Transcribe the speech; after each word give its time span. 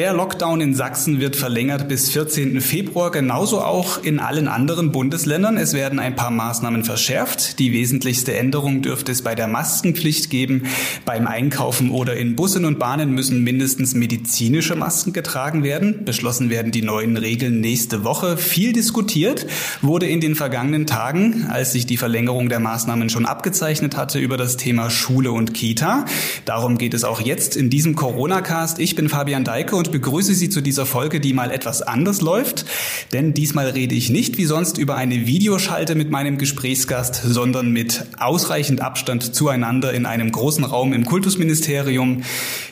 Der 0.00 0.14
Lockdown 0.14 0.62
in 0.62 0.72
Sachsen 0.72 1.20
wird 1.20 1.36
verlängert 1.36 1.86
bis 1.86 2.08
14. 2.08 2.62
Februar, 2.62 3.10
genauso 3.10 3.60
auch 3.60 4.02
in 4.02 4.18
allen 4.18 4.48
anderen 4.48 4.92
Bundesländern. 4.92 5.58
Es 5.58 5.74
werden 5.74 5.98
ein 5.98 6.16
paar 6.16 6.30
Maßnahmen 6.30 6.84
verschärft. 6.84 7.58
Die 7.58 7.74
wesentlichste 7.74 8.34
Änderung 8.34 8.80
dürfte 8.80 9.12
es 9.12 9.20
bei 9.20 9.34
der 9.34 9.46
Maskenpflicht 9.46 10.30
geben. 10.30 10.62
Beim 11.04 11.26
Einkaufen 11.26 11.90
oder 11.90 12.16
in 12.16 12.34
Bussen 12.34 12.64
und 12.64 12.78
Bahnen 12.78 13.10
müssen 13.10 13.44
mindestens 13.44 13.94
medizinische 13.94 14.74
Masken 14.74 15.12
getragen 15.12 15.64
werden. 15.64 16.06
Beschlossen 16.06 16.48
werden 16.48 16.72
die 16.72 16.80
neuen 16.80 17.18
Regeln 17.18 17.60
nächste 17.60 18.02
Woche. 18.02 18.38
Viel 18.38 18.72
diskutiert 18.72 19.46
wurde 19.82 20.06
in 20.06 20.22
den 20.22 20.34
vergangenen 20.34 20.86
Tagen, 20.86 21.48
als 21.50 21.72
sich 21.72 21.84
die 21.84 21.98
Verlängerung 21.98 22.48
der 22.48 22.60
Maßnahmen 22.60 23.10
schon 23.10 23.26
abgezeichnet 23.26 23.98
hatte, 23.98 24.18
über 24.18 24.38
das 24.38 24.56
Thema 24.56 24.88
Schule 24.88 25.30
und 25.30 25.52
Kita. 25.52 26.06
Darum 26.46 26.78
geht 26.78 26.94
es 26.94 27.04
auch 27.04 27.20
jetzt 27.20 27.54
in 27.54 27.68
diesem 27.68 27.96
Corona-Cast. 27.96 28.78
Ich 28.78 28.96
bin 28.96 29.10
Fabian 29.10 29.44
Deike 29.44 29.76
und 29.76 29.89
begrüße 29.90 30.34
Sie 30.34 30.48
zu 30.48 30.60
dieser 30.60 30.86
Folge, 30.86 31.20
die 31.20 31.32
mal 31.32 31.50
etwas 31.50 31.82
anders 31.82 32.20
läuft. 32.20 32.64
Denn 33.12 33.34
diesmal 33.34 33.68
rede 33.68 33.94
ich 33.94 34.10
nicht 34.10 34.38
wie 34.38 34.44
sonst 34.44 34.78
über 34.78 34.96
eine 34.96 35.26
Videoschalte 35.26 35.94
mit 35.94 36.10
meinem 36.10 36.38
Gesprächsgast, 36.38 37.22
sondern 37.24 37.70
mit 37.70 38.06
ausreichend 38.18 38.80
Abstand 38.80 39.34
zueinander 39.34 39.92
in 39.92 40.06
einem 40.06 40.32
großen 40.32 40.64
Raum 40.64 40.92
im 40.92 41.04
Kultusministerium. 41.04 42.22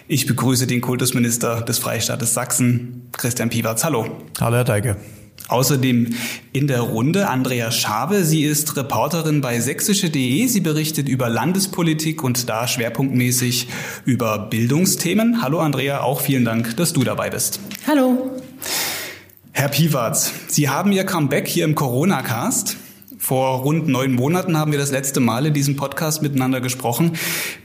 Ich 0.07 0.27
begrüße 0.27 0.67
den 0.67 0.81
Kultusminister 0.81 1.63
des 1.63 1.79
Freistaates 1.79 2.35
Sachsen, 2.35 3.09
Christian 3.13 3.51
Piwatz. 3.51 3.85
Hallo. 3.85 4.07
Hallo, 4.41 4.57
Herr 4.57 4.65
Deike. 4.65 4.97
Außerdem 5.49 6.15
in 6.53 6.67
der 6.67 6.81
Runde 6.81 7.29
Andrea 7.29 7.71
Schabe. 7.71 8.25
Sie 8.25 8.43
ist 8.43 8.77
Reporterin 8.77 9.41
bei 9.41 9.61
sächsische.de. 9.61 10.47
Sie 10.47 10.61
berichtet 10.61 11.09
über 11.09 11.29
Landespolitik 11.31 12.23
und 12.23 12.49
da 12.49 12.69
schwerpunktmäßig 12.69 13.69
über 14.05 14.39
Bildungsthemen. 14.39 15.43
Hallo 15.43 15.61
Andrea, 15.61 16.03
auch 16.03 16.21
vielen 16.21 16.45
Dank, 16.45 16.77
dass 16.77 16.93
du 16.93 17.03
dabei 17.03 17.31
bist. 17.31 17.61
Hallo. 17.87 18.31
Herr 19.53 19.69
Piwatz, 19.69 20.33
Sie 20.49 20.69
haben 20.69 20.93
Ihr 20.93 21.05
Comeback 21.05 21.49
hier 21.49 21.65
im 21.65 21.75
Corona-Cast. 21.75 22.77
Vor 23.29 23.59
rund 23.59 23.89
neun 23.89 24.15
Monaten 24.15 24.57
haben 24.57 24.73
wir 24.73 24.79
das 24.79 24.91
letzte 24.91 25.21
Mal 25.21 25.45
in 25.45 25.53
diesem 25.53 25.77
Podcast 25.77 26.23
miteinander 26.23 26.63
gesprochen. 26.63 27.19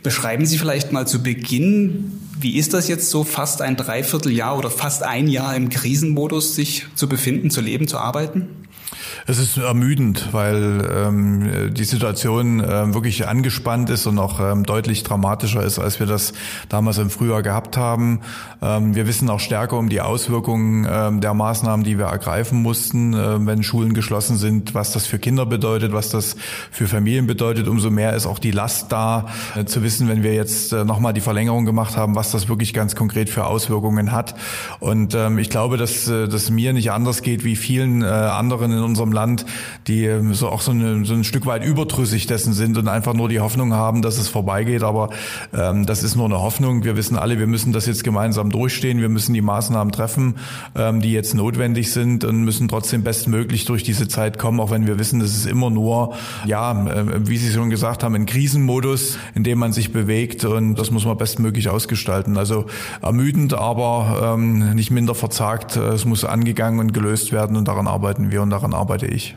Beschreiben 0.04 0.46
Sie 0.46 0.58
vielleicht 0.58 0.92
mal 0.92 1.08
zu 1.08 1.24
Beginn, 1.24 2.20
wie 2.38 2.58
ist 2.58 2.74
das 2.74 2.90
jetzt 2.90 3.10
so 3.10 3.24
fast 3.24 3.62
ein 3.62 3.78
Dreivierteljahr 3.78 4.58
oder 4.58 4.70
fast 4.70 5.04
ein 5.04 5.30
Jahr 5.30 5.56
im 5.56 5.70
Krisenmodus 5.70 6.54
sich 6.54 6.86
zu 6.96 7.08
befinden, 7.08 7.50
zu 7.50 7.62
leben, 7.62 7.88
zu 7.88 7.98
arbeiten? 7.98 8.50
Es 9.26 9.40
ist 9.40 9.56
ermüdend, 9.56 10.34
weil 10.34 10.86
ähm, 10.94 11.74
die 11.74 11.86
Situation 11.86 12.60
ähm, 12.60 12.94
wirklich 12.94 13.26
angespannt 13.26 13.90
ist 13.90 14.06
und 14.06 14.20
auch 14.20 14.42
ähm, 14.42 14.66
deutlich 14.66 15.04
dramatischer 15.04 15.64
ist, 15.64 15.80
als 15.80 16.02
wir 16.02 16.08
das 16.08 16.34
damals 16.68 16.98
im 16.98 17.10
Frühjahr 17.10 17.42
gehabt 17.42 17.78
haben. 17.78 18.20
Ähm, 18.62 18.96
wir 18.96 19.08
wissen 19.08 19.30
auch 19.30 19.40
stärker 19.40 19.78
um 19.78 19.88
die 19.88 20.02
Auswirkungen 20.02 20.86
ähm, 20.92 21.22
der 21.22 21.34
Maßnahmen, 21.34 21.86
die 21.86 21.98
wir 21.98 22.08
ergreifen 22.08 22.62
mussten, 22.62 23.14
äh, 23.14 23.46
wenn 23.46 23.64
Schulen 23.64 23.94
geschlossen 23.94 24.36
sind, 24.36 24.74
was 24.74 24.92
das 24.92 25.06
für 25.06 25.20
Kinder 25.20 25.46
bedeutet, 25.46 25.94
was 25.94 26.10
das 26.10 26.36
für 26.70 26.88
Familien 26.88 27.26
bedeutet. 27.26 27.70
Umso 27.70 27.90
mehr 27.90 28.14
ist 28.18 28.26
auch 28.26 28.40
die 28.40 28.52
Last 28.52 28.92
da, 28.92 29.28
äh, 29.56 29.64
zu 29.64 29.84
wissen, 29.84 30.10
wenn 30.10 30.24
wir 30.24 30.34
jetzt 30.34 30.74
äh, 30.74 30.84
nochmal 30.84 31.14
die 31.14 31.22
Verlängerung 31.22 31.64
gemacht 31.64 31.96
haben, 31.96 32.16
was 32.16 32.32
das 32.32 32.50
wirklich 32.50 32.74
ganz 32.74 32.94
konkret 32.94 33.30
für 33.30 33.46
Auswirkungen 33.46 34.12
hat. 34.12 34.36
Und 34.82 35.16
ähm, 35.16 35.38
ich 35.38 35.50
glaube, 35.50 35.78
dass, 35.78 36.10
äh, 36.10 36.28
dass 36.28 36.50
mir 36.50 36.74
nicht 36.74 36.92
anders 36.92 37.22
geht 37.22 37.46
wie 37.46 37.56
vielen 37.56 38.02
äh, 38.02 38.08
anderen 38.08 38.74
in 38.74 38.80
unserem 38.80 39.13
Land, 39.14 39.46
die 39.88 40.06
ähm, 40.06 40.34
so 40.34 40.50
auch 40.50 40.62
so, 40.62 40.72
eine, 40.72 41.06
so 41.06 41.14
ein 41.14 41.24
Stück 41.24 41.46
weit 41.46 41.64
überdrüssig 41.64 42.28
dessen 42.28 42.54
sind 42.54 42.78
und 42.78 42.88
einfach 42.88 43.14
nur 43.14 43.30
die 43.30 43.40
Hoffnung 43.40 43.74
haben, 43.74 44.02
dass 44.02 44.18
es 44.18 44.28
vorbeigeht. 44.28 44.84
Aber 44.84 45.10
ähm, 45.54 45.86
das 45.86 46.04
ist 46.04 46.16
nur 46.16 46.26
eine 46.26 46.42
Hoffnung. 46.42 46.84
Wir 46.84 46.98
wissen 46.98 47.18
alle, 47.18 47.40
wir 47.40 47.48
müssen 47.48 47.72
das 47.74 47.86
jetzt 47.86 48.04
gemeinsam 48.04 48.50
durchstehen. 48.50 49.00
Wir 49.00 49.10
müssen 49.10 49.34
die 49.34 49.42
Maßnahmen 49.42 49.92
treffen, 49.92 50.36
ähm, 50.76 51.02
die 51.02 51.12
jetzt 51.12 51.34
notwendig 51.34 51.92
sind 51.92 52.24
und 52.24 52.44
müssen 52.44 52.68
trotzdem 52.68 53.04
bestmöglich 53.04 53.66
durch 53.66 53.84
diese 53.84 54.08
Zeit 54.08 54.40
kommen, 54.40 54.60
auch 54.60 54.72
wenn 54.72 54.88
wir 54.88 55.00
wissen, 55.00 55.22
es 55.22 55.36
ist 55.36 55.46
immer 55.46 55.70
nur, 55.70 56.16
ja, 56.46 56.72
äh, 56.72 57.28
wie 57.28 57.38
Sie 57.38 57.52
schon 57.52 57.70
gesagt 57.70 58.04
haben, 58.04 58.16
ein 58.16 58.26
Krisenmodus, 58.26 59.18
in 59.36 59.44
dem 59.44 59.60
man 59.60 59.74
sich 59.74 59.94
bewegt 59.94 60.46
und 60.46 60.76
das 60.76 60.92
muss 60.92 61.06
man 61.06 61.18
bestmöglich 61.18 61.70
ausgestalten. 61.70 62.38
Also 62.38 62.66
ermüdend, 63.02 63.54
aber 63.54 64.34
ähm, 64.36 64.74
nicht 64.76 64.92
minder 64.92 65.16
verzagt. 65.16 65.76
Es 65.76 66.06
muss 66.06 66.26
angegangen 66.26 66.80
und 66.80 66.94
gelöst 66.94 67.32
werden 67.32 67.56
und 67.58 67.68
daran 67.68 67.88
arbeiten 67.88 68.32
wir 68.32 68.42
und 68.42 68.50
daran 68.50 68.74
arbeite 68.74 69.03
arbeite 69.04 69.16
ich. 69.16 69.36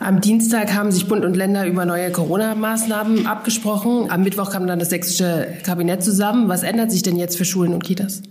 Am 0.00 0.20
Dienstag 0.20 0.74
haben 0.74 0.92
sich 0.92 1.06
Bund 1.06 1.24
und 1.24 1.36
Länder 1.36 1.66
über 1.66 1.84
neue 1.84 2.10
Corona-Maßnahmen 2.10 3.26
abgesprochen. 3.26 4.10
Am 4.10 4.22
Mittwoch 4.22 4.50
kam 4.50 4.66
dann 4.66 4.78
das 4.78 4.90
sächsische 4.90 5.48
Kabinett 5.64 6.02
zusammen. 6.02 6.48
Was 6.48 6.62
ändert 6.62 6.90
sich 6.90 7.02
denn 7.02 7.16
jetzt 7.16 7.36
für 7.36 7.44
Schulen 7.44 7.72
und 7.72 7.82
Kitas? 7.84 8.22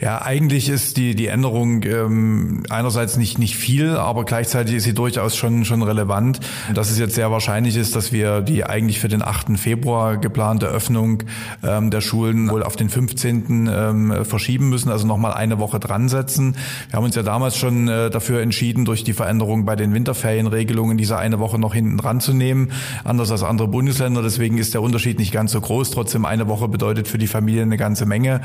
Ja, 0.00 0.22
eigentlich 0.22 0.68
ist 0.68 0.96
die, 0.96 1.14
die 1.14 1.26
Änderung 1.26 1.82
ähm, 1.84 2.62
einerseits 2.70 3.16
nicht, 3.16 3.38
nicht 3.38 3.56
viel, 3.56 3.90
aber 3.96 4.24
gleichzeitig 4.24 4.76
ist 4.76 4.84
sie 4.84 4.94
durchaus 4.94 5.36
schon, 5.36 5.64
schon 5.64 5.82
relevant. 5.82 6.40
Dass 6.74 6.90
es 6.90 6.98
jetzt 6.98 7.14
sehr 7.14 7.30
wahrscheinlich 7.30 7.76
ist, 7.76 7.96
dass 7.96 8.12
wir 8.12 8.40
die 8.40 8.64
eigentlich 8.64 8.98
für 8.98 9.08
den 9.08 9.22
8. 9.22 9.58
Februar 9.58 10.16
geplante 10.16 10.66
Öffnung 10.66 11.22
ähm, 11.62 11.90
der 11.90 12.00
Schulen 12.00 12.50
wohl 12.50 12.62
auf 12.62 12.76
den 12.76 12.88
15. 12.88 13.68
Ähm, 13.70 14.24
verschieben 14.24 14.70
müssen, 14.70 14.90
also 14.90 15.06
nochmal 15.06 15.34
eine 15.34 15.58
Woche 15.58 15.78
dran 15.78 16.08
setzen. 16.08 16.56
Wir 16.88 16.96
haben 16.96 17.04
uns 17.04 17.14
ja 17.14 17.22
damals 17.22 17.56
schon 17.58 17.88
äh, 17.88 18.10
dafür 18.10 18.40
entschieden, 18.40 18.84
durch 18.84 19.04
die 19.04 19.12
Veränderung 19.12 19.66
bei 19.66 19.76
den 19.76 19.92
Winterferienregelungen 19.92 20.96
diese 20.96 21.18
eine 21.18 21.38
Woche 21.38 21.58
noch 21.58 21.74
hinten 21.74 21.98
dran 21.98 22.20
zu 22.20 22.32
nehmen, 22.32 22.72
anders 23.04 23.30
als 23.30 23.42
andere 23.42 23.68
Bundesländer. 23.68 24.22
Deswegen 24.22 24.56
ist 24.56 24.72
der 24.72 24.82
Unterschied 24.82 25.18
nicht 25.18 25.32
ganz 25.32 25.52
so 25.52 25.60
groß. 25.60 25.90
Trotzdem 25.90 26.24
eine 26.24 26.48
Woche 26.48 26.68
bedeutet 26.68 27.08
für 27.08 27.18
die 27.18 27.26
Familie 27.26 27.62
eine 27.62 27.76
ganze 27.76 28.06
Menge. 28.06 28.40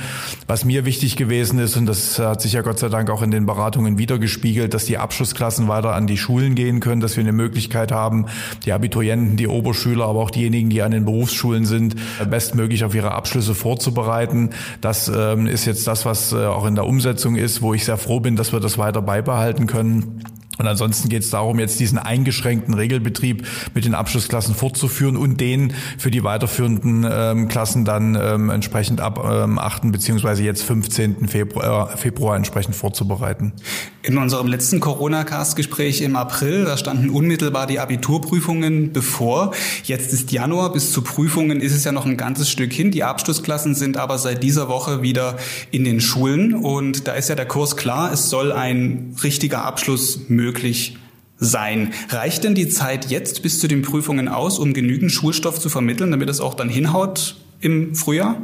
Was 0.47 0.65
mir 0.65 0.85
wichtig 0.85 1.04
gewesen 1.13 1.35
gewesen 1.35 1.59
ist, 1.59 1.77
und 1.77 1.85
das 1.85 2.19
hat 2.19 2.41
sich 2.41 2.53
ja 2.53 2.61
Gott 2.61 2.79
sei 2.79 2.89
Dank 2.89 3.09
auch 3.09 3.21
in 3.21 3.31
den 3.31 3.45
Beratungen 3.45 3.97
wiedergespiegelt, 3.97 4.73
dass 4.73 4.85
die 4.85 4.97
Abschlussklassen 4.97 5.67
weiter 5.67 5.93
an 5.93 6.07
die 6.07 6.17
Schulen 6.17 6.55
gehen 6.55 6.79
können, 6.79 7.01
dass 7.01 7.17
wir 7.17 7.21
eine 7.21 7.33
Möglichkeit 7.33 7.91
haben, 7.91 8.25
die 8.65 8.71
Abiturienten, 8.71 9.37
die 9.37 9.47
Oberschüler, 9.47 10.05
aber 10.05 10.19
auch 10.19 10.31
diejenigen, 10.31 10.69
die 10.69 10.81
an 10.81 10.91
den 10.91 11.05
Berufsschulen 11.05 11.65
sind, 11.65 11.95
bestmöglich 12.29 12.83
auf 12.83 12.95
ihre 12.95 13.11
Abschlüsse 13.11 13.55
vorzubereiten. 13.55 14.51
Das 14.81 15.11
ähm, 15.13 15.47
ist 15.47 15.65
jetzt 15.65 15.87
das, 15.87 16.05
was 16.05 16.31
äh, 16.31 16.45
auch 16.45 16.65
in 16.65 16.75
der 16.75 16.85
Umsetzung 16.85 17.35
ist, 17.35 17.61
wo 17.61 17.73
ich 17.73 17.85
sehr 17.85 17.97
froh 17.97 18.19
bin, 18.19 18.35
dass 18.35 18.53
wir 18.53 18.59
das 18.59 18.77
weiter 18.77 19.01
beibehalten 19.01 19.67
können. 19.67 20.23
Und 20.57 20.67
ansonsten 20.67 21.09
geht 21.09 21.23
es 21.23 21.29
darum, 21.29 21.59
jetzt 21.59 21.79
diesen 21.79 21.97
eingeschränkten 21.97 22.73
Regelbetrieb 22.73 23.45
mit 23.73 23.85
den 23.85 23.93
Abschlussklassen 23.93 24.55
fortzuführen 24.55 25.17
und 25.17 25.39
den 25.41 25.73
für 25.97 26.11
die 26.11 26.23
weiterführenden 26.23 27.05
ähm, 27.09 27.47
Klassen 27.47 27.85
dann 27.85 28.17
ähm, 28.19 28.49
entsprechend 28.49 29.01
ab 29.01 29.23
ähm, 29.29 29.59
8. 29.59 29.91
beziehungsweise 29.91 30.43
jetzt 30.43 30.63
15. 30.63 31.27
Februar, 31.27 31.93
äh, 31.93 31.97
Februar 31.97 32.35
entsprechend 32.35 32.75
vorzubereiten. 32.75 33.53
In 34.01 34.17
unserem 34.17 34.47
letzten 34.47 34.79
Corona-Cast-Gespräch 34.79 36.01
im 36.01 36.15
April, 36.15 36.65
da 36.65 36.77
standen 36.77 37.09
unmittelbar 37.09 37.67
die 37.67 37.79
Abiturprüfungen 37.79 38.93
bevor. 38.93 39.51
Jetzt 39.83 40.13
ist 40.13 40.31
Januar, 40.31 40.71
bis 40.71 40.91
zu 40.91 41.01
Prüfungen 41.01 41.59
ist 41.59 41.75
es 41.75 41.83
ja 41.83 41.91
noch 41.91 42.05
ein 42.05 42.17
ganzes 42.17 42.49
Stück 42.49 42.71
hin. 42.71 42.91
Die 42.91 43.03
Abschlussklassen 43.03 43.75
sind 43.75 43.97
aber 43.97 44.17
seit 44.17 44.43
dieser 44.43 44.67
Woche 44.67 45.01
wieder 45.01 45.37
in 45.71 45.83
den 45.83 46.01
Schulen 46.01 46.53
und 46.53 47.07
da 47.07 47.13
ist 47.13 47.29
ja 47.29 47.35
der 47.35 47.47
Kurs 47.47 47.75
klar, 47.75 48.11
es 48.13 48.29
soll 48.29 48.51
ein 48.51 49.15
richtiger 49.23 49.65
Abschluss 49.65 50.29
möglich 50.29 50.44
möglich 50.45 50.97
sein. 51.37 51.91
Reicht 52.09 52.43
denn 52.43 52.55
die 52.55 52.69
Zeit 52.69 53.09
jetzt 53.09 53.41
bis 53.41 53.59
zu 53.59 53.67
den 53.67 53.81
Prüfungen 53.81 54.27
aus, 54.27 54.59
um 54.59 54.73
genügend 54.73 55.11
Schulstoff 55.11 55.59
zu 55.59 55.69
vermitteln, 55.69 56.11
damit 56.11 56.29
es 56.29 56.39
auch 56.39 56.53
dann 56.53 56.69
hinhaut 56.69 57.35
im 57.59 57.95
Frühjahr? 57.95 58.39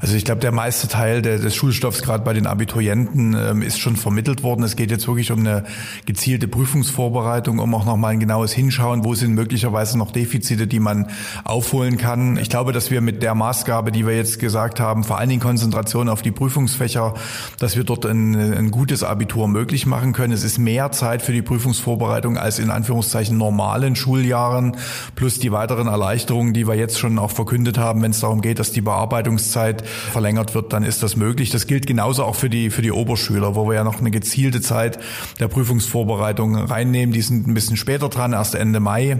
Also 0.00 0.14
ich 0.14 0.24
glaube, 0.24 0.40
der 0.40 0.52
meiste 0.52 0.88
Teil 0.88 1.22
der, 1.22 1.38
des 1.38 1.54
Schulstoffs 1.54 2.02
gerade 2.02 2.24
bei 2.24 2.32
den 2.32 2.46
Abiturienten 2.46 3.34
ähm, 3.34 3.62
ist 3.62 3.78
schon 3.78 3.96
vermittelt 3.96 4.42
worden. 4.42 4.62
Es 4.62 4.76
geht 4.76 4.90
jetzt 4.90 5.06
wirklich 5.06 5.30
um 5.30 5.40
eine 5.40 5.64
gezielte 6.06 6.48
Prüfungsvorbereitung, 6.48 7.58
um 7.58 7.74
auch 7.74 7.84
nochmal 7.84 8.12
ein 8.12 8.20
genaues 8.20 8.52
Hinschauen, 8.52 9.04
wo 9.04 9.14
sind 9.14 9.34
möglicherweise 9.34 9.98
noch 9.98 10.10
Defizite, 10.10 10.66
die 10.66 10.80
man 10.80 11.08
aufholen 11.44 11.98
kann. 11.98 12.36
Ich 12.38 12.48
glaube, 12.48 12.72
dass 12.72 12.90
wir 12.90 13.00
mit 13.00 13.22
der 13.22 13.34
Maßgabe, 13.34 13.92
die 13.92 14.06
wir 14.06 14.16
jetzt 14.16 14.38
gesagt 14.38 14.80
haben, 14.80 15.04
vor 15.04 15.18
allen 15.18 15.28
Dingen 15.28 15.40
Konzentration 15.40 16.08
auf 16.08 16.22
die 16.22 16.30
Prüfungsfächer, 16.30 17.14
dass 17.58 17.76
wir 17.76 17.84
dort 17.84 18.06
ein, 18.06 18.34
ein 18.34 18.70
gutes 18.70 19.02
Abitur 19.02 19.48
möglich 19.48 19.86
machen 19.86 20.12
können. 20.12 20.32
Es 20.32 20.44
ist 20.44 20.58
mehr 20.58 20.92
Zeit 20.92 21.22
für 21.22 21.32
die 21.32 21.42
Prüfungsvorbereitung 21.42 22.38
als 22.38 22.58
in 22.58 22.70
Anführungszeichen 22.70 23.36
normalen 23.36 23.96
Schuljahren, 23.96 24.76
plus 25.14 25.38
die 25.38 25.52
weiteren 25.52 25.88
Erleichterungen, 25.88 26.54
die 26.54 26.66
wir 26.66 26.74
jetzt 26.74 26.98
schon 26.98 27.18
auch 27.18 27.30
verkündet 27.30 27.78
haben, 27.78 28.02
wenn 28.02 28.12
es 28.12 28.20
darum 28.20 28.40
geht, 28.40 28.58
dass 28.58 28.72
die 28.72 28.80
Bearbeitungs 28.80 29.49
Prüfungszeit 29.50 29.86
verlängert 29.86 30.54
wird, 30.54 30.72
dann 30.72 30.84
ist 30.84 31.02
das 31.02 31.16
möglich. 31.16 31.50
Das 31.50 31.66
gilt 31.66 31.86
genauso 31.86 32.24
auch 32.24 32.36
für 32.36 32.50
die, 32.50 32.70
für 32.70 32.82
die 32.82 32.92
Oberschüler, 32.92 33.54
wo 33.54 33.66
wir 33.66 33.74
ja 33.74 33.84
noch 33.84 34.00
eine 34.00 34.10
gezielte 34.10 34.60
Zeit 34.60 34.98
der 35.38 35.48
Prüfungsvorbereitung 35.48 36.56
reinnehmen. 36.56 37.12
Die 37.12 37.22
sind 37.22 37.46
ein 37.46 37.54
bisschen 37.54 37.76
später 37.76 38.08
dran, 38.08 38.32
erst 38.32 38.54
Ende 38.54 38.80
Mai. 38.80 39.18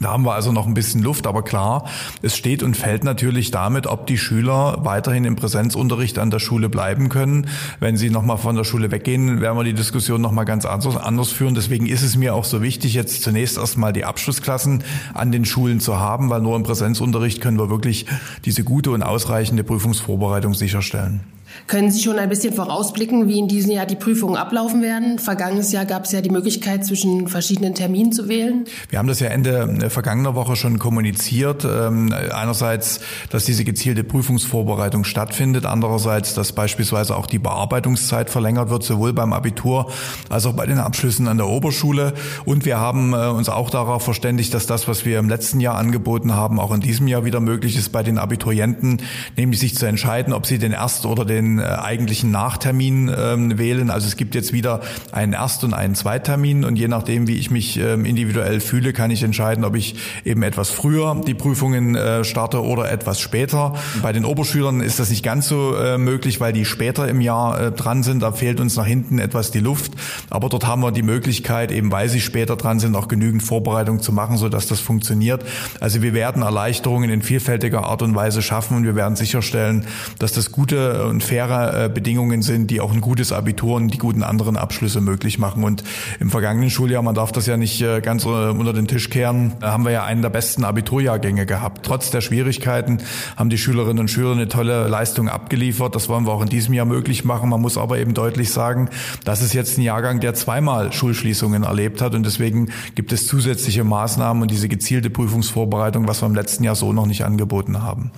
Da 0.00 0.12
haben 0.12 0.24
wir 0.24 0.32
also 0.32 0.50
noch 0.50 0.66
ein 0.66 0.72
bisschen 0.72 1.02
Luft, 1.02 1.26
aber 1.26 1.42
klar, 1.42 1.84
es 2.22 2.34
steht 2.34 2.62
und 2.62 2.74
fällt 2.74 3.04
natürlich 3.04 3.50
damit, 3.50 3.86
ob 3.86 4.06
die 4.06 4.16
Schüler 4.16 4.78
weiterhin 4.80 5.26
im 5.26 5.36
Präsenzunterricht 5.36 6.18
an 6.18 6.30
der 6.30 6.38
Schule 6.38 6.70
bleiben 6.70 7.10
können. 7.10 7.48
Wenn 7.80 7.98
sie 7.98 8.08
nochmal 8.08 8.38
von 8.38 8.56
der 8.56 8.64
Schule 8.64 8.90
weggehen, 8.90 9.42
werden 9.42 9.58
wir 9.58 9.64
die 9.64 9.74
Diskussion 9.74 10.22
nochmal 10.22 10.46
ganz 10.46 10.64
anders, 10.64 11.30
führen. 11.32 11.54
Deswegen 11.54 11.84
ist 11.84 12.02
es 12.02 12.16
mir 12.16 12.34
auch 12.34 12.44
so 12.44 12.62
wichtig, 12.62 12.94
jetzt 12.94 13.22
zunächst 13.22 13.58
erstmal 13.58 13.92
die 13.92 14.06
Abschlussklassen 14.06 14.84
an 15.12 15.32
den 15.32 15.44
Schulen 15.44 15.80
zu 15.80 15.98
haben, 15.98 16.30
weil 16.30 16.40
nur 16.40 16.56
im 16.56 16.62
Präsenzunterricht 16.62 17.42
können 17.42 17.58
wir 17.58 17.68
wirklich 17.68 18.06
diese 18.46 18.64
gute 18.64 18.92
und 18.92 19.02
ausreichende 19.02 19.64
Prüfungsvorbereitung 19.64 20.54
sicherstellen. 20.54 21.20
Können 21.66 21.90
Sie 21.90 22.02
schon 22.02 22.18
ein 22.18 22.28
bisschen 22.28 22.54
vorausblicken, 22.54 23.28
wie 23.28 23.38
in 23.38 23.48
diesem 23.48 23.70
Jahr 23.70 23.86
die 23.86 23.96
Prüfungen 23.96 24.36
ablaufen 24.36 24.82
werden? 24.82 25.18
Vergangenes 25.18 25.72
Jahr 25.72 25.84
gab 25.84 26.04
es 26.04 26.12
ja 26.12 26.20
die 26.20 26.30
Möglichkeit, 26.30 26.84
zwischen 26.84 27.28
verschiedenen 27.28 27.74
Terminen 27.74 28.12
zu 28.12 28.28
wählen. 28.28 28.64
Wir 28.88 28.98
haben 28.98 29.08
das 29.08 29.20
ja 29.20 29.28
Ende 29.28 29.78
äh, 29.82 29.90
vergangener 29.90 30.34
Woche 30.34 30.56
schon 30.56 30.78
kommuniziert. 30.78 31.64
Ähm, 31.64 32.12
einerseits, 32.32 33.00
dass 33.30 33.44
diese 33.44 33.64
gezielte 33.64 34.04
Prüfungsvorbereitung 34.04 35.04
stattfindet. 35.04 35.66
Andererseits, 35.66 36.34
dass 36.34 36.52
beispielsweise 36.52 37.16
auch 37.16 37.26
die 37.26 37.38
Bearbeitungszeit 37.38 38.30
verlängert 38.30 38.70
wird, 38.70 38.82
sowohl 38.82 39.12
beim 39.12 39.32
Abitur 39.32 39.90
als 40.28 40.46
auch 40.46 40.54
bei 40.54 40.66
den 40.66 40.78
Abschlüssen 40.78 41.28
an 41.28 41.36
der 41.36 41.48
Oberschule. 41.48 42.14
Und 42.44 42.64
wir 42.64 42.78
haben 42.78 43.12
äh, 43.12 43.28
uns 43.28 43.48
auch 43.48 43.70
darauf 43.70 44.02
verständigt, 44.02 44.54
dass 44.54 44.66
das, 44.66 44.88
was 44.88 45.04
wir 45.04 45.18
im 45.18 45.28
letzten 45.28 45.60
Jahr 45.60 45.76
angeboten 45.76 46.34
haben, 46.34 46.58
auch 46.60 46.72
in 46.72 46.80
diesem 46.80 47.08
Jahr 47.08 47.24
wieder 47.24 47.40
möglich 47.40 47.76
ist 47.76 47.90
bei 47.90 48.02
den 48.02 48.18
Abiturienten, 48.18 49.02
nämlich 49.36 49.60
sich 49.60 49.74
zu 49.74 49.86
entscheiden, 49.86 50.32
ob 50.32 50.46
sie 50.46 50.58
den 50.58 50.72
Erst- 50.72 51.06
oder 51.06 51.24
den 51.24 51.39
den 51.40 51.58
äh, 51.58 51.62
eigentlichen 51.62 52.30
Nachtermin 52.30 53.10
ähm, 53.16 53.58
wählen. 53.58 53.90
Also 53.90 54.06
es 54.06 54.16
gibt 54.16 54.34
jetzt 54.34 54.52
wieder 54.52 54.80
einen 55.12 55.32
Erst- 55.32 55.64
und 55.64 55.74
einen 55.74 55.94
Zweittermin 55.94 56.64
und 56.64 56.76
je 56.76 56.88
nachdem, 56.88 57.26
wie 57.26 57.36
ich 57.36 57.50
mich 57.50 57.78
ähm, 57.78 58.04
individuell 58.04 58.60
fühle, 58.60 58.92
kann 58.92 59.10
ich 59.10 59.22
entscheiden, 59.22 59.64
ob 59.64 59.76
ich 59.76 59.96
eben 60.24 60.42
etwas 60.42 60.70
früher 60.70 61.20
die 61.26 61.34
Prüfungen 61.34 61.94
äh, 61.94 62.24
starte 62.24 62.62
oder 62.62 62.90
etwas 62.90 63.20
später. 63.20 63.74
Bei 64.02 64.12
den 64.12 64.24
Oberschülern 64.24 64.80
ist 64.80 64.98
das 64.98 65.10
nicht 65.10 65.24
ganz 65.24 65.48
so 65.48 65.74
äh, 65.76 65.98
möglich, 65.98 66.40
weil 66.40 66.52
die 66.52 66.64
später 66.64 67.08
im 67.08 67.20
Jahr 67.20 67.60
äh, 67.60 67.72
dran 67.72 68.02
sind. 68.02 68.22
Da 68.22 68.32
fehlt 68.32 68.60
uns 68.60 68.76
nach 68.76 68.86
hinten 68.86 69.18
etwas 69.18 69.50
die 69.50 69.60
Luft. 69.60 69.92
Aber 70.28 70.48
dort 70.48 70.66
haben 70.66 70.82
wir 70.82 70.92
die 70.92 71.02
Möglichkeit, 71.02 71.72
eben 71.72 71.90
weil 71.92 72.08
sie 72.08 72.20
später 72.20 72.56
dran 72.56 72.80
sind, 72.80 72.94
auch 72.96 73.08
genügend 73.08 73.42
Vorbereitung 73.42 74.00
zu 74.00 74.12
machen, 74.12 74.36
sodass 74.36 74.66
das 74.66 74.80
funktioniert. 74.80 75.44
Also 75.80 76.02
wir 76.02 76.14
werden 76.14 76.42
Erleichterungen 76.42 77.10
in 77.10 77.22
vielfältiger 77.22 77.84
Art 77.84 78.02
und 78.02 78.14
Weise 78.14 78.42
schaffen 78.42 78.76
und 78.76 78.84
wir 78.84 78.96
werden 78.96 79.16
sicherstellen, 79.16 79.86
dass 80.18 80.32
das 80.32 80.52
gute 80.52 81.04
und 81.04 81.22
faire 81.30 81.84
äh, 81.84 81.88
Bedingungen 81.88 82.42
sind, 82.42 82.72
die 82.72 82.80
auch 82.80 82.92
ein 82.92 83.00
gutes 83.00 83.30
Abitur 83.32 83.76
und 83.76 83.94
die 83.94 83.98
guten 83.98 84.24
anderen 84.24 84.56
Abschlüsse 84.56 85.00
möglich 85.00 85.38
machen. 85.38 85.62
Und 85.62 85.84
im 86.18 86.28
vergangenen 86.28 86.70
Schuljahr, 86.70 87.02
man 87.02 87.14
darf 87.14 87.30
das 87.30 87.46
ja 87.46 87.56
nicht 87.56 87.80
äh, 87.80 88.00
ganz 88.00 88.24
äh, 88.24 88.28
unter 88.28 88.72
den 88.72 88.88
Tisch 88.88 89.10
kehren, 89.10 89.52
haben 89.62 89.84
wir 89.84 89.92
ja 89.92 90.04
einen 90.04 90.22
der 90.22 90.30
besten 90.30 90.64
Abiturjahrgänge 90.64 91.46
gehabt. 91.46 91.86
Trotz 91.86 92.10
der 92.10 92.20
Schwierigkeiten 92.20 92.98
haben 93.36 93.48
die 93.48 93.58
Schülerinnen 93.58 94.00
und 94.00 94.08
Schüler 94.08 94.32
eine 94.32 94.48
tolle 94.48 94.88
Leistung 94.88 95.28
abgeliefert. 95.28 95.94
Das 95.94 96.08
wollen 96.08 96.26
wir 96.26 96.32
auch 96.32 96.42
in 96.42 96.48
diesem 96.48 96.74
Jahr 96.74 96.86
möglich 96.86 97.24
machen. 97.24 97.48
Man 97.48 97.60
muss 97.60 97.78
aber 97.78 97.98
eben 97.98 98.12
deutlich 98.12 98.50
sagen, 98.50 98.90
das 99.24 99.40
ist 99.40 99.54
jetzt 99.54 99.78
ein 99.78 99.82
Jahrgang, 99.82 100.18
der 100.18 100.34
zweimal 100.34 100.92
Schulschließungen 100.92 101.62
erlebt 101.62 102.02
hat 102.02 102.14
und 102.16 102.26
deswegen 102.26 102.70
gibt 102.96 103.12
es 103.12 103.28
zusätzliche 103.28 103.84
Maßnahmen 103.84 104.42
und 104.42 104.50
diese 104.50 104.68
gezielte 104.68 105.10
Prüfungsvorbereitung, 105.10 106.08
was 106.08 106.22
wir 106.22 106.26
im 106.26 106.34
letzten 106.34 106.64
Jahr 106.64 106.74
so 106.74 106.92
noch 106.92 107.06
nicht 107.06 107.24
angeboten 107.24 107.84
haben. 107.84 108.10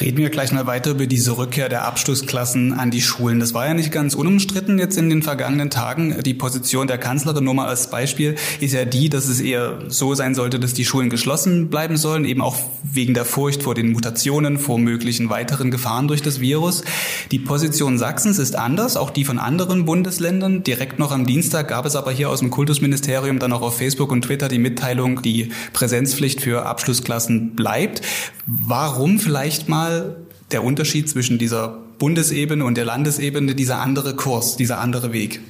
Reden 0.00 0.18
wir 0.18 0.30
gleich 0.30 0.50
mal 0.50 0.66
weiter 0.66 0.90
über 0.90 1.06
diese 1.06 1.38
Rückkehr 1.38 1.68
der 1.68 1.86
Abschlussklasse 1.86 2.47
Klassen 2.48 2.72
an 2.72 2.90
die 2.90 3.02
Schulen. 3.02 3.40
Das 3.40 3.52
war 3.52 3.66
ja 3.66 3.74
nicht 3.74 3.92
ganz 3.92 4.14
unumstritten 4.14 4.78
jetzt 4.78 4.96
in 4.96 5.10
den 5.10 5.22
vergangenen 5.22 5.68
Tagen. 5.68 6.22
Die 6.22 6.32
Position 6.32 6.86
der 6.86 6.96
Kanzlerin, 6.96 7.44
nur 7.44 7.52
mal 7.52 7.66
als 7.68 7.90
Beispiel, 7.90 8.36
ist 8.58 8.72
ja 8.72 8.86
die, 8.86 9.10
dass 9.10 9.28
es 9.28 9.40
eher 9.40 9.80
so 9.88 10.14
sein 10.14 10.34
sollte, 10.34 10.58
dass 10.58 10.72
die 10.72 10.86
Schulen 10.86 11.10
geschlossen 11.10 11.68
bleiben 11.68 11.98
sollen, 11.98 12.24
eben 12.24 12.40
auch 12.40 12.56
wegen 12.82 13.12
der 13.12 13.26
Furcht 13.26 13.62
vor 13.62 13.74
den 13.74 13.92
Mutationen, 13.92 14.58
vor 14.58 14.78
möglichen 14.78 15.28
weiteren 15.28 15.70
Gefahren 15.70 16.08
durch 16.08 16.22
das 16.22 16.40
Virus. 16.40 16.84
Die 17.32 17.38
Position 17.38 17.98
Sachsens 17.98 18.38
ist 18.38 18.56
anders, 18.56 18.96
auch 18.96 19.10
die 19.10 19.26
von 19.26 19.38
anderen 19.38 19.84
Bundesländern. 19.84 20.62
Direkt 20.62 20.98
noch 20.98 21.12
am 21.12 21.26
Dienstag 21.26 21.68
gab 21.68 21.84
es 21.84 21.96
aber 21.96 22.12
hier 22.12 22.30
aus 22.30 22.38
dem 22.38 22.48
Kultusministerium 22.48 23.40
dann 23.40 23.52
auch 23.52 23.60
auf 23.60 23.76
Facebook 23.76 24.10
und 24.10 24.22
Twitter 24.22 24.48
die 24.48 24.58
Mitteilung, 24.58 25.20
die 25.20 25.50
Präsenzpflicht 25.74 26.40
für 26.40 26.64
Abschlussklassen 26.64 27.54
bleibt. 27.54 28.00
Warum 28.46 29.18
vielleicht 29.18 29.68
mal 29.68 30.16
der 30.50 30.64
Unterschied 30.64 31.10
zwischen 31.10 31.36
dieser 31.36 31.82
Bundesebene 31.98 32.64
und 32.64 32.76
der 32.76 32.84
Landesebene 32.84 33.54
dieser 33.54 33.80
andere 33.80 34.14
Kurs, 34.14 34.56
dieser 34.56 34.78
andere 34.78 35.12
Weg? 35.12 35.40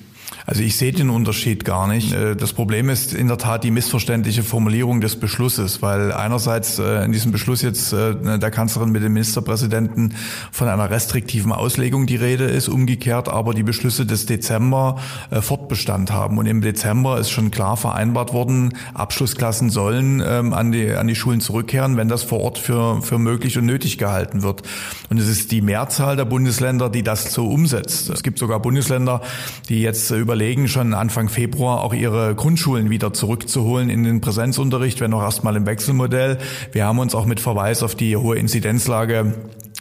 Also 0.48 0.62
ich 0.62 0.78
sehe 0.78 0.92
den 0.92 1.10
Unterschied 1.10 1.66
gar 1.66 1.86
nicht. 1.86 2.14
Äh, 2.14 2.34
das 2.34 2.54
Problem 2.54 2.88
ist 2.88 3.12
in 3.12 3.28
der 3.28 3.36
Tat 3.36 3.64
die 3.64 3.70
missverständliche 3.70 4.42
Formulierung 4.42 5.02
des 5.02 5.16
Beschlusses, 5.16 5.82
weil 5.82 6.10
einerseits 6.10 6.78
äh, 6.78 7.04
in 7.04 7.12
diesem 7.12 7.32
Beschluss 7.32 7.60
jetzt 7.60 7.92
äh, 7.92 8.38
der 8.38 8.50
Kanzlerin 8.50 8.90
mit 8.90 9.02
dem 9.02 9.12
Ministerpräsidenten 9.12 10.14
von 10.50 10.68
einer 10.68 10.88
restriktiven 10.88 11.52
Auslegung 11.52 12.06
die 12.06 12.16
Rede 12.16 12.44
ist, 12.44 12.68
umgekehrt 12.68 13.28
aber 13.28 13.52
die 13.52 13.62
Beschlüsse 13.62 14.06
des 14.06 14.24
Dezember 14.24 14.96
Fortbestand 15.30 16.12
haben. 16.12 16.38
Und 16.38 16.46
im 16.46 16.62
Dezember 16.62 17.18
ist 17.18 17.28
schon 17.28 17.50
klar 17.50 17.76
vereinbart 17.76 18.32
worden, 18.32 18.72
Abschlussklassen 18.94 19.68
sollen 19.68 20.22
ähm, 20.26 20.54
an 20.54 20.72
die, 20.72 20.92
an 20.92 21.08
die 21.08 21.14
Schulen 21.14 21.40
zurückkehren, 21.40 21.98
wenn 21.98 22.08
das 22.08 22.22
vor 22.22 22.40
Ort 22.40 22.56
für, 22.56 23.02
für 23.02 23.18
möglich 23.18 23.58
und 23.58 23.66
nötig 23.66 23.98
gehalten 23.98 24.42
wird. 24.42 24.62
Und 25.10 25.18
es 25.18 25.28
ist 25.28 25.52
die 25.52 25.60
Mehrzahl 25.60 26.16
der 26.16 26.24
Bundesländer, 26.24 26.88
die 26.88 27.02
das 27.02 27.34
so 27.34 27.48
umsetzt. 27.48 28.08
Es 28.08 28.22
gibt 28.22 28.38
sogar 28.38 28.60
Bundesländer, 28.60 29.20
die 29.68 29.82
jetzt 29.82 30.10
über 30.10 30.38
überlegen, 30.38 30.69
schon 30.69 30.94
Anfang 30.94 31.29
Februar 31.29 31.82
auch 31.82 31.93
ihre 31.93 32.32
Grundschulen 32.37 32.90
wieder 32.90 33.12
zurückzuholen 33.12 33.90
in 33.90 34.05
den 34.05 34.20
Präsenzunterricht, 34.20 35.00
wenn 35.00 35.12
auch 35.12 35.23
erstmal 35.23 35.56
im 35.56 35.67
Wechselmodell. 35.67 36.38
Wir 36.70 36.85
haben 36.85 37.00
uns 37.00 37.17
auch 37.17 37.26
mit 37.26 37.40
Verweis 37.40 37.82
auf 37.82 37.96
die 37.96 38.17
hohe 38.17 38.37
Inzidenzlage 38.37 39.35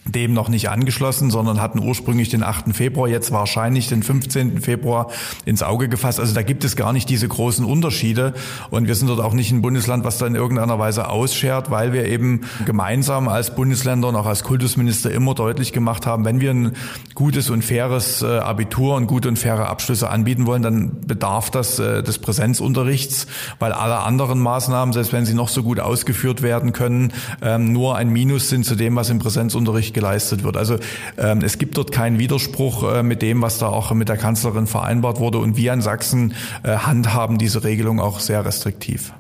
dem 0.07 0.33
noch 0.33 0.49
nicht 0.49 0.69
angeschlossen, 0.69 1.31
sondern 1.31 1.61
hatten 1.61 1.79
ursprünglich 1.79 2.29
den 2.29 2.43
8. 2.43 2.75
Februar, 2.75 3.07
jetzt 3.07 3.31
wahrscheinlich 3.31 3.87
den 3.87 4.03
15. 4.03 4.61
Februar 4.61 5.11
ins 5.45 5.63
Auge 5.63 5.89
gefasst. 5.89 6.19
Also 6.19 6.33
da 6.33 6.41
gibt 6.41 6.63
es 6.63 6.75
gar 6.75 6.93
nicht 6.93 7.09
diese 7.09 7.27
großen 7.27 7.65
Unterschiede 7.65 8.33
und 8.69 8.87
wir 8.87 8.95
sind 8.95 9.07
dort 9.07 9.19
auch 9.19 9.33
nicht 9.33 9.51
ein 9.51 9.61
Bundesland, 9.61 10.03
was 10.03 10.17
da 10.17 10.27
in 10.27 10.35
irgendeiner 10.35 10.79
Weise 10.79 11.09
ausschert, 11.09 11.71
weil 11.71 11.93
wir 11.93 12.05
eben 12.05 12.41
gemeinsam 12.65 13.27
als 13.27 13.53
Bundesländer 13.55 14.07
und 14.09 14.15
auch 14.15 14.25
als 14.25 14.43
Kultusminister 14.43 15.11
immer 15.11 15.33
deutlich 15.35 15.73
gemacht 15.73 16.05
haben, 16.05 16.25
wenn 16.25 16.39
wir 16.39 16.51
ein 16.51 16.73
gutes 17.15 17.49
und 17.49 17.63
faires 17.63 18.21
äh, 18.21 18.39
Abitur 18.39 18.95
und 18.95 19.07
gute 19.07 19.27
und 19.27 19.37
faire 19.37 19.69
Abschlüsse 19.69 20.09
anbieten 20.09 20.45
wollen, 20.45 20.61
dann 20.61 21.01
bedarf 21.05 21.49
das 21.51 21.79
äh, 21.79 22.03
des 22.03 22.19
Präsenzunterrichts, 22.19 23.27
weil 23.59 23.71
alle 23.71 23.99
anderen 23.99 24.39
Maßnahmen, 24.39 24.93
selbst 24.93 25.13
wenn 25.13 25.25
sie 25.25 25.33
noch 25.33 25.49
so 25.49 25.63
gut 25.63 25.79
ausgeführt 25.79 26.41
werden 26.41 26.73
können, 26.73 27.13
ähm, 27.41 27.73
nur 27.73 27.95
ein 27.95 28.09
Minus 28.09 28.49
sind 28.49 28.65
zu 28.65 28.75
dem, 28.75 28.95
was 28.95 29.09
im 29.09 29.19
Präsenzunterricht 29.19 29.93
geleistet 29.97 30.43
wird. 30.43 30.57
Also 30.57 30.77
ähm, 31.17 31.41
es 31.41 31.57
gibt 31.57 31.75
dort 31.75 31.91
keinen 31.91 32.19
Widerspruch 32.19 32.93
äh, 32.93 33.03
mit 33.03 33.23
dem, 33.23 33.41
was 33.41 33.57
da 33.57 33.67
auch 33.67 33.91
mit 33.93 34.09
der 34.09 34.17
Kanzlerin 34.17 34.67
vereinbart 34.67 35.19
wurde. 35.19 35.39
Und 35.39 35.57
wir 35.57 35.73
in 35.73 35.81
Sachsen 35.81 36.35
äh, 36.61 36.77
handhaben 36.77 37.39
diese 37.39 37.63
Regelung 37.63 37.99
auch 37.99 38.19
sehr 38.19 38.45
restriktiv. 38.45 39.11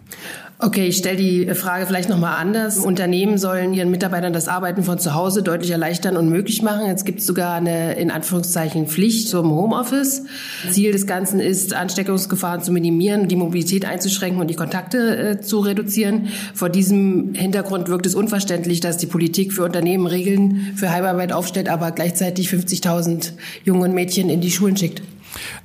Okay, 0.59 0.87
ich 0.87 0.97
stelle 0.97 1.17
die 1.17 1.53
Frage 1.53 1.85
vielleicht 1.85 2.09
nochmal 2.09 2.37
anders. 2.37 2.79
Unternehmen 2.79 3.37
sollen 3.37 3.75
ihren 3.75 3.91
Mitarbeitern 3.91 4.33
das 4.33 4.47
Arbeiten 4.47 4.81
von 4.81 4.97
zu 4.97 5.13
Hause 5.13 5.43
deutlich 5.43 5.69
erleichtern 5.69 6.17
und 6.17 6.29
möglich 6.29 6.63
machen. 6.63 6.87
Jetzt 6.87 7.05
gibt 7.05 7.19
es 7.19 7.27
sogar 7.27 7.53
eine 7.53 7.93
in 7.93 8.09
Anführungszeichen 8.09 8.87
Pflicht 8.87 9.29
zum 9.29 9.51
Homeoffice. 9.51 10.23
Ziel 10.71 10.91
des 10.91 11.05
Ganzen 11.05 11.39
ist, 11.39 11.75
Ansteckungsgefahren 11.75 12.63
zu 12.63 12.71
minimieren, 12.71 13.27
die 13.27 13.35
Mobilität 13.35 13.85
einzuschränken 13.85 14.41
und 14.41 14.47
die 14.47 14.55
Kontakte 14.55 15.17
äh, 15.17 15.41
zu 15.41 15.59
reduzieren. 15.59 16.29
Vor 16.55 16.69
diesem 16.69 17.35
Hintergrund 17.35 17.87
wirkt 17.87 18.07
es 18.07 18.15
unverständlich, 18.15 18.79
dass 18.79 18.97
die 18.97 19.05
Politik 19.05 19.53
für 19.53 19.63
Unternehmen 19.63 20.07
Regeln 20.07 20.73
für 20.75 20.89
Heimarbeit 20.89 21.33
aufstellt, 21.33 21.69
aber 21.69 21.91
gleichzeitig 21.91 22.49
50.000 22.49 23.33
Jungen 23.63 23.93
Mädchen 23.93 24.31
in 24.31 24.41
die 24.41 24.49
Schulen 24.49 24.75
schickt. 24.75 25.03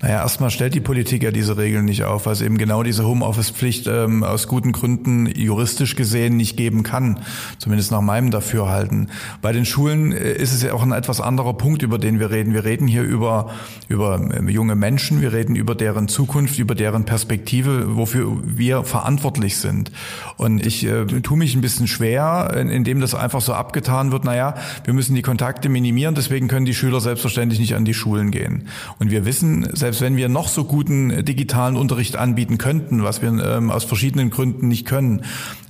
Naja, 0.01 0.23
erstmal 0.23 0.51
stellt 0.51 0.75
die 0.75 0.81
Politik 0.81 1.23
ja 1.23 1.31
diese 1.31 1.57
Regeln 1.57 1.85
nicht 1.85 2.05
auf, 2.05 2.27
weil 2.27 2.33
es 2.33 2.41
eben 2.41 2.59
genau 2.59 2.83
diese 2.83 3.07
Homeoffice-Pflicht 3.07 3.87
ähm, 3.87 4.25
aus 4.25 4.49
guten 4.49 4.73
Gründen 4.73 5.27
juristisch 5.27 5.97
gesehen 5.97 6.37
nicht 6.37 6.57
geben 6.57 6.83
kann. 6.83 7.21
Zumindest 7.59 7.91
nach 7.91 8.01
meinem 8.01 8.31
Dafürhalten. 8.31 9.11
Bei 9.41 9.53
den 9.53 9.65
Schulen 9.65 10.13
äh, 10.13 10.33
ist 10.33 10.53
es 10.53 10.63
ja 10.63 10.73
auch 10.73 10.83
ein 10.83 10.93
etwas 10.93 11.21
anderer 11.21 11.55
Punkt, 11.55 11.83
über 11.83 11.99
den 11.99 12.21
wir 12.21 12.31
reden. 12.31 12.53
Wir 12.53 12.65
reden 12.65 12.89
hier 12.89 13.03
über, 13.03 13.51
über 13.89 14.21
ähm, 14.35 14.49
junge 14.49 14.75
Menschen, 14.75 15.21
wir 15.21 15.33
reden 15.33 15.57
über 15.57 15.75
deren 15.75 16.09
Zukunft, 16.09 16.59
über 16.59 16.75
deren 16.75 17.05
Perspektive, 17.05 17.97
wofür 17.97 18.39
wir 18.45 18.85
verantwortlich 18.85 19.57
sind. 19.59 19.93
Und 20.37 20.65
ich 20.65 20.85
äh, 20.85 21.05
tue 21.05 21.39
mich 21.39 21.55
ein 21.55 21.61
bisschen 21.61 21.87
schwer, 21.87 22.53
indem 22.57 23.01
das 23.01 23.15
einfach 23.15 23.41
so 23.41 23.55
abgetan 23.55 24.13
wird, 24.13 24.25
naja, 24.25 24.55
wir 24.85 24.95
müssen 24.95 25.15
die 25.15 25.23
Kontakte 25.23 25.69
minimieren, 25.69 26.15
deswegen 26.15 26.49
können 26.49 26.67
die 26.67 26.75
Schüler 26.75 27.01
selbstverständlich 27.01 27.61
nicht 27.61 27.75
an 27.75 27.85
die 27.85 27.95
Schulen 27.95 28.31
gehen. 28.31 28.69
Und 28.99 29.11
wir 29.11 29.25
wissen, 29.25 29.52
selbst 29.73 30.01
wenn 30.01 30.17
wir 30.17 30.29
noch 30.29 30.49
so 30.49 30.65
guten 30.65 31.25
digitalen 31.25 31.77
Unterricht 31.77 32.17
anbieten 32.17 32.59
könnten, 32.59 33.03
was 33.03 33.23
wir 33.23 33.29
ähm, 33.29 33.71
aus 33.71 33.85
verschiedenen 33.85 34.31
Gründen 34.31 34.69
nicht 34.69 34.87
können, 34.87 35.23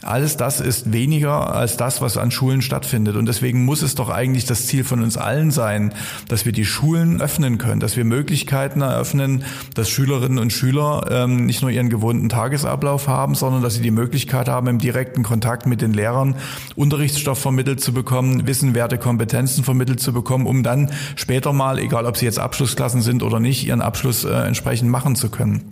Alles 0.03 0.37
das 0.37 0.61
ist 0.61 0.93
weniger 0.93 1.55
als 1.55 1.77
das, 1.77 2.01
was 2.01 2.17
an 2.17 2.33
Schulen 2.33 2.61
stattfindet. 2.61 3.15
Und 3.15 3.27
deswegen 3.27 3.65
muss 3.65 3.83
es 3.83 3.95
doch 3.95 4.09
eigentlich 4.09 4.45
das 4.45 4.67
Ziel 4.67 4.83
von 4.83 5.01
uns 5.01 5.17
allen 5.17 5.53
sein, 5.53 5.95
dass 6.27 6.45
wir 6.45 6.51
die 6.51 6.65
Schulen 6.65 7.21
öffnen 7.21 7.57
können, 7.59 7.79
dass 7.79 7.97
wir 7.97 8.05
Möglichkeiten 8.05 8.81
eröffnen, 8.81 9.45
dass 9.75 9.89
Schülerinnen 9.89 10.39
und 10.39 10.53
Schüler 10.53 11.07
ähm, 11.09 11.47
nicht 11.47 11.63
nur 11.63 11.71
ihren 11.71 11.89
gewohnten 11.89 12.29
Tagesablauf 12.29 13.07
haben, 13.07 13.37
sondern 13.37 13.63
dass 13.63 13.75
sie 13.75 13.83
die 13.83 13.93
Möglichkeit 13.93 14.49
haben, 14.49 14.67
im 14.67 14.79
direkten 14.79 15.23
Kontakt 15.23 15.67
mit 15.67 15.81
den 15.81 15.93
Lehrern 15.93 16.35
Unterrichtsstoff 16.75 17.39
vermittelt 17.39 17.81
zu 17.81 17.93
bekommen, 17.93 18.49
wissenwerte 18.49 18.99
Kompetenzen 18.99 19.63
vermittelt 19.63 20.01
zu 20.01 20.13
bekommen, 20.13 20.47
um 20.47 20.65
dann 20.65 20.91
später 21.15 21.53
mal, 21.53 21.79
egal 21.79 22.07
ob 22.07 22.17
sie 22.17 22.25
jetzt 22.25 22.41
Abschlussklassen 22.41 23.03
sind 23.03 23.23
oder 23.23 23.39
nicht, 23.39 23.69
ihren 23.73 23.83
Abschluss 23.83 24.25
äh, 24.25 24.31
entsprechend 24.31 24.91
machen 24.91 25.17
zu 25.17 25.31
können. 25.31 25.63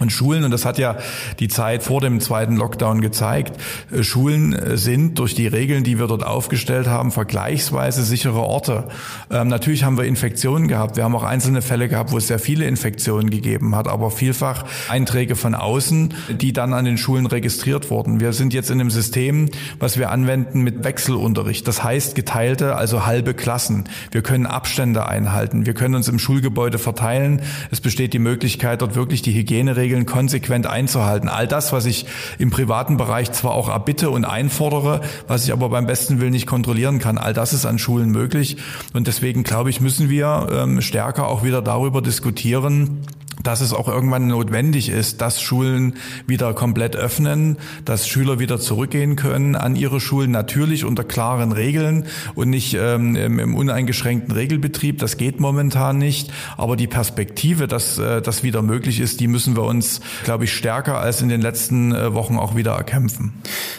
Und 0.00 0.10
Schulen, 0.10 0.44
und 0.44 0.50
das 0.50 0.64
hat 0.64 0.78
ja 0.78 0.96
die 1.40 1.48
Zeit 1.48 1.82
vor 1.82 2.00
dem 2.00 2.20
zweiten 2.20 2.56
Lockdown 2.56 3.02
gezeigt, 3.02 3.60
äh, 3.92 4.02
Schulen 4.02 4.54
äh, 4.54 4.78
sind 4.78 5.18
durch 5.18 5.34
die 5.34 5.46
Regeln, 5.46 5.84
die 5.84 5.98
wir 5.98 6.06
dort 6.06 6.24
aufgestellt 6.24 6.86
haben, 6.86 7.12
vergleichsweise 7.12 8.02
sichere 8.02 8.40
Orte. 8.40 8.88
Ähm, 9.30 9.48
natürlich 9.48 9.84
haben 9.84 9.98
wir 9.98 10.04
Infektionen 10.04 10.68
gehabt. 10.68 10.96
Wir 10.96 11.04
haben 11.04 11.14
auch 11.14 11.22
einzelne 11.22 11.60
Fälle 11.60 11.86
gehabt, 11.86 12.12
wo 12.12 12.16
es 12.16 12.28
sehr 12.28 12.38
viele 12.38 12.64
Infektionen 12.64 13.28
gegeben 13.28 13.76
hat, 13.76 13.88
aber 13.88 14.10
vielfach 14.10 14.64
Einträge 14.88 15.36
von 15.36 15.54
außen, 15.54 16.14
die 16.30 16.54
dann 16.54 16.72
an 16.72 16.86
den 16.86 16.96
Schulen 16.96 17.26
registriert 17.26 17.90
wurden. 17.90 18.20
Wir 18.20 18.32
sind 18.32 18.54
jetzt 18.54 18.70
in 18.70 18.80
einem 18.80 18.90
System, 18.90 19.50
was 19.78 19.98
wir 19.98 20.10
anwenden 20.10 20.62
mit 20.62 20.82
Wechselunterricht. 20.82 21.68
Das 21.68 21.84
heißt 21.84 22.14
geteilte, 22.14 22.74
also 22.76 23.04
halbe 23.04 23.34
Klassen. 23.34 23.84
Wir 24.12 24.22
können 24.22 24.46
Abstände 24.46 25.06
einhalten. 25.06 25.66
Wir 25.66 25.74
können 25.74 25.94
uns 25.94 26.08
im 26.08 26.18
Schulgebäude 26.18 26.78
verteilen. 26.78 27.42
Es 27.70 27.82
besteht 27.82 28.14
die 28.14 28.18
Möglichkeit, 28.18 28.80
dort 28.80 28.94
wirklich 28.94 29.20
die 29.20 29.34
Hygieneregeln 29.34 29.89
Regeln 29.90 30.06
konsequent 30.06 30.68
einzuhalten. 30.68 31.28
All 31.28 31.48
das, 31.48 31.72
was 31.72 31.84
ich 31.84 32.06
im 32.38 32.50
privaten 32.50 32.96
Bereich 32.96 33.32
zwar 33.32 33.52
auch 33.52 33.68
erbitte 33.68 34.10
und 34.10 34.24
einfordere, 34.24 35.00
was 35.26 35.44
ich 35.44 35.52
aber 35.52 35.68
beim 35.68 35.86
besten 35.86 36.20
Willen 36.20 36.30
nicht 36.30 36.46
kontrollieren 36.46 37.00
kann, 37.00 37.18
all 37.18 37.34
das 37.34 37.52
ist 37.52 37.66
an 37.66 37.80
Schulen 37.80 38.10
möglich. 38.10 38.56
Und 38.92 39.08
deswegen 39.08 39.42
glaube 39.42 39.68
ich, 39.68 39.80
müssen 39.80 40.08
wir 40.08 40.46
ähm, 40.52 40.80
stärker 40.80 41.26
auch 41.26 41.42
wieder 41.42 41.60
darüber 41.60 42.02
diskutieren, 42.02 43.00
dass 43.42 43.60
es 43.60 43.72
auch 43.72 43.88
irgendwann 43.88 44.26
notwendig 44.26 44.88
ist, 44.88 45.20
dass 45.20 45.40
Schulen 45.40 45.94
wieder 46.26 46.52
komplett 46.54 46.96
öffnen, 46.96 47.56
dass 47.84 48.06
Schüler 48.06 48.38
wieder 48.38 48.60
zurückgehen 48.60 49.16
können 49.16 49.56
an 49.56 49.76
ihre 49.76 50.00
Schulen, 50.00 50.30
natürlich 50.30 50.84
unter 50.84 51.04
klaren 51.04 51.52
Regeln 51.52 52.06
und 52.34 52.50
nicht 52.50 52.74
ähm, 52.74 53.16
im 53.16 53.54
uneingeschränkten 53.54 54.32
Regelbetrieb. 54.32 54.98
Das 54.98 55.16
geht 55.16 55.40
momentan 55.40 55.98
nicht. 55.98 56.32
Aber 56.56 56.76
die 56.76 56.86
Perspektive, 56.86 57.66
dass 57.66 57.98
äh, 57.98 58.20
das 58.20 58.42
wieder 58.42 58.62
möglich 58.62 59.00
ist, 59.00 59.20
die 59.20 59.28
müssen 59.28 59.56
wir 59.56 59.62
uns, 59.62 60.00
glaube 60.24 60.44
ich, 60.44 60.52
stärker 60.52 60.98
als 60.98 61.22
in 61.22 61.28
den 61.28 61.40
letzten 61.40 61.94
äh, 61.94 62.12
Wochen 62.14 62.36
auch 62.36 62.56
wieder 62.56 62.72
erkämpfen. 62.72 63.32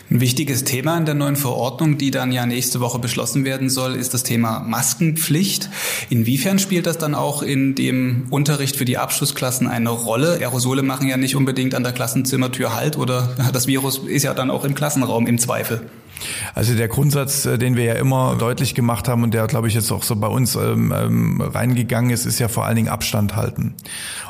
Ein 0.09 0.21
wichtiges 0.21 0.63
Thema 0.63 0.97
in 0.97 1.05
der 1.05 1.15
neuen 1.15 1.35
Verordnung, 1.35 1.97
die 1.97 2.11
dann 2.11 2.31
ja 2.31 2.45
nächste 2.45 2.79
Woche 2.79 2.99
beschlossen 2.99 3.45
werden 3.45 3.69
soll, 3.69 3.95
ist 3.95 4.13
das 4.13 4.23
Thema 4.23 4.59
Maskenpflicht. 4.59 5.69
Inwiefern 6.09 6.59
spielt 6.59 6.85
das 6.85 6.97
dann 6.97 7.15
auch 7.15 7.43
in 7.43 7.75
dem 7.75 8.27
Unterricht 8.29 8.75
für 8.75 8.85
die 8.85 8.97
Abschlussklasse 8.97 9.50
Klassen 9.51 9.67
eine 9.67 9.89
Rolle. 9.89 10.37
Aerosole 10.39 10.81
machen 10.81 11.09
ja 11.09 11.17
nicht 11.17 11.35
unbedingt 11.35 11.75
an 11.75 11.83
der 11.83 11.91
Klassenzimmertür 11.91 12.73
Halt 12.73 12.97
oder 12.97 13.35
das 13.51 13.67
Virus 13.67 13.97
ist 13.97 14.23
ja 14.23 14.33
dann 14.33 14.49
auch 14.49 14.63
im 14.63 14.75
Klassenraum 14.75 15.27
im 15.27 15.39
Zweifel. 15.39 15.81
Also 16.53 16.75
der 16.75 16.87
Grundsatz, 16.87 17.45
äh, 17.45 17.57
den 17.57 17.75
wir 17.75 17.83
ja 17.83 17.93
immer 17.93 18.35
deutlich 18.37 18.75
gemacht 18.75 19.07
haben 19.07 19.23
und 19.23 19.33
der, 19.33 19.47
glaube 19.47 19.67
ich, 19.67 19.73
jetzt 19.73 19.91
auch 19.91 20.03
so 20.03 20.15
bei 20.15 20.27
uns 20.27 20.55
ähm, 20.55 20.93
ähm, 20.95 21.41
reingegangen 21.41 22.11
ist, 22.11 22.25
ist 22.25 22.39
ja 22.39 22.47
vor 22.47 22.65
allen 22.65 22.75
Dingen 22.75 22.89
Abstand 22.89 23.35
halten. 23.35 23.75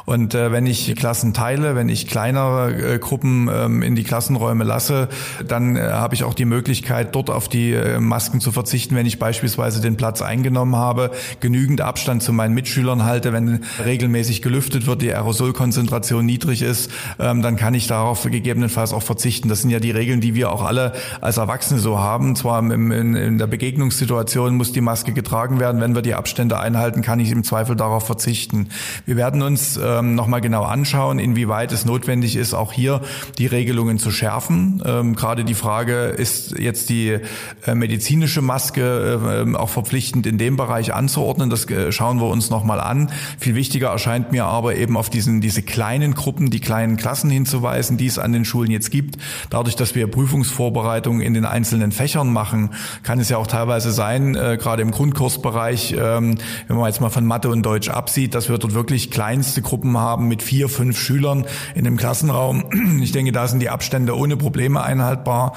Und 0.06 0.34
äh, 0.34 0.52
wenn 0.52 0.66
ich 0.66 0.96
Klassen 0.96 1.34
teile, 1.34 1.76
wenn 1.76 1.90
ich 1.90 2.08
kleinere 2.08 2.96
äh, 2.96 3.00
Gruppen 3.00 3.50
ähm, 3.54 3.82
in 3.84 3.96
die 3.96 4.04
Klassenräume 4.04 4.64
lasse, 4.64 5.10
dann 5.48 5.76
äh, 5.76 5.82
habe 5.82 6.16
ich 6.16 6.24
auch 6.24 6.34
die 6.34 6.46
Möglichkeit, 6.46 7.16
dort 7.16 7.30
auf 7.30 7.48
die 7.48 7.74
äh, 7.74 8.00
Masken 8.00 8.42
zu 8.42 8.52
verzichten, 8.52 8.96
wenn 8.96 9.06
ich 9.06 9.20
beispielsweise 9.20 9.82
den 9.82 9.98
Platz 9.98 10.22
eingenommen 10.22 10.76
habe, 10.76 11.12
genügend 11.40 11.82
Abstand 11.82 12.24
zu 12.24 12.34
meinen 12.34 12.54
Mitschülern 12.54 13.04
halte, 13.04 13.34
wenn 13.34 13.62
regelmäßig 13.84 14.42
gelüftet 14.42 14.88
wird, 14.88 15.02
die 15.02 15.14
Aerosolkonzentration 15.14 16.26
niedrig 16.26 16.62
ist, 16.62 16.92
ähm, 17.20 17.42
dann 17.42 17.56
kann 17.56 17.74
ich 17.74 17.88
darauf 17.88 18.24
gegebenenfalls 18.24 18.94
auch 18.94 19.04
verzichten. 19.04 19.50
Das 19.50 19.62
sind 19.62 19.70
ja 19.70 19.80
die 19.80 19.92
Regeln, 19.92 20.22
die 20.22 20.36
wir 20.36 20.52
auch 20.52 20.64
alle 20.64 20.94
als 21.22 21.38
Erwachsene 21.38 21.80
so 21.82 22.00
haben. 22.00 22.36
Zwar 22.36 22.60
im, 22.60 22.92
in, 22.92 23.16
in 23.16 23.38
der 23.38 23.48
Begegnungssituation 23.48 24.56
muss 24.56 24.72
die 24.72 24.82
Maske 24.82 25.14
getragen 25.14 25.60
werden, 25.60 25.80
wenn 25.80 25.94
wir 25.94 26.02
die 26.02 26.16
Abstände 26.16 26.60
einhalten, 26.60 27.02
kann 27.04 27.20
ich 27.20 27.30
im 27.30 27.44
Zweifel 27.44 27.76
darauf 27.76 28.06
verzichten. 28.06 28.70
Wir 29.06 29.18
werden 29.18 29.42
uns 29.42 29.78
äh, 29.78 29.92
ähm, 29.92 30.16
nochmal 30.16 30.42
genau 30.42 30.64
anschauen, 30.64 31.20
inwieweit 31.20 31.72
es 31.72 31.86
notwendig 31.86 32.36
ist, 32.36 32.54
auch 32.54 32.74
hier 32.74 33.02
die 33.38 33.48
Regelungen 33.48 34.00
zu 34.00 34.12
schärfen. 34.12 34.82
Ähm, 34.86 35.16
gerade 35.16 35.44
die 35.44 35.54
Frage, 35.54 36.06
ist 36.06 36.58
jetzt 36.58 36.90
die 36.90 37.20
äh, 37.66 37.76
medizinische 37.76 38.42
Maske 38.42 39.46
äh, 39.48 39.56
auch 39.56 39.70
verpflichtend 39.70 40.26
in 40.26 40.38
dem 40.38 40.58
Bereich 40.58 40.94
anzuordnen? 40.94 41.50
Das 41.50 41.66
äh, 41.70 41.92
schauen 41.92 42.20
wir 42.20 42.28
uns 42.28 42.50
nochmal 42.50 42.80
an. 42.80 43.12
Viel 43.40 43.56
wichtiger 43.56 43.90
erscheint 43.90 44.32
mir 44.32 44.46
aber 44.46 44.76
eben 44.76 44.98
auf 44.98 45.10
diesen, 45.10 45.42
diese 45.42 45.62
kleinen 45.62 46.14
Gruppen, 46.14 46.50
die 46.50 46.60
kleinen 46.60 46.98
Klassen 46.98 47.30
hinzuweisen, 47.30 47.98
die 47.98 48.08
es 48.08 48.20
an 48.20 48.32
den 48.32 48.46
Schulen 48.46 48.72
jetzt 48.72 48.92
gibt. 48.92 49.18
Dadurch, 49.50 49.76
dass 49.76 49.96
wir 49.96 50.08
Prüfungsvorbereitungen 50.08 51.22
in 51.22 51.34
den 51.34 51.46
einzelnen 51.46 51.71
Fächern 51.92 52.32
machen, 52.32 52.72
kann 53.04 53.20
es 53.20 53.30
ja 53.30 53.38
auch 53.38 53.48
teilweise 53.48 53.92
sein, 53.92 54.36
äh, 54.36 54.58
gerade 54.60 54.82
im 54.82 54.92
Grundkursbereich, 54.92 55.96
ähm, 55.98 56.36
wenn 56.68 56.78
man 56.78 56.88
jetzt 56.88 57.02
mal 57.02 57.10
von 57.10 57.26
Mathe 57.26 57.50
und 57.50 57.64
Deutsch 57.64 57.90
absieht, 57.90 58.36
dass 58.36 58.50
wir 58.50 58.58
dort 58.58 58.74
wirklich 58.74 59.12
kleinste 59.12 59.62
Gruppen 59.62 59.98
haben 59.98 60.28
mit 60.28 60.42
vier, 60.42 60.70
fünf 60.70 61.00
Schülern 61.00 61.46
in 61.76 61.84
dem 61.84 61.98
Klassenraum. 61.98 62.66
Ich 63.02 63.14
denke, 63.14 63.32
da 63.32 63.48
sind 63.48 63.62
die 63.62 63.70
Abstände 63.70 64.16
ohne 64.16 64.38
Probleme 64.38 64.84
einhaltbar. 64.84 65.54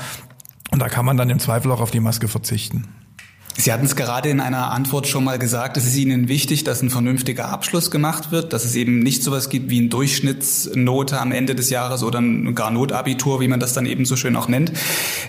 Und 0.71 0.81
da 0.81 0.89
kann 0.89 1.05
man 1.05 1.17
dann 1.17 1.31
im 1.31 1.39
Zweifel 1.39 1.71
auch 1.73 1.81
auf 1.81 1.91
die 1.91 2.01
Maske 2.01 2.27
verzichten. 2.27 2.89
Sie 3.57 3.73
hatten 3.73 3.87
es 3.87 3.95
gerade 3.95 4.29
in 4.29 4.41
einer 4.41 4.73
Antwort 4.73 5.07
schon 5.07 5.23
mal 5.23 5.39
gesagt, 5.39 5.77
es 5.77 5.87
ist 5.87 5.97
Ihnen 5.97 6.29
wichtig, 6.29 6.65
dass 6.65 6.83
ein 6.83 6.91
vernünftiger 6.91 7.51
Abschluss 7.51 7.93
gemacht 7.93 8.33
wird, 8.33 8.53
dass 8.53 8.65
es 8.65 8.75
eben 8.75 8.99
nicht 8.99 9.23
sowas 9.23 9.49
gibt 9.49 9.71
wie 9.71 9.79
eine 9.79 9.89
Durchschnittsnote 9.89 11.21
am 11.21 11.31
Ende 11.31 11.55
des 11.55 11.71
Jahres 11.71 12.03
oder 12.03 12.21
ein 12.21 12.57
gar 12.57 12.73
Notabitur, 12.73 13.41
wie 13.41 13.47
man 13.47 13.61
das 13.61 13.73
dann 13.73 13.87
eben 13.87 14.07
so 14.07 14.17
schön 14.17 14.35
auch 14.35 14.49
nennt. 14.49 14.73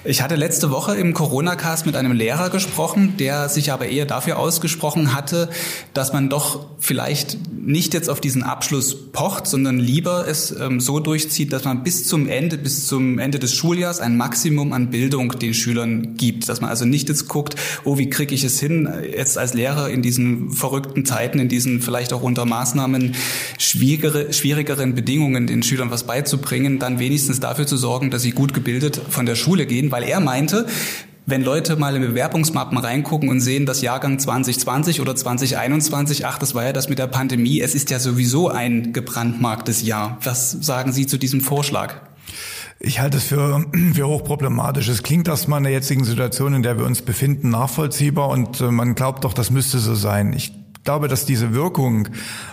Ich 0.03 0.23
hatte 0.23 0.35
letzte 0.35 0.71
Woche 0.71 0.95
im 0.95 1.13
Corona-Cast 1.13 1.85
mit 1.85 1.95
einem 1.95 2.13
Lehrer 2.13 2.49
gesprochen, 2.49 3.15
der 3.17 3.47
sich 3.47 3.71
aber 3.71 3.87
eher 3.87 4.07
dafür 4.07 4.39
ausgesprochen 4.39 5.13
hatte, 5.13 5.49
dass 5.93 6.11
man 6.11 6.27
doch 6.29 6.65
vielleicht 6.79 7.37
nicht 7.51 7.93
jetzt 7.93 8.09
auf 8.09 8.21
diesen 8.21 8.41
Abschluss 8.41 9.11
pocht, 9.11 9.45
sondern 9.45 9.77
lieber 9.77 10.27
es 10.27 10.51
ähm, 10.51 10.79
so 10.79 10.99
durchzieht, 10.99 11.53
dass 11.53 11.63
man 11.63 11.83
bis 11.83 12.07
zum 12.07 12.27
Ende, 12.27 12.57
bis 12.57 12.87
zum 12.87 13.19
Ende 13.19 13.37
des 13.39 13.53
Schuljahres 13.53 13.99
ein 13.99 14.17
Maximum 14.17 14.73
an 14.73 14.89
Bildung 14.89 15.37
den 15.39 15.53
Schülern 15.53 16.15
gibt. 16.15 16.49
Dass 16.49 16.61
man 16.61 16.71
also 16.71 16.85
nicht 16.85 17.09
jetzt 17.09 17.27
guckt, 17.27 17.55
oh, 17.83 17.97
wie 17.97 18.09
kriege 18.15 18.33
ich 18.33 18.45
es 18.45 18.59
hin, 18.61 18.89
jetzt 19.11 19.37
als 19.37 19.53
Lehrer 19.53 19.89
in 19.89 20.01
diesen 20.01 20.51
verrückten 20.51 21.05
Zeiten, 21.05 21.37
in 21.37 21.49
diesen 21.49 21.81
vielleicht 21.81 22.13
auch 22.13 22.21
unter 22.21 22.45
Maßnahmen 22.45 23.13
schwierigere, 23.59 24.31
schwierigeren 24.31 24.95
Bedingungen 24.95 25.47
den 25.47 25.63
Schülern 25.63 25.91
was 25.91 26.05
beizubringen, 26.05 26.79
dann 26.79 26.97
wenigstens 26.97 27.41
dafür 27.41 27.67
zu 27.67 27.75
sorgen, 27.75 28.11
dass 28.11 28.21
sie 28.21 28.31
gut 28.31 28.53
gebildet 28.53 29.01
von 29.09 29.25
der 29.25 29.35
Schule 29.35 29.65
gehen, 29.65 29.91
weil 29.91 30.03
er 30.03 30.21
meinte, 30.21 30.65
wenn 31.25 31.43
Leute 31.43 31.75
mal 31.75 31.95
in 31.95 32.03
Bewerbungsmappen 32.03 32.77
reingucken 32.77 33.27
und 33.29 33.41
sehen, 33.41 33.65
dass 33.65 33.81
Jahrgang 33.81 34.17
2020 34.17 35.01
oder 35.01 35.13
2021, 35.15 36.25
ach, 36.25 36.37
das 36.37 36.55
war 36.55 36.63
ja 36.63 36.71
das 36.71 36.87
mit 36.87 36.99
der 36.99 37.07
Pandemie, 37.07 37.59
es 37.59 37.75
ist 37.75 37.89
ja 37.89 37.99
sowieso 37.99 38.47
ein 38.47 38.93
gebrandmarktes 38.93 39.81
Jahr. 39.81 40.19
Was 40.23 40.51
sagen 40.51 40.93
Sie 40.93 41.05
zu 41.05 41.17
diesem 41.17 41.41
Vorschlag? 41.41 41.95
Ich 42.85 42.99
halte 42.99 43.17
es 43.17 43.23
für, 43.23 43.65
für 43.93 44.07
hochproblematisch. 44.07 44.87
Es 44.87 45.01
klingt 45.01 45.27
erstmal 45.27 45.57
in 45.57 45.63
der 45.63 45.73
jetzigen 45.73 46.03
Situation, 46.03 46.53
in 46.53 46.61
der 46.61 46.77
wir 46.77 46.85
uns 46.85 47.01
befinden, 47.01 47.49
nachvollziehbar 47.49 48.29
und 48.29 48.61
äh, 48.61 48.69
man 48.69 48.93
glaubt 48.93 49.23
doch, 49.23 49.33
das 49.33 49.49
müsste 49.49 49.79
so 49.79 49.95
sein. 49.95 50.33
Ich 50.33 50.53
glaube, 50.85 51.07
dass 51.07 51.25
diese 51.25 51.53
Wirkung 51.53 52.07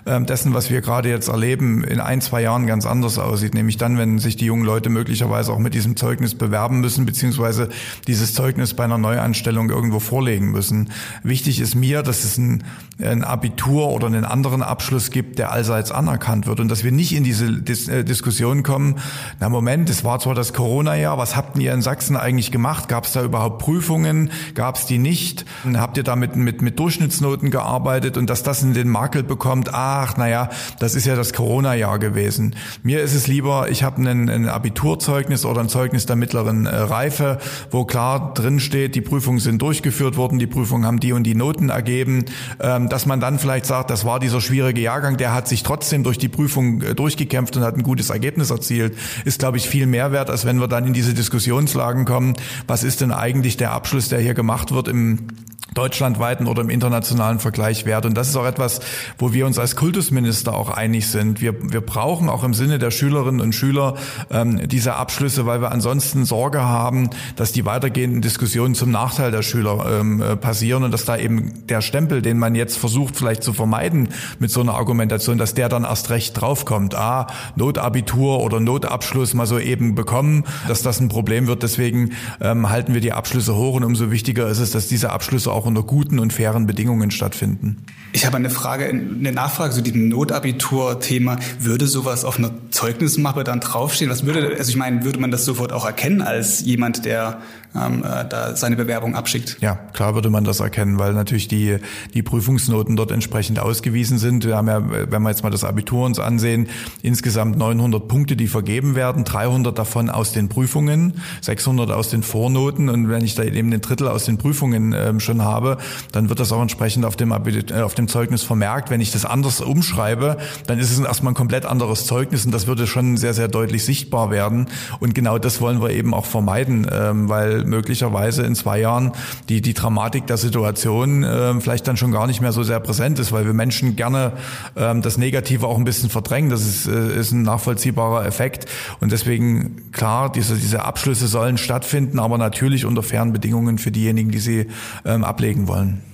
äh, 0.07 0.21
dessen, 0.23 0.55
was 0.55 0.71
wir 0.71 0.81
gerade 0.81 1.11
jetzt 1.11 1.29
erleben, 1.29 1.85
in 1.85 2.01
ein, 2.01 2.23
zwei 2.23 2.43
Jahren 2.43 2.67
ganz 2.67 2.87
anders 2.87 3.19
aussieht. 3.19 3.55
Nämlich 3.55 3.77
dann, 3.77 3.99
wenn 3.99 4.19
sich 4.19 4.37
die 4.37 4.47
jungen 4.47 4.65
Leute 4.65 4.89
möglicherweise 4.89 5.53
auch 5.53 5.59
mit 5.59 5.75
diesem 5.75 5.97
Zeugnis 5.97 6.35
bewerben 6.35 6.81
müssen, 6.81 7.05
beziehungsweise 7.05 7.69
dieses 8.07 8.33
Zeugnis 8.33 8.75
bei 8.75 8.85
einer 8.85 8.99
Neuanstellung 8.99 9.69
irgendwo 9.69 10.01
vorlegen 10.01 10.51
müssen. 10.51 10.91
Wichtig 11.23 11.61
ist 11.61 11.75
mir, 11.75 12.03
dass 12.03 12.25
es 12.25 12.39
ein, 12.39 12.65
ein 13.01 13.23
Abitur 13.23 13.91
oder 13.91 14.07
einen 14.07 14.25
anderen 14.25 14.63
Abschluss 14.63 15.11
gibt, 15.11 15.39
der 15.39 15.53
allseits 15.53 15.93
anerkannt 15.93 16.47
wird 16.47 16.59
und 16.59 16.69
dass 16.69 16.85
wir 16.85 16.93
nicht 16.93 17.15
in 17.15 17.25
diese 17.25 17.53
Dis 17.53 17.89
äh, 17.89 18.03
Diskussion 18.03 18.63
kommen, 18.63 18.97
na 19.41 19.51
Moment, 19.51 19.91
es 19.91 20.05
war 20.05 20.19
zwar 20.21 20.35
das 20.35 20.55
Corona-Jahr, 20.55 21.19
was 21.19 21.37
habt 21.37 21.59
ihr 21.59 21.73
in 21.75 21.83
Sachsen 21.83 22.17
eigentlich 22.17 22.51
gemacht? 22.51 22.89
Gab 22.89 23.05
es 23.05 23.13
da 23.13 23.23
überhaupt 23.23 23.59
Prüfungen? 23.59 24.31
Gab 24.55 24.77
es 24.77 24.87
die 24.87 24.97
nicht? 24.97 25.45
Habt 25.75 25.99
ihr 25.99 26.03
da 26.03 26.17
mit, 26.17 26.35
mit, 26.35 26.63
mit 26.63 26.79
Durchschnittsnoten 26.79 27.51
gearbeitet? 27.51 28.17
Und 28.23 28.31
dass 28.31 28.45
das 28.45 28.63
in 28.63 28.73
den 28.73 28.89
Makel 28.89 29.25
bekommt, 29.25 29.75
ach, 29.75 30.17
naja, 30.17 30.49
das 30.79 30.95
ist 30.95 31.07
ja 31.07 31.17
das 31.17 31.33
Corona-Jahr 31.33 31.99
gewesen. 31.99 32.55
Mir 32.85 33.03
ist 33.03 33.15
es 33.15 33.27
lieber, 33.27 33.69
ich 33.69 33.83
habe 33.83 34.01
ein, 34.01 34.29
ein 34.29 34.49
Abiturzeugnis 34.49 35.45
oder 35.45 35.61
ein 35.61 35.69
Zeugnis 35.69 36.07
der 36.07 36.15
mittleren 36.15 36.67
äh, 36.67 36.75
Reife, 36.75 37.39
wo 37.73 37.85
klar 37.85 38.33
drin 38.35 38.61
steht, 38.61 38.95
die 38.95 39.01
Prüfungen 39.01 39.41
sind 39.41 39.61
durchgeführt 39.61 40.17
worden, 40.17 40.39
die 40.39 40.47
Prüfungen 40.47 40.87
haben 40.87 41.01
die 41.01 41.13
und 41.13 41.25
die 41.25 41.35
Noten 41.35 41.71
ergeben, 41.71 42.27
ähm, 42.61 42.89
dass 42.89 43.07
man 43.07 43.19
dann 43.19 43.41
vielleicht 43.41 43.67
sagt, 43.67 43.91
das 43.91 44.05
war 44.05 44.21
dieser 44.21 44.41
schwierige 44.41 44.81
Jahrgang, 44.81 45.17
der 45.17 45.35
hat 45.35 45.49
sich 45.49 45.65
trotzdem 45.65 46.05
durch 46.05 46.19
die 46.19 46.29
Prüfung 46.29 46.81
äh, 46.81 46.95
durchgekämpft 46.95 47.57
und 47.57 47.65
hat 47.65 47.77
ein 47.77 47.83
gutes 47.83 48.11
Ergebnis 48.11 48.51
erzielt, 48.51 48.97
ist, 49.25 49.41
glaube 49.41 49.57
ich, 49.57 49.69
viel 49.69 49.89
mehr 49.89 50.13
wert, 50.13 50.31
als 50.31 50.45
wenn 50.47 50.61
wir 50.61 50.69
dann 50.69 50.87
in 50.87 50.93
diese 50.93 51.13
Diskussionslagen 51.13 52.05
kommen, 52.05 52.35
was 52.69 52.85
ist 52.85 53.01
denn 53.01 53.11
eigentlich 53.11 53.57
der 53.57 53.73
Abschluss, 53.73 54.11
der 54.11 54.21
hier 54.21 54.35
gemacht 54.35 54.73
wird 54.73 54.87
im 54.87 55.27
deutschlandweiten 55.75 56.47
oder 56.47 56.63
im 56.63 56.71
internationalen 56.71 57.39
Vergleich 57.39 57.87
wert. 57.87 58.05
Und 58.13 58.19
das 58.19 58.29
ist 58.29 58.37
auch 58.37 58.45
etwas, 58.45 58.81
wo 59.17 59.33
wir 59.33 59.47
uns 59.47 59.59
als 59.59 59.75
Kultusminister 59.75 60.53
auch 60.53 60.69
einig 60.69 61.09
sind. 61.09 61.41
Wir, 61.41 61.73
wir 61.73 61.81
brauchen 61.81 62.29
auch 62.29 62.45
im 62.45 62.53
Sinne 62.53 62.79
der 62.79 62.91
Schülerinnen 62.91 63.41
und 63.41 63.55
Schüler 63.55 63.95
ähm, 64.31 64.69
diese 64.69 64.97
Abschlüsse, 64.97 65.47
weil 65.47 65.63
wir 65.63 65.73
ansonsten 65.73 66.27
Sorge 66.27 66.63
haben, 66.63 67.09
dass 67.37 67.53
die 67.53 67.65
weitergehenden 67.65 68.21
Diskussionen 68.21 68.75
zum 68.75 68.91
Nachteil 68.91 69.31
der 69.31 69.41
Schüler 69.41 69.87
ähm, 69.91 70.21
äh, 70.21 70.37
passieren 70.37 70.83
und 70.83 70.93
dass 70.93 71.07
da 71.07 71.17
eben 71.17 71.67
der 71.69 71.81
Stempel, 71.81 72.21
den 72.21 72.39
man 72.39 72.55
jetzt 72.55 72.77
versucht 72.77 73.17
vielleicht 73.17 73.43
zu 73.43 73.55
vermeiden 73.55 74.11
mit 74.39 74.51
so 74.51 74.61
einer 74.61 74.75
Argumentation, 74.75 75.39
dass 75.39 75.55
der 75.55 75.71
dann 75.71 75.85
erst 75.85 76.11
recht 76.11 76.39
draufkommt. 76.39 76.95
Ah, 76.95 77.29
Notabitur 77.57 78.41
oder 78.41 78.61
Notabschluss 78.61 79.33
mal 79.33 79.47
so 79.47 79.59
eben 79.59 79.95
bekommen, 79.95 80.45
dass 80.69 80.83
das 80.83 81.01
ein 81.01 81.09
Problem 81.09 81.47
wird. 81.47 81.63
Deswegen 81.63 82.11
ähm, 82.43 82.69
halten 82.69 82.93
wir 82.93 83.01
die 83.01 83.15
Abschlüsse 83.15 83.57
hoch 83.57 83.77
und 83.77 83.85
umso 83.85 84.11
wichtiger 84.11 84.49
ist 84.49 84.59
es, 84.59 84.71
dass 84.71 84.87
diese 84.87 85.13
Abschlüsse 85.13 85.51
auch 85.51 85.63
auch 85.63 85.67
unter 85.67 85.85
guten 85.85 86.19
und 86.19 86.33
fairen 86.33 86.67
Bedingungen 86.67 87.13
stattfinden. 87.13 87.77
Ich 88.15 88.27
habe 88.27 88.37
eine 88.37 88.51
Frage, 88.51 88.85
eine 88.85 89.33
Nachfrage 89.33 89.73
zu 89.73 89.83
diesem 89.83 90.09
Notabitur-Thema. 90.09 91.39
Würde 91.59 91.87
sowas 91.87 92.25
auf 92.27 92.39
einer 92.39 92.51
Zeugnismappe 92.71 93.43
dann 93.43 93.61
draufstehen? 93.61 94.11
Was 94.11 94.27
würde, 94.27 94.55
also 94.59 94.69
ich 94.69 94.77
meine, 94.77 95.05
würde 95.05 95.19
man 95.19 95.31
das 95.31 95.47
sofort 95.47 95.73
auch 95.73 95.87
erkennen 95.87 96.21
als 96.21 96.61
jemand, 96.61 97.07
der 97.07 97.41
ähm, 97.75 98.05
äh, 98.05 98.27
da 98.29 98.55
seine 98.57 98.77
Bewerbung 98.77 99.15
abschickt? 99.15 99.57
Ja, 99.61 99.75
klar 99.75 100.15
würde 100.15 100.31
man 100.31 100.45
das 100.45 100.61
erkennen, 100.61 100.99
weil 100.99 101.15
natürlich 101.15 101.49
die, 101.49 101.79
die 102.15 102.23
Prüfungsnoten 102.23 102.97
dort 102.97 103.11
entsprechend 103.11 103.59
ausgewiesen 103.59 104.19
sind. 104.19 104.45
Wir 104.45 104.57
haben 104.57 104.69
ja, 104.69 104.83
wenn 105.11 105.23
wir 105.23 105.31
jetzt 105.31 105.43
mal 105.43 105.51
das 105.51 105.65
Abitur 105.65 106.05
uns 106.05 106.19
ansehen, 106.19 106.69
insgesamt 107.03 107.57
900 107.57 108.07
Punkte, 108.07 108.37
die 108.37 108.47
vergeben 108.47 108.95
werden, 108.95 109.25
300 109.25 109.77
davon 109.77 110.11
aus 110.11 110.33
den 110.33 110.49
Prüfungen, 110.49 111.15
600 111.41 111.91
aus 111.91 112.11
den 112.11 112.23
Vornoten 112.23 112.89
und 112.89 113.09
wenn 113.09 113.25
ich 113.25 113.35
da 113.35 113.43
eben 113.43 113.73
ein 113.73 113.81
Drittel 113.81 114.09
aus 114.09 114.25
den 114.25 114.39
Prüfungen 114.39 114.93
ähm, 114.93 115.21
schon 115.21 115.43
habe, 115.43 115.79
dann 116.13 116.29
wird 116.29 116.41
das 116.41 116.53
auch 116.53 116.63
entsprechend 116.63 117.05
auf 117.05 117.17
dem, 117.17 117.33
äh, 117.33 117.81
auf 117.81 117.95
dem 117.95 118.02
Zeugnis 118.09 118.43
vermerkt. 118.43 118.91
Wenn 118.91 119.01
ich 119.01 119.13
das 119.13 119.25
anders 119.25 119.61
umschreibe, 119.61 120.39
dann 120.67 120.79
ist 120.79 120.91
es 120.91 120.99
erstmal 120.99 121.33
ein 121.33 121.37
komplett 121.37 121.67
anderes 121.67 122.07
Zeugnis 122.07 122.45
und 122.45 122.53
das 122.53 122.67
würde 122.67 122.87
schon 122.87 123.17
sehr, 123.17 123.35
sehr 123.35 123.49
deutlich 123.49 123.85
sichtbar 123.85 124.31
werden 124.31 124.67
und 125.01 125.15
genau 125.15 125.39
das 125.39 125.61
wollen 125.61 125.81
wir 125.83 125.91
eben 125.91 126.15
auch 126.15 126.27
vermeiden, 126.27 126.87
ähm, 126.91 127.29
weil 127.29 127.65
möglicherweise 127.65 128.43
in 128.43 128.55
zwei 128.55 128.81
Jahren 128.81 129.13
die, 129.49 129.61
die 129.61 129.75
Dramatik 129.75 130.27
der 130.27 130.37
Situation 130.37 131.25
äh, 131.25 131.61
vielleicht 131.61 131.89
dann 131.89 131.97
schon 131.97 132.13
gar 132.13 132.27
nicht 132.27 132.41
mehr 132.41 132.53
so 132.53 132.63
sehr 132.63 132.81
präsent 132.81 133.19
ist, 133.19 133.33
weil 133.33 133.47
wir 133.47 133.53
Menschen 133.53 133.97
gerne 133.97 134.33
ähm, 134.77 135.03
das 135.03 135.19
Negative 135.19 135.67
auch 135.67 135.79
ein 135.79 135.85
bisschen 135.85 136.11
verdrängen. 136.11 136.51
Das 136.51 136.63
ist, 136.63 136.87
äh, 136.87 137.19
ist 137.19 137.33
ein 137.33 137.43
nachvollziehbarer 137.43 138.27
Effekt. 138.27 138.67
Und 139.01 139.13
deswegen, 139.13 139.91
klar, 139.93 140.31
diese, 140.31 140.57
diese 140.57 140.85
Abschlüsse 140.85 141.27
sollen 141.27 141.59
stattfinden, 141.59 142.19
aber 142.19 142.39
natürlich 142.39 142.85
unter 142.85 143.03
fairen 143.03 143.33
Bedingungen 143.33 143.79
für 143.79 143.91
diejenigen, 143.91 144.31
die 144.31 144.39
sie 144.39 144.67
ähm, 145.05 145.25
ablegen 145.25 145.69
wollen. 145.69 146.12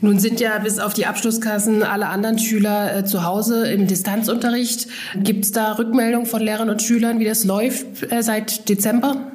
Nun 0.00 0.18
sind 0.18 0.40
ja 0.40 0.58
bis 0.58 0.78
auf 0.78 0.94
die 0.94 1.06
Abschlusskassen 1.06 1.82
alle 1.82 2.08
anderen 2.08 2.38
Schüler 2.38 2.96
äh, 2.96 3.04
zu 3.04 3.24
Hause 3.24 3.70
im 3.70 3.86
Distanzunterricht. 3.86 4.88
Gibt 5.16 5.44
es 5.44 5.52
da 5.52 5.72
Rückmeldungen 5.72 6.26
von 6.26 6.42
Lehrern 6.42 6.70
und 6.70 6.82
Schülern, 6.82 7.18
wie 7.18 7.24
das 7.24 7.44
läuft 7.44 8.10
äh, 8.10 8.22
seit 8.22 8.68
Dezember? 8.68 9.30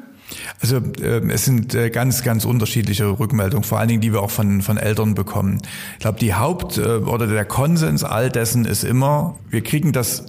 Also 0.62 0.78
äh, 0.78 1.22
es 1.30 1.46
sind 1.46 1.76
äh, 1.76 1.90
ganz, 1.90 2.24
ganz 2.24 2.46
unterschiedliche 2.46 3.20
Rückmeldungen, 3.20 3.64
vor 3.64 3.80
allen 3.80 3.90
Dingen, 3.90 4.02
die 4.02 4.12
wir 4.12 4.22
auch 4.22 4.32
von, 4.32 4.62
von 4.62 4.78
Eltern 4.78 5.14
bekommen. 5.14 5.62
Ich 5.94 6.00
glaube, 6.00 6.20
die 6.20 6.34
Haupt- 6.34 6.78
äh, 6.78 6.82
oder 6.82 7.28
der 7.28 7.46
Konsens 7.46 8.04
all 8.04 8.30
dessen 8.30 8.66
ist 8.66 8.84
immer, 8.84 9.38
wir 9.50 9.62
kriegen 9.62 9.92
das 9.92 10.26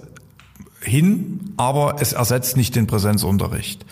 hin, 0.80 1.52
aber 1.56 1.96
es 2.00 2.12
ersetzt 2.12 2.56
nicht 2.56 2.76
den 2.76 2.86
Präsenzunterricht. 2.86 3.84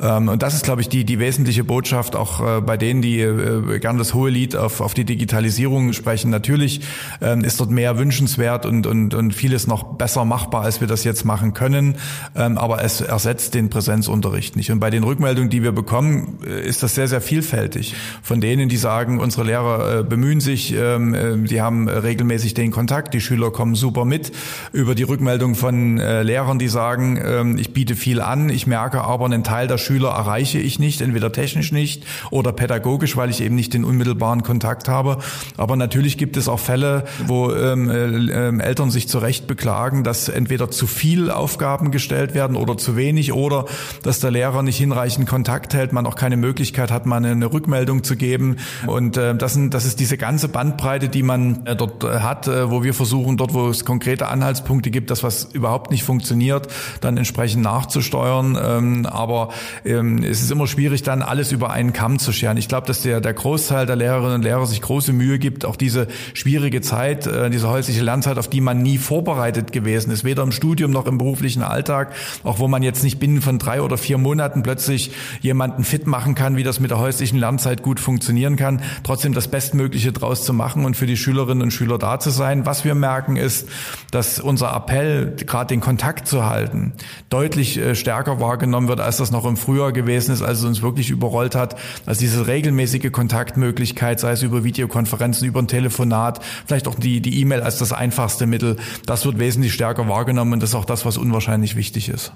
Ähm, 0.00 0.28
und 0.28 0.42
das 0.42 0.54
ist, 0.54 0.64
glaube 0.64 0.80
ich, 0.80 0.88
die, 0.88 1.04
die 1.04 1.18
wesentliche 1.18 1.64
Botschaft 1.64 2.14
auch 2.14 2.58
äh, 2.58 2.60
bei 2.60 2.76
denen, 2.76 3.02
die 3.02 3.20
äh, 3.20 3.78
gern 3.80 3.98
das 3.98 4.14
hohe 4.14 4.30
Lied 4.30 4.56
auf, 4.56 4.80
auf 4.80 4.94
die 4.94 5.04
Digitalisierung 5.04 5.92
sprechen. 5.92 6.30
Natürlich 6.30 6.80
ähm, 7.20 7.44
ist 7.44 7.60
dort 7.60 7.70
mehr 7.70 7.98
wünschenswert 7.98 8.66
und, 8.66 8.86
und, 8.86 9.14
und 9.14 9.34
vieles 9.34 9.66
noch 9.66 9.94
besser 9.96 10.24
machbar, 10.24 10.62
als 10.62 10.80
wir 10.80 10.88
das 10.88 11.04
jetzt 11.04 11.24
machen 11.24 11.54
können. 11.54 11.96
Ähm, 12.36 12.58
aber 12.58 12.82
es 12.82 13.00
ersetzt 13.00 13.54
den 13.54 13.70
Präsenzunterricht 13.70 14.56
nicht. 14.56 14.70
Und 14.70 14.80
bei 14.80 14.90
den 14.90 15.02
Rückmeldungen, 15.02 15.50
die 15.50 15.62
wir 15.62 15.72
bekommen, 15.72 16.38
äh, 16.46 16.66
ist 16.66 16.82
das 16.82 16.94
sehr, 16.94 17.08
sehr 17.08 17.20
vielfältig. 17.20 17.94
Von 18.22 18.40
denen, 18.40 18.68
die 18.68 18.76
sagen, 18.76 19.18
unsere 19.18 19.44
Lehrer 19.44 20.02
bemühen 20.02 20.40
sich, 20.40 20.68
die 20.68 21.60
haben 21.60 21.88
regelmäßig 21.88 22.54
den 22.54 22.70
Kontakt, 22.70 23.14
die 23.14 23.20
Schüler 23.20 23.50
kommen 23.50 23.74
super 23.74 24.04
mit, 24.04 24.32
über 24.72 24.94
die 24.94 25.02
Rückmeldung 25.02 25.54
von 25.54 25.96
Lehrern, 25.96 26.58
die 26.58 26.68
sagen, 26.68 27.56
ich 27.58 27.72
biete 27.72 27.96
viel 27.96 28.20
an, 28.20 28.50
ich 28.50 28.66
merke 28.66 29.02
aber 29.02 29.24
einen 29.24 29.44
Teil 29.44 29.66
der 29.66 29.78
Schüler 29.78 29.87
erreiche 29.96 30.58
ich 30.58 30.78
nicht, 30.78 31.00
entweder 31.00 31.32
technisch 31.32 31.72
nicht 31.72 32.04
oder 32.30 32.52
pädagogisch, 32.52 33.16
weil 33.16 33.30
ich 33.30 33.40
eben 33.40 33.54
nicht 33.54 33.74
den 33.74 33.84
unmittelbaren 33.84 34.42
Kontakt 34.42 34.88
habe. 34.88 35.18
Aber 35.56 35.76
natürlich 35.76 36.18
gibt 36.18 36.36
es 36.36 36.48
auch 36.48 36.60
Fälle, 36.60 37.04
wo 37.26 37.52
ähm, 37.52 37.90
äh, 37.90 38.62
Eltern 38.62 38.90
sich 38.90 39.08
zu 39.08 39.18
Recht 39.18 39.46
beklagen, 39.46 40.04
dass 40.04 40.28
entweder 40.28 40.70
zu 40.70 40.86
viel 40.86 41.30
Aufgaben 41.30 41.90
gestellt 41.90 42.34
werden 42.34 42.56
oder 42.56 42.76
zu 42.76 42.96
wenig 42.96 43.32
oder 43.32 43.64
dass 44.02 44.20
der 44.20 44.30
Lehrer 44.30 44.62
nicht 44.62 44.78
hinreichend 44.78 45.28
Kontakt 45.28 45.74
hält, 45.74 45.92
man 45.92 46.06
auch 46.06 46.14
keine 46.14 46.36
Möglichkeit 46.36 46.90
hat, 46.90 47.06
mal 47.06 47.24
eine, 47.24 47.48
Rückmeldung 47.48 48.04
zu 48.04 48.16
geben. 48.16 48.56
Und 48.86 49.16
äh, 49.16 49.34
das, 49.34 49.54
sind, 49.54 49.72
das 49.74 49.84
ist 49.84 50.00
diese 50.00 50.18
ganze 50.18 50.48
Bandbreite, 50.48 51.08
die 51.08 51.22
man 51.22 51.64
äh, 51.66 51.76
dort 51.76 52.04
äh, 52.04 52.20
hat, 52.20 52.46
äh, 52.48 52.70
wo 52.70 52.82
wir 52.82 52.94
versuchen, 52.94 53.36
dort, 53.36 53.54
wo 53.54 53.68
es 53.68 53.84
konkrete 53.84 54.28
Anhaltspunkte 54.28 54.90
gibt, 54.90 55.10
das, 55.10 55.22
was 55.22 55.44
überhaupt 55.52 55.90
nicht 55.90 56.04
funktioniert, 56.04 56.68
dann 57.00 57.16
entsprechend 57.16 57.62
nachzusteuern. 57.62 58.58
Ähm, 58.62 59.06
aber 59.06 59.48
ähm, 59.84 60.22
es 60.22 60.42
ist 60.42 60.50
immer 60.50 60.66
schwierig, 60.66 61.02
dann 61.02 61.22
alles 61.22 61.52
über 61.52 61.70
einen 61.70 61.92
Kamm 61.92 62.18
zu 62.18 62.32
scheren. 62.32 62.56
Ich 62.56 62.68
glaube, 62.68 62.86
dass 62.86 63.02
der, 63.02 63.20
der 63.20 63.34
Großteil 63.34 63.86
der 63.86 63.96
Lehrerinnen 63.96 64.36
und 64.36 64.42
Lehrer 64.42 64.66
sich 64.66 64.80
große 64.80 65.12
Mühe 65.12 65.38
gibt, 65.38 65.64
auch 65.64 65.76
diese 65.76 66.08
schwierige 66.34 66.80
Zeit, 66.80 67.26
äh, 67.26 67.50
diese 67.50 67.68
häusliche 67.68 68.02
Lernzeit, 68.02 68.38
auf 68.38 68.48
die 68.48 68.60
man 68.60 68.82
nie 68.82 68.98
vorbereitet 68.98 69.72
gewesen 69.72 70.10
ist, 70.10 70.24
weder 70.24 70.42
im 70.42 70.52
Studium 70.52 70.90
noch 70.90 71.06
im 71.06 71.18
beruflichen 71.18 71.62
Alltag, 71.62 72.12
auch 72.44 72.58
wo 72.58 72.68
man 72.68 72.82
jetzt 72.82 73.02
nicht 73.02 73.18
binnen 73.18 73.40
von 73.40 73.58
drei 73.58 73.82
oder 73.82 73.98
vier 73.98 74.18
Monaten 74.18 74.62
plötzlich 74.62 75.12
jemanden 75.40 75.84
fit 75.84 76.06
machen 76.06 76.34
kann, 76.34 76.56
wie 76.56 76.62
das 76.62 76.80
mit 76.80 76.90
der 76.90 76.98
häuslichen 76.98 77.38
Lernzeit 77.38 77.82
gut 77.82 78.00
funktionieren 78.00 78.56
kann, 78.56 78.82
trotzdem 79.02 79.34
das 79.34 79.48
Bestmögliche 79.48 80.12
draus 80.12 80.44
zu 80.44 80.52
machen 80.52 80.84
und 80.84 80.96
für 80.96 81.06
die 81.06 81.16
Schülerinnen 81.16 81.62
und 81.62 81.70
Schüler 81.70 81.98
da 81.98 82.18
zu 82.18 82.30
sein. 82.30 82.66
Was 82.66 82.84
wir 82.84 82.94
merken 82.94 83.36
ist, 83.36 83.68
dass 84.10 84.40
unser 84.40 84.74
Appell, 84.74 85.36
gerade 85.46 85.68
den 85.68 85.80
Kontakt 85.80 86.26
zu 86.26 86.46
halten, 86.46 86.92
deutlich 87.30 87.78
äh, 87.78 87.94
stärker 87.94 88.40
wahrgenommen 88.40 88.88
wird, 88.88 89.00
als 89.00 89.18
das 89.18 89.30
noch 89.30 89.44
im 89.44 89.56
früher 89.68 89.92
gewesen 89.92 90.32
ist, 90.32 90.40
als 90.40 90.60
es 90.60 90.64
uns 90.64 90.80
wirklich 90.80 91.10
überrollt 91.10 91.54
hat, 91.54 91.76
als 92.06 92.16
diese 92.16 92.46
regelmäßige 92.46 93.12
Kontaktmöglichkeit, 93.12 94.18
sei 94.18 94.32
es 94.32 94.42
über 94.42 94.64
Videokonferenzen, 94.64 95.46
über 95.46 95.60
ein 95.60 95.68
Telefonat, 95.68 96.40
vielleicht 96.64 96.88
auch 96.88 96.94
die 96.94 97.20
die 97.20 97.38
E-Mail 97.42 97.60
als 97.60 97.76
das 97.76 97.92
einfachste 97.92 98.46
Mittel, 98.46 98.76
das 99.04 99.26
wird 99.26 99.38
wesentlich 99.38 99.74
stärker 99.74 100.08
wahrgenommen 100.08 100.54
und 100.54 100.62
das 100.62 100.70
ist 100.70 100.74
auch 100.74 100.86
das, 100.86 101.04
was 101.04 101.18
unwahrscheinlich 101.18 101.76
wichtig 101.76 102.08
ist. 102.08 102.32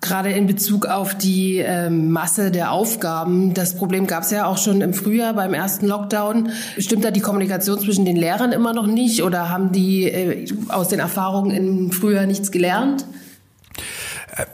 Gerade 0.00 0.30
in 0.30 0.46
Bezug 0.46 0.86
auf 0.86 1.18
die 1.18 1.58
äh, 1.58 1.90
Masse 1.90 2.52
der 2.52 2.70
Aufgaben. 2.70 3.52
Das 3.52 3.74
Problem 3.74 4.06
gab 4.06 4.22
es 4.22 4.30
ja 4.30 4.46
auch 4.46 4.56
schon 4.56 4.82
im 4.82 4.94
Frühjahr 4.94 5.34
beim 5.34 5.52
ersten 5.52 5.88
Lockdown. 5.88 6.50
Stimmt 6.78 7.04
da 7.04 7.10
die 7.10 7.20
Kommunikation 7.20 7.80
zwischen 7.80 8.04
den 8.04 8.16
Lehrern 8.16 8.52
immer 8.52 8.72
noch 8.72 8.86
nicht 8.86 9.24
oder 9.24 9.48
haben 9.48 9.72
die 9.72 10.04
äh, 10.04 10.46
aus 10.68 10.88
den 10.88 11.00
Erfahrungen 11.00 11.50
im 11.50 11.90
Frühjahr 11.90 12.26
nichts 12.26 12.52
gelernt? 12.52 13.04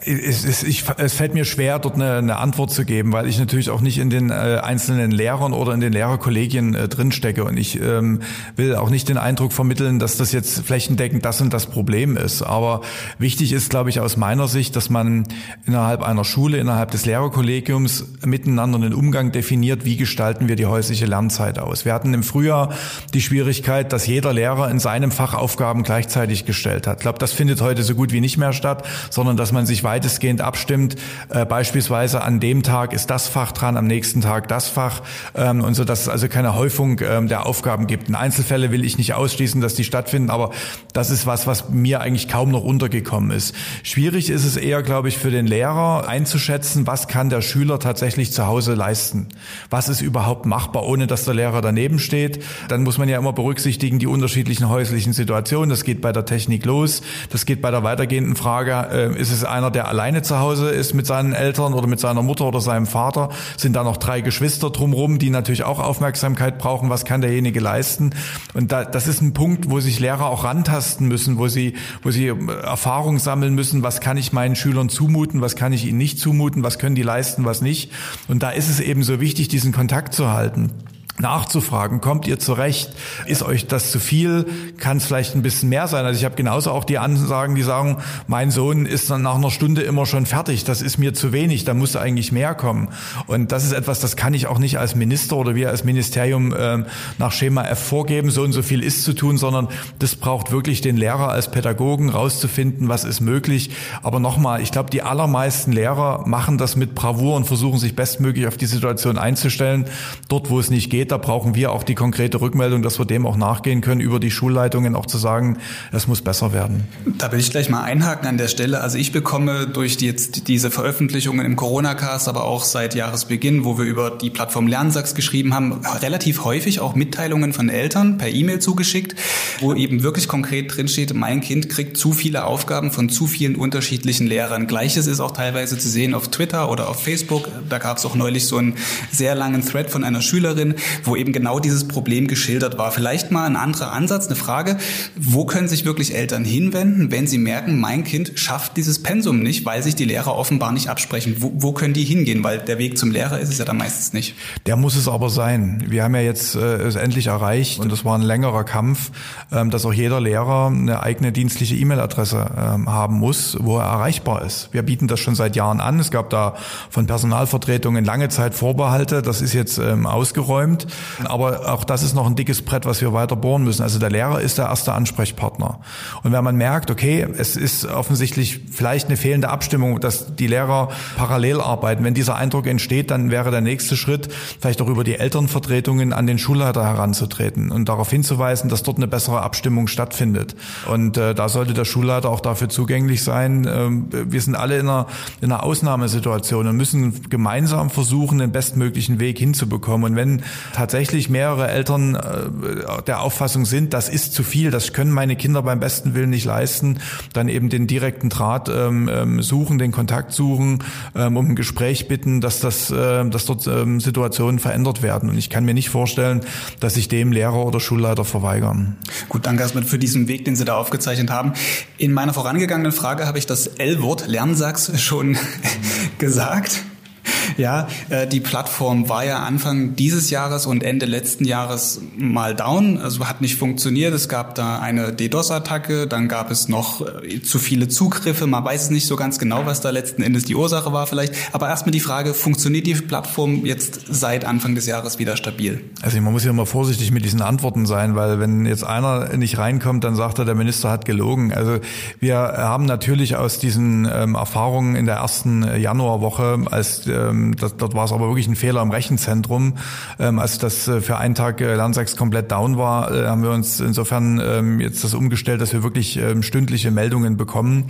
Es, 0.05 0.45
es, 0.45 0.63
ich, 0.63 0.83
es 0.97 1.13
fällt 1.13 1.33
mir 1.33 1.45
schwer, 1.45 1.79
dort 1.79 1.95
eine, 1.95 2.15
eine, 2.15 2.37
Antwort 2.37 2.71
zu 2.71 2.85
geben, 2.85 3.11
weil 3.11 3.27
ich 3.27 3.39
natürlich 3.39 3.69
auch 3.69 3.81
nicht 3.81 3.97
in 3.97 4.09
den 4.09 4.29
äh, 4.29 4.59
einzelnen 4.63 5.11
Lehrern 5.11 5.53
oder 5.53 5.73
in 5.73 5.79
den 5.79 5.93
Lehrerkollegien 5.93 6.75
äh, 6.75 6.87
drinstecke. 6.87 7.43
Und 7.43 7.57
ich 7.57 7.81
ähm, 7.81 8.21
will 8.55 8.75
auch 8.75 8.89
nicht 8.89 9.09
den 9.09 9.17
Eindruck 9.17 9.53
vermitteln, 9.53 9.99
dass 9.99 10.17
das 10.17 10.31
jetzt 10.31 10.65
flächendeckend 10.65 11.25
das 11.25 11.41
und 11.41 11.53
das 11.53 11.65
Problem 11.65 12.17
ist. 12.17 12.41
Aber 12.41 12.81
wichtig 13.19 13.53
ist, 13.53 13.69
glaube 13.69 13.89
ich, 13.89 13.99
aus 13.99 14.17
meiner 14.17 14.47
Sicht, 14.47 14.75
dass 14.75 14.89
man 14.89 15.27
innerhalb 15.65 16.01
einer 16.01 16.23
Schule, 16.23 16.57
innerhalb 16.57 16.91
des 16.91 17.05
Lehrerkollegiums 17.05 18.05
miteinander 18.25 18.77
einen 18.77 18.93
Umgang 18.93 19.31
definiert, 19.31 19.85
wie 19.85 19.97
gestalten 19.97 20.47
wir 20.47 20.55
die 20.55 20.65
häusliche 20.65 21.05
Lernzeit 21.05 21.59
aus. 21.59 21.85
Wir 21.85 21.93
hatten 21.93 22.13
im 22.13 22.23
Frühjahr 22.23 22.73
die 23.13 23.21
Schwierigkeit, 23.21 23.93
dass 23.93 24.07
jeder 24.07 24.33
Lehrer 24.33 24.69
in 24.69 24.79
seinem 24.79 25.11
Fach 25.11 25.33
Aufgaben 25.33 25.83
gleichzeitig 25.83 26.45
gestellt 26.45 26.87
hat. 26.87 26.97
Ich 26.97 27.01
glaube, 27.01 27.19
das 27.19 27.33
findet 27.33 27.61
heute 27.61 27.83
so 27.83 27.95
gut 27.95 28.11
wie 28.11 28.21
nicht 28.21 28.37
mehr 28.37 28.53
statt, 28.53 28.85
sondern 29.09 29.37
dass 29.37 29.51
man 29.51 29.65
sich 29.65 29.76
sich 29.77 29.83
weitestgehend 29.83 30.41
abstimmt. 30.41 30.95
Äh, 31.29 31.45
beispielsweise 31.45 32.23
an 32.23 32.39
dem 32.39 32.63
Tag 32.63 32.93
ist 32.93 33.09
das 33.09 33.27
Fach 33.27 33.51
dran, 33.51 33.77
am 33.77 33.85
nächsten 33.85 34.21
Tag 34.21 34.47
das 34.47 34.67
Fach 34.67 35.01
ähm, 35.35 35.61
und 35.63 35.75
so, 35.75 35.83
dass 35.83 36.01
es 36.01 36.09
also 36.09 36.27
keine 36.27 36.55
Häufung 36.55 36.99
ähm, 37.01 37.27
der 37.27 37.45
Aufgaben 37.45 37.85
gibt. 37.85 38.09
In 38.09 38.15
Einzelfälle 38.15 38.71
will 38.71 38.83
ich 38.83 38.97
nicht 38.97 39.13
ausschließen, 39.13 39.61
dass 39.61 39.75
die 39.75 39.83
stattfinden, 39.83 40.31
aber 40.31 40.51
das 40.93 41.11
ist 41.11 41.27
was, 41.27 41.45
was 41.45 41.69
mir 41.69 42.01
eigentlich 42.01 42.27
kaum 42.27 42.49
noch 42.49 42.63
untergekommen 42.63 43.31
ist. 43.31 43.53
Schwierig 43.83 44.29
ist 44.31 44.45
es 44.45 44.57
eher, 44.57 44.81
glaube 44.81 45.09
ich, 45.09 45.17
für 45.17 45.29
den 45.29 45.45
Lehrer 45.45 46.07
einzuschätzen, 46.07 46.87
was 46.87 47.07
kann 47.07 47.29
der 47.29 47.41
Schüler 47.41 47.79
tatsächlich 47.79 48.33
zu 48.33 48.47
Hause 48.47 48.73
leisten. 48.73 49.27
Was 49.69 49.89
ist 49.89 50.01
überhaupt 50.01 50.47
machbar, 50.47 50.87
ohne 50.87 51.05
dass 51.05 51.25
der 51.25 51.35
Lehrer 51.35 51.61
daneben 51.61 51.99
steht. 51.99 52.43
Dann 52.67 52.83
muss 52.83 52.97
man 52.97 53.09
ja 53.09 53.17
immer 53.17 53.33
berücksichtigen 53.33 53.99
die 53.99 54.07
unterschiedlichen 54.07 54.69
häuslichen 54.69 55.13
Situationen. 55.13 55.69
Das 55.69 55.83
geht 55.83 56.01
bei 56.01 56.11
der 56.11 56.25
Technik 56.25 56.65
los. 56.65 57.03
Das 57.29 57.45
geht 57.45 57.61
bei 57.61 57.69
der 57.69 57.83
weitergehenden 57.83 58.35
Frage, 58.35 58.87
äh, 58.91 59.19
ist 59.19 59.31
es 59.31 59.43
einer, 59.43 59.66
der 59.69 59.87
alleine 59.87 60.21
zu 60.21 60.39
Hause 60.39 60.69
ist 60.69 60.93
mit 60.93 61.05
seinen 61.05 61.33
Eltern 61.33 61.73
oder 61.73 61.87
mit 61.87 61.99
seiner 61.99 62.21
Mutter 62.21 62.45
oder 62.45 62.61
seinem 62.61 62.85
Vater? 62.85 63.29
Sind 63.57 63.75
da 63.75 63.83
noch 63.83 63.97
drei 63.97 64.21
Geschwister 64.21 64.69
drumherum, 64.69 65.19
die 65.19 65.29
natürlich 65.29 65.63
auch 65.63 65.79
Aufmerksamkeit 65.79 66.57
brauchen? 66.57 66.89
Was 66.89 67.05
kann 67.05 67.21
derjenige 67.21 67.59
leisten? 67.59 68.11
Und 68.53 68.71
da, 68.71 68.85
das 68.85 69.07
ist 69.07 69.21
ein 69.21 69.33
Punkt, 69.33 69.69
wo 69.69 69.79
sich 69.79 69.99
Lehrer 69.99 70.27
auch 70.27 70.43
rantasten 70.43 71.07
müssen, 71.07 71.37
wo 71.37 71.47
sie, 71.47 71.73
wo 72.03 72.11
sie 72.11 72.27
Erfahrung 72.27 73.19
sammeln 73.19 73.55
müssen. 73.55 73.83
Was 73.83 74.01
kann 74.01 74.17
ich 74.17 74.33
meinen 74.33 74.55
Schülern 74.55 74.89
zumuten? 74.89 75.41
Was 75.41 75.55
kann 75.55 75.73
ich 75.73 75.85
ihnen 75.85 75.97
nicht 75.97 76.19
zumuten? 76.19 76.63
Was 76.63 76.79
können 76.79 76.95
die 76.95 77.03
leisten? 77.03 77.45
Was 77.45 77.61
nicht? 77.61 77.91
Und 78.27 78.43
da 78.43 78.49
ist 78.51 78.69
es 78.69 78.79
eben 78.79 79.03
so 79.03 79.19
wichtig, 79.19 79.47
diesen 79.47 79.71
Kontakt 79.71 80.13
zu 80.13 80.31
halten 80.31 80.71
nachzufragen, 81.19 81.99
kommt 81.99 82.27
ihr 82.27 82.37
zurecht? 82.37 82.91
Ist 83.25 83.41
euch 83.41 83.65
das 83.65 83.91
zu 83.91 83.99
viel? 83.99 84.45
Kann 84.77 84.97
es 84.97 85.05
vielleicht 85.05 85.35
ein 85.35 85.41
bisschen 85.41 85.69
mehr 85.69 85.87
sein? 85.87 86.05
Also 86.05 86.19
ich 86.19 86.25
habe 86.25 86.35
genauso 86.35 86.71
auch 86.71 86.83
die 86.83 86.99
Ansagen, 86.99 87.55
die 87.55 87.63
sagen, 87.63 87.97
mein 88.27 88.51
Sohn 88.51 88.85
ist 88.85 89.09
dann 89.09 89.23
nach 89.23 89.35
einer 89.35 89.49
Stunde 89.49 89.81
immer 89.81 90.05
schon 90.05 90.27
fertig, 90.27 90.63
das 90.63 90.81
ist 90.81 90.99
mir 90.99 91.15
zu 91.15 91.31
wenig, 91.31 91.65
da 91.65 91.73
muss 91.73 91.95
eigentlich 91.95 92.31
mehr 92.31 92.53
kommen. 92.53 92.89
Und 93.25 93.51
das 93.51 93.65
ist 93.65 93.71
etwas, 93.71 93.99
das 93.99 94.15
kann 94.15 94.35
ich 94.35 94.45
auch 94.45 94.59
nicht 94.59 94.77
als 94.77 94.95
Minister 94.95 95.37
oder 95.37 95.55
wir 95.55 95.69
als 95.69 95.83
Ministerium 95.83 96.53
äh, 96.53 96.83
nach 97.17 97.31
Schema 97.31 97.63
F 97.63 97.79
vorgeben, 97.79 98.29
so 98.29 98.43
und 98.43 98.53
so 98.53 98.61
viel 98.61 98.83
ist 98.83 99.03
zu 99.03 99.13
tun, 99.13 99.37
sondern 99.37 99.69
das 99.97 100.15
braucht 100.15 100.51
wirklich 100.51 100.81
den 100.81 100.97
Lehrer 100.97 101.29
als 101.29 101.49
Pädagogen 101.49 102.09
rauszufinden, 102.09 102.89
was 102.89 103.03
ist 103.03 103.21
möglich. 103.21 103.71
Aber 104.03 104.19
nochmal, 104.19 104.61
ich 104.61 104.71
glaube, 104.71 104.91
die 104.91 105.01
allermeisten 105.01 105.71
Lehrer 105.71 106.27
machen 106.27 106.59
das 106.59 106.75
mit 106.75 106.93
Bravour 106.93 107.35
und 107.37 107.45
versuchen 107.45 107.79
sich 107.79 107.95
bestmöglich 107.95 108.47
auf 108.47 108.57
die 108.57 108.67
Situation 108.67 109.17
einzustellen. 109.17 109.85
Dort, 110.29 110.51
wo 110.51 110.59
es 110.59 110.69
nicht 110.69 110.91
geht, 110.91 111.06
Da 111.07 111.17
brauchen 111.17 111.55
wir 111.55 111.71
auch 111.71 111.83
die 111.83 111.95
konkrete 111.95 112.41
Rückmeldung, 112.41 112.81
dass 112.81 112.99
wir 112.99 113.05
dem 113.05 113.25
auch 113.25 113.37
nachgehen 113.37 113.81
können, 113.81 114.01
über 114.01 114.19
die 114.19 114.31
Schulleitungen 114.31 114.95
auch 114.95 115.05
zu 115.05 115.17
sagen, 115.17 115.57
es 115.91 116.07
muss 116.07 116.21
besser 116.21 116.53
werden. 116.53 116.87
Da 117.17 117.31
will 117.31 117.39
ich 117.39 117.51
gleich 117.51 117.69
mal 117.69 117.83
einhaken 117.83 118.27
an 118.27 118.37
der 118.37 118.47
Stelle. 118.47 118.81
Also 118.81 118.97
ich 118.97 119.11
bekomme 119.11 119.67
durch 119.67 119.97
die, 119.97 120.05
jetzt 120.07 120.47
diese 120.47 120.71
Veröffentlichungen 120.71 121.45
im 121.45 121.55
Corona-Cast, 121.55 122.27
aber 122.27 122.43
auch 122.43 122.63
seit 122.63 122.95
Jahresbeginn, 122.95 123.63
wo 123.63 123.77
wir 123.77 123.85
über 123.85 124.11
die 124.11 124.29
Plattform 124.29 124.67
Lernsachs 124.67 125.15
geschrieben 125.15 125.53
haben, 125.53 125.81
relativ 126.01 126.43
häufig 126.43 126.79
auch 126.79 126.95
Mitteilungen 126.95 127.53
von 127.53 127.69
Eltern 127.69 128.17
per 128.17 128.29
E-Mail 128.29 128.59
zugeschickt, 128.59 129.15
wo 129.59 129.73
eben 129.73 130.03
wirklich 130.03 130.27
konkret 130.27 130.75
drinsteht, 130.75 131.13
mein 131.13 131.41
Kind 131.41 131.69
kriegt 131.69 131.97
zu 131.97 132.11
viele 132.11 132.45
Aufgaben 132.45 132.91
von 132.91 133.09
zu 133.09 133.27
vielen 133.27 133.55
unterschiedlichen 133.55 134.27
Lehrern. 134.27 134.67
Gleiches 134.67 135.07
ist 135.07 135.19
auch 135.19 135.31
teilweise 135.31 135.77
zu 135.77 135.89
sehen 135.89 136.13
auf 136.13 136.29
Twitter 136.29 136.69
oder 136.69 136.89
auf 136.89 137.01
Facebook. 137.01 137.47
Da 137.69 137.77
gab 137.77 137.97
es 137.97 138.05
auch 138.05 138.15
neulich 138.15 138.45
so 138.45 138.57
einen 138.57 138.75
sehr 139.11 139.35
langen 139.35 139.65
Thread 139.65 139.89
von 139.89 140.03
einer 140.03 140.21
Schülerin, 140.21 140.75
wo 141.03 141.15
eben 141.15 141.33
genau 141.33 141.59
dieses 141.59 141.87
Problem 141.87 142.27
geschildert 142.27 142.77
war. 142.77 142.91
Vielleicht 142.91 143.31
mal 143.31 143.45
ein 143.45 143.55
anderer 143.55 143.91
Ansatz, 143.91 144.27
eine 144.27 144.35
Frage, 144.35 144.77
wo 145.15 145.45
können 145.45 145.67
sich 145.67 145.85
wirklich 145.85 146.15
Eltern 146.15 146.43
hinwenden, 146.43 147.11
wenn 147.11 147.27
sie 147.27 147.37
merken, 147.37 147.79
mein 147.79 148.03
Kind 148.03 148.33
schafft 148.35 148.77
dieses 148.77 149.01
Pensum 149.03 149.39
nicht, 149.39 149.65
weil 149.65 149.83
sich 149.83 149.95
die 149.95 150.05
Lehrer 150.05 150.35
offenbar 150.35 150.71
nicht 150.71 150.89
absprechen. 150.89 151.37
Wo, 151.39 151.51
wo 151.55 151.71
können 151.71 151.93
die 151.93 152.03
hingehen? 152.03 152.43
Weil 152.43 152.59
der 152.59 152.77
Weg 152.77 152.97
zum 152.97 153.11
Lehrer 153.11 153.39
ist 153.39 153.49
es 153.49 153.57
ja 153.57 153.65
dann 153.65 153.77
meistens 153.77 154.13
nicht. 154.13 154.35
Der 154.65 154.75
muss 154.75 154.95
es 154.95 155.07
aber 155.07 155.29
sein. 155.29 155.83
Wir 155.87 156.03
haben 156.03 156.15
ja 156.15 156.21
jetzt 156.21 156.55
äh, 156.55 156.77
es 156.77 156.95
endlich 156.95 157.27
erreicht 157.27 157.79
und 157.79 157.91
es 157.91 158.05
war 158.05 158.17
ein 158.17 158.21
längerer 158.21 158.63
Kampf, 158.63 159.11
ähm, 159.51 159.69
dass 159.69 159.85
auch 159.85 159.93
jeder 159.93 160.19
Lehrer 160.19 160.67
eine 160.67 161.03
eigene 161.03 161.31
dienstliche 161.31 161.75
E-Mail-Adresse 161.75 162.51
ähm, 162.57 162.89
haben 162.89 163.17
muss, 163.17 163.57
wo 163.59 163.77
er 163.77 163.85
erreichbar 163.85 164.43
ist. 164.45 164.69
Wir 164.71 164.81
bieten 164.81 165.07
das 165.07 165.19
schon 165.19 165.35
seit 165.35 165.55
Jahren 165.55 165.81
an. 165.81 165.99
Es 165.99 166.11
gab 166.11 166.29
da 166.29 166.55
von 166.89 167.05
Personalvertretungen 167.07 168.05
lange 168.05 168.29
Zeit 168.29 168.55
Vorbehalte. 168.55 169.21
Das 169.21 169.41
ist 169.41 169.53
jetzt 169.53 169.77
ähm, 169.77 170.05
ausgeräumt. 170.05 170.86
Aber 171.25 171.73
auch 171.73 171.83
das 171.83 172.03
ist 172.03 172.13
noch 172.13 172.27
ein 172.27 172.35
dickes 172.35 172.61
Brett, 172.61 172.85
was 172.85 173.01
wir 173.01 173.13
weiter 173.13 173.35
bohren 173.35 173.63
müssen. 173.63 173.83
Also 173.83 173.99
der 173.99 174.09
Lehrer 174.09 174.41
ist 174.41 174.57
der 174.57 174.65
erste 174.65 174.93
Ansprechpartner. 174.93 175.79
Und 176.23 176.31
wenn 176.31 176.43
man 176.43 176.55
merkt, 176.55 176.91
okay, 176.91 177.27
es 177.37 177.55
ist 177.55 177.85
offensichtlich 177.85 178.61
vielleicht 178.71 179.07
eine 179.07 179.17
fehlende 179.17 179.49
Abstimmung, 179.49 179.99
dass 179.99 180.35
die 180.35 180.47
Lehrer 180.47 180.89
parallel 181.17 181.61
arbeiten, 181.61 182.03
wenn 182.03 182.13
dieser 182.13 182.35
Eindruck 182.35 182.67
entsteht, 182.67 183.11
dann 183.11 183.31
wäre 183.31 183.51
der 183.51 183.61
nächste 183.61 183.97
Schritt, 183.97 184.29
vielleicht 184.59 184.81
auch 184.81 184.87
über 184.87 185.03
die 185.03 185.15
Elternvertretungen 185.15 186.13
an 186.13 186.27
den 186.27 186.37
Schulleiter 186.37 186.85
heranzutreten 186.85 187.71
und 187.71 187.89
darauf 187.89 188.09
hinzuweisen, 188.09 188.69
dass 188.69 188.83
dort 188.83 188.97
eine 188.97 189.07
bessere 189.07 189.41
Abstimmung 189.41 189.87
stattfindet. 189.87 190.55
Und 190.87 191.17
äh, 191.17 191.33
da 191.33 191.49
sollte 191.49 191.73
der 191.73 191.85
Schulleiter 191.85 192.29
auch 192.29 192.39
dafür 192.39 192.69
zugänglich 192.69 193.23
sein. 193.23 193.67
Ähm, 193.69 194.07
wir 194.11 194.41
sind 194.41 194.55
alle 194.55 194.77
in 194.77 194.87
einer, 194.87 195.07
in 195.41 195.51
einer 195.51 195.63
Ausnahmesituation 195.63 196.67
und 196.67 196.77
müssen 196.77 197.29
gemeinsam 197.29 197.89
versuchen, 197.89 198.39
den 198.39 198.51
bestmöglichen 198.51 199.19
Weg 199.19 199.39
hinzubekommen. 199.39 200.11
Und 200.11 200.15
wenn 200.15 200.43
tatsächlich 200.73 201.29
mehrere 201.29 201.67
Eltern 201.67 202.15
äh, 202.15 203.01
der 203.05 203.21
Auffassung 203.21 203.65
sind, 203.65 203.93
das 203.93 204.09
ist 204.09 204.33
zu 204.33 204.43
viel, 204.43 204.71
das 204.71 204.93
können 204.93 205.11
meine 205.11 205.35
Kinder 205.35 205.61
beim 205.61 205.79
besten 205.79 206.15
Willen 206.15 206.29
nicht 206.29 206.45
leisten, 206.45 206.99
dann 207.33 207.49
eben 207.49 207.69
den 207.69 207.87
direkten 207.87 208.29
Draht 208.29 208.69
ähm, 208.69 209.09
ähm 209.11 209.41
suchen, 209.41 209.77
den 209.77 209.91
Kontakt 209.91 210.33
suchen, 210.33 210.83
ähm, 211.15 211.37
um 211.37 211.49
ein 211.49 211.55
Gespräch 211.55 212.07
bitten, 212.07 212.41
dass 212.41 212.59
das, 212.59 212.89
äh, 212.91 213.27
dass 213.29 213.45
dort 213.45 213.67
ähm, 213.67 213.99
Situationen 213.99 214.59
verändert 214.59 215.01
werden. 215.01 215.29
Und 215.29 215.37
ich 215.37 215.49
kann 215.49 215.65
mir 215.65 215.73
nicht 215.73 215.89
vorstellen, 215.89 216.41
dass 216.79 216.95
sich 216.95 217.07
dem 217.07 217.31
Lehrer 217.31 217.65
oder 217.65 217.79
Schulleiter 217.79 218.25
verweigern. 218.25 218.97
Gut, 219.29 219.45
danke 219.45 219.63
erstmal 219.63 219.83
für 219.83 219.99
diesen 219.99 220.27
Weg, 220.27 220.45
den 220.45 220.55
Sie 220.55 220.65
da 220.65 220.75
aufgezeichnet 220.77 221.29
haben. 221.29 221.53
In 221.97 222.11
meiner 222.11 222.33
vorangegangenen 222.33 222.91
Frage 222.91 223.25
habe 223.25 223.37
ich 223.37 223.45
das 223.45 223.67
L-Wort 223.67 224.27
Lernsachs 224.27 224.99
schon 225.01 225.37
gesagt. 226.17 226.83
Ja, 227.57 227.87
äh, 228.09 228.27
die 228.27 228.39
Plattform 228.39 229.09
war 229.09 229.25
ja 229.25 229.39
Anfang 229.39 229.95
dieses 229.95 230.29
Jahres 230.29 230.67
und 230.67 230.83
Ende 230.83 231.05
letzten 231.05 231.45
Jahres 231.45 232.01
mal 232.15 232.55
down, 232.55 232.99
also 232.99 233.27
hat 233.27 233.41
nicht 233.41 233.55
funktioniert. 233.55 234.13
Es 234.13 234.29
gab 234.29 234.53
da 234.55 234.79
eine 234.79 235.11
DDoS-Attacke, 235.11 236.05
dann 236.05 236.27
gab 236.27 236.51
es 236.51 236.67
noch 236.67 237.01
äh, 237.01 237.41
zu 237.41 237.57
viele 237.57 237.87
Zugriffe. 237.87 238.45
Man 238.45 238.63
weiß 238.63 238.91
nicht 238.91 239.07
so 239.07 239.15
ganz 239.15 239.39
genau, 239.39 239.65
was 239.65 239.81
da 239.81 239.89
letzten 239.89 240.21
Endes 240.21 240.45
die 240.45 240.55
Ursache 240.55 240.93
war 240.93 241.07
vielleicht. 241.07 241.33
Aber 241.51 241.67
erstmal 241.67 241.91
die 241.91 241.99
Frage, 241.99 242.33
funktioniert 242.33 242.85
die 242.85 242.93
Plattform 242.93 243.65
jetzt 243.65 244.01
seit 244.09 244.45
Anfang 244.45 244.75
des 244.75 244.85
Jahres 244.85 245.17
wieder 245.17 245.35
stabil? 245.35 245.81
Also 246.01 246.21
man 246.21 246.33
muss 246.33 246.43
ja 246.43 246.51
immer 246.51 246.65
vorsichtig 246.65 247.11
mit 247.11 247.25
diesen 247.25 247.41
Antworten 247.41 247.85
sein, 247.85 248.15
weil 248.15 248.39
wenn 248.39 248.65
jetzt 248.65 248.83
einer 248.83 249.35
nicht 249.35 249.57
reinkommt, 249.57 250.03
dann 250.03 250.15
sagt 250.15 250.39
er, 250.39 250.45
der 250.45 250.55
Minister 250.55 250.91
hat 250.91 251.05
gelogen. 251.05 251.53
Also 251.53 251.79
wir 252.19 252.37
haben 252.37 252.85
natürlich 252.85 253.35
aus 253.35 253.57
diesen 253.59 254.07
ähm, 254.11 254.35
Erfahrungen 254.35 254.95
in 254.95 255.05
der 255.05 255.15
ersten 255.15 255.63
Januarwoche, 255.79 256.59
als 256.69 257.07
ähm, 257.17 257.55
das, 257.55 257.77
dort 257.77 257.93
war 257.93 258.05
es 258.05 258.11
aber 258.11 258.27
wirklich 258.27 258.47
ein 258.47 258.55
Fehler 258.55 258.81
im 258.81 258.91
Rechenzentrum. 258.91 259.73
Ähm, 260.19 260.39
als 260.39 260.57
das 260.57 260.87
äh, 260.87 261.01
für 261.01 261.17
einen 261.17 261.35
Tag 261.35 261.61
äh, 261.61 261.75
Landsachs 261.75 262.15
komplett 262.15 262.51
down 262.51 262.77
war, 262.77 263.11
äh, 263.11 263.27
haben 263.27 263.43
wir 263.43 263.51
uns 263.51 263.79
insofern 263.79 264.41
ähm, 264.43 264.79
jetzt 264.79 265.03
das 265.03 265.13
umgestellt, 265.13 265.61
dass 265.61 265.73
wir 265.73 265.83
wirklich 265.83 266.17
ähm, 266.17 266.43
stündliche 266.43 266.91
Meldungen 266.91 267.37
bekommen, 267.37 267.85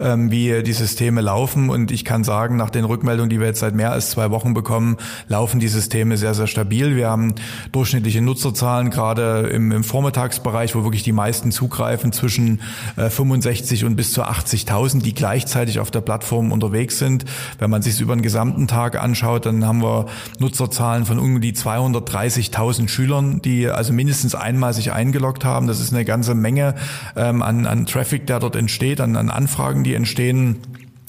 ähm, 0.00 0.30
wie 0.30 0.62
die 0.62 0.72
Systeme 0.72 1.20
laufen. 1.20 1.70
Und 1.70 1.90
ich 1.90 2.04
kann 2.04 2.24
sagen, 2.24 2.56
nach 2.56 2.70
den 2.70 2.84
Rückmeldungen, 2.84 3.30
die 3.30 3.40
wir 3.40 3.46
jetzt 3.46 3.60
seit 3.60 3.74
mehr 3.74 3.92
als 3.92 4.10
zwei 4.10 4.30
Wochen 4.30 4.54
bekommen, 4.54 4.96
laufen 5.28 5.60
die 5.60 5.68
Systeme 5.68 6.16
sehr, 6.16 6.34
sehr 6.34 6.46
stabil. 6.46 6.96
Wir 6.96 7.08
haben 7.08 7.34
durchschnittliche 7.72 8.20
Nutzerzahlen, 8.20 8.90
gerade 8.90 9.50
im, 9.52 9.72
im 9.72 9.84
Vormittagsbereich, 9.84 10.74
wo 10.74 10.84
wirklich 10.84 11.02
die 11.02 11.12
meisten 11.12 11.52
zugreifen, 11.52 12.12
zwischen 12.12 12.60
äh, 12.96 13.10
65 13.10 13.84
und 13.84 13.96
bis 13.96 14.12
zu 14.12 14.24
80.000, 14.24 15.02
die 15.02 15.14
gleichzeitig 15.14 15.80
auf 15.80 15.90
der 15.90 16.00
Plattform 16.00 16.52
unterwegs 16.52 16.98
sind. 16.98 17.24
Wenn 17.58 17.70
man 17.70 17.82
sich 17.82 18.00
über 18.00 18.14
den 18.14 18.22
gesamten 18.22 18.68
Tag 18.72 19.00
anschaut, 19.00 19.44
dann 19.44 19.66
haben 19.66 19.82
wir 19.82 20.06
Nutzerzahlen 20.38 21.04
von 21.04 21.18
um 21.18 21.42
die 21.42 21.52
230.000 21.52 22.88
Schülern, 22.88 23.42
die 23.42 23.68
also 23.68 23.92
mindestens 23.92 24.34
einmal 24.34 24.72
sich 24.72 24.92
eingeloggt 24.92 25.44
haben. 25.44 25.66
Das 25.66 25.78
ist 25.78 25.92
eine 25.92 26.06
ganze 26.06 26.34
Menge 26.34 26.74
ähm, 27.14 27.42
an, 27.42 27.66
an 27.66 27.84
Traffic, 27.84 28.26
der 28.26 28.40
dort 28.40 28.56
entsteht, 28.56 29.02
an, 29.02 29.16
an 29.16 29.28
Anfragen, 29.28 29.84
die 29.84 29.94
entstehen. 29.94 30.56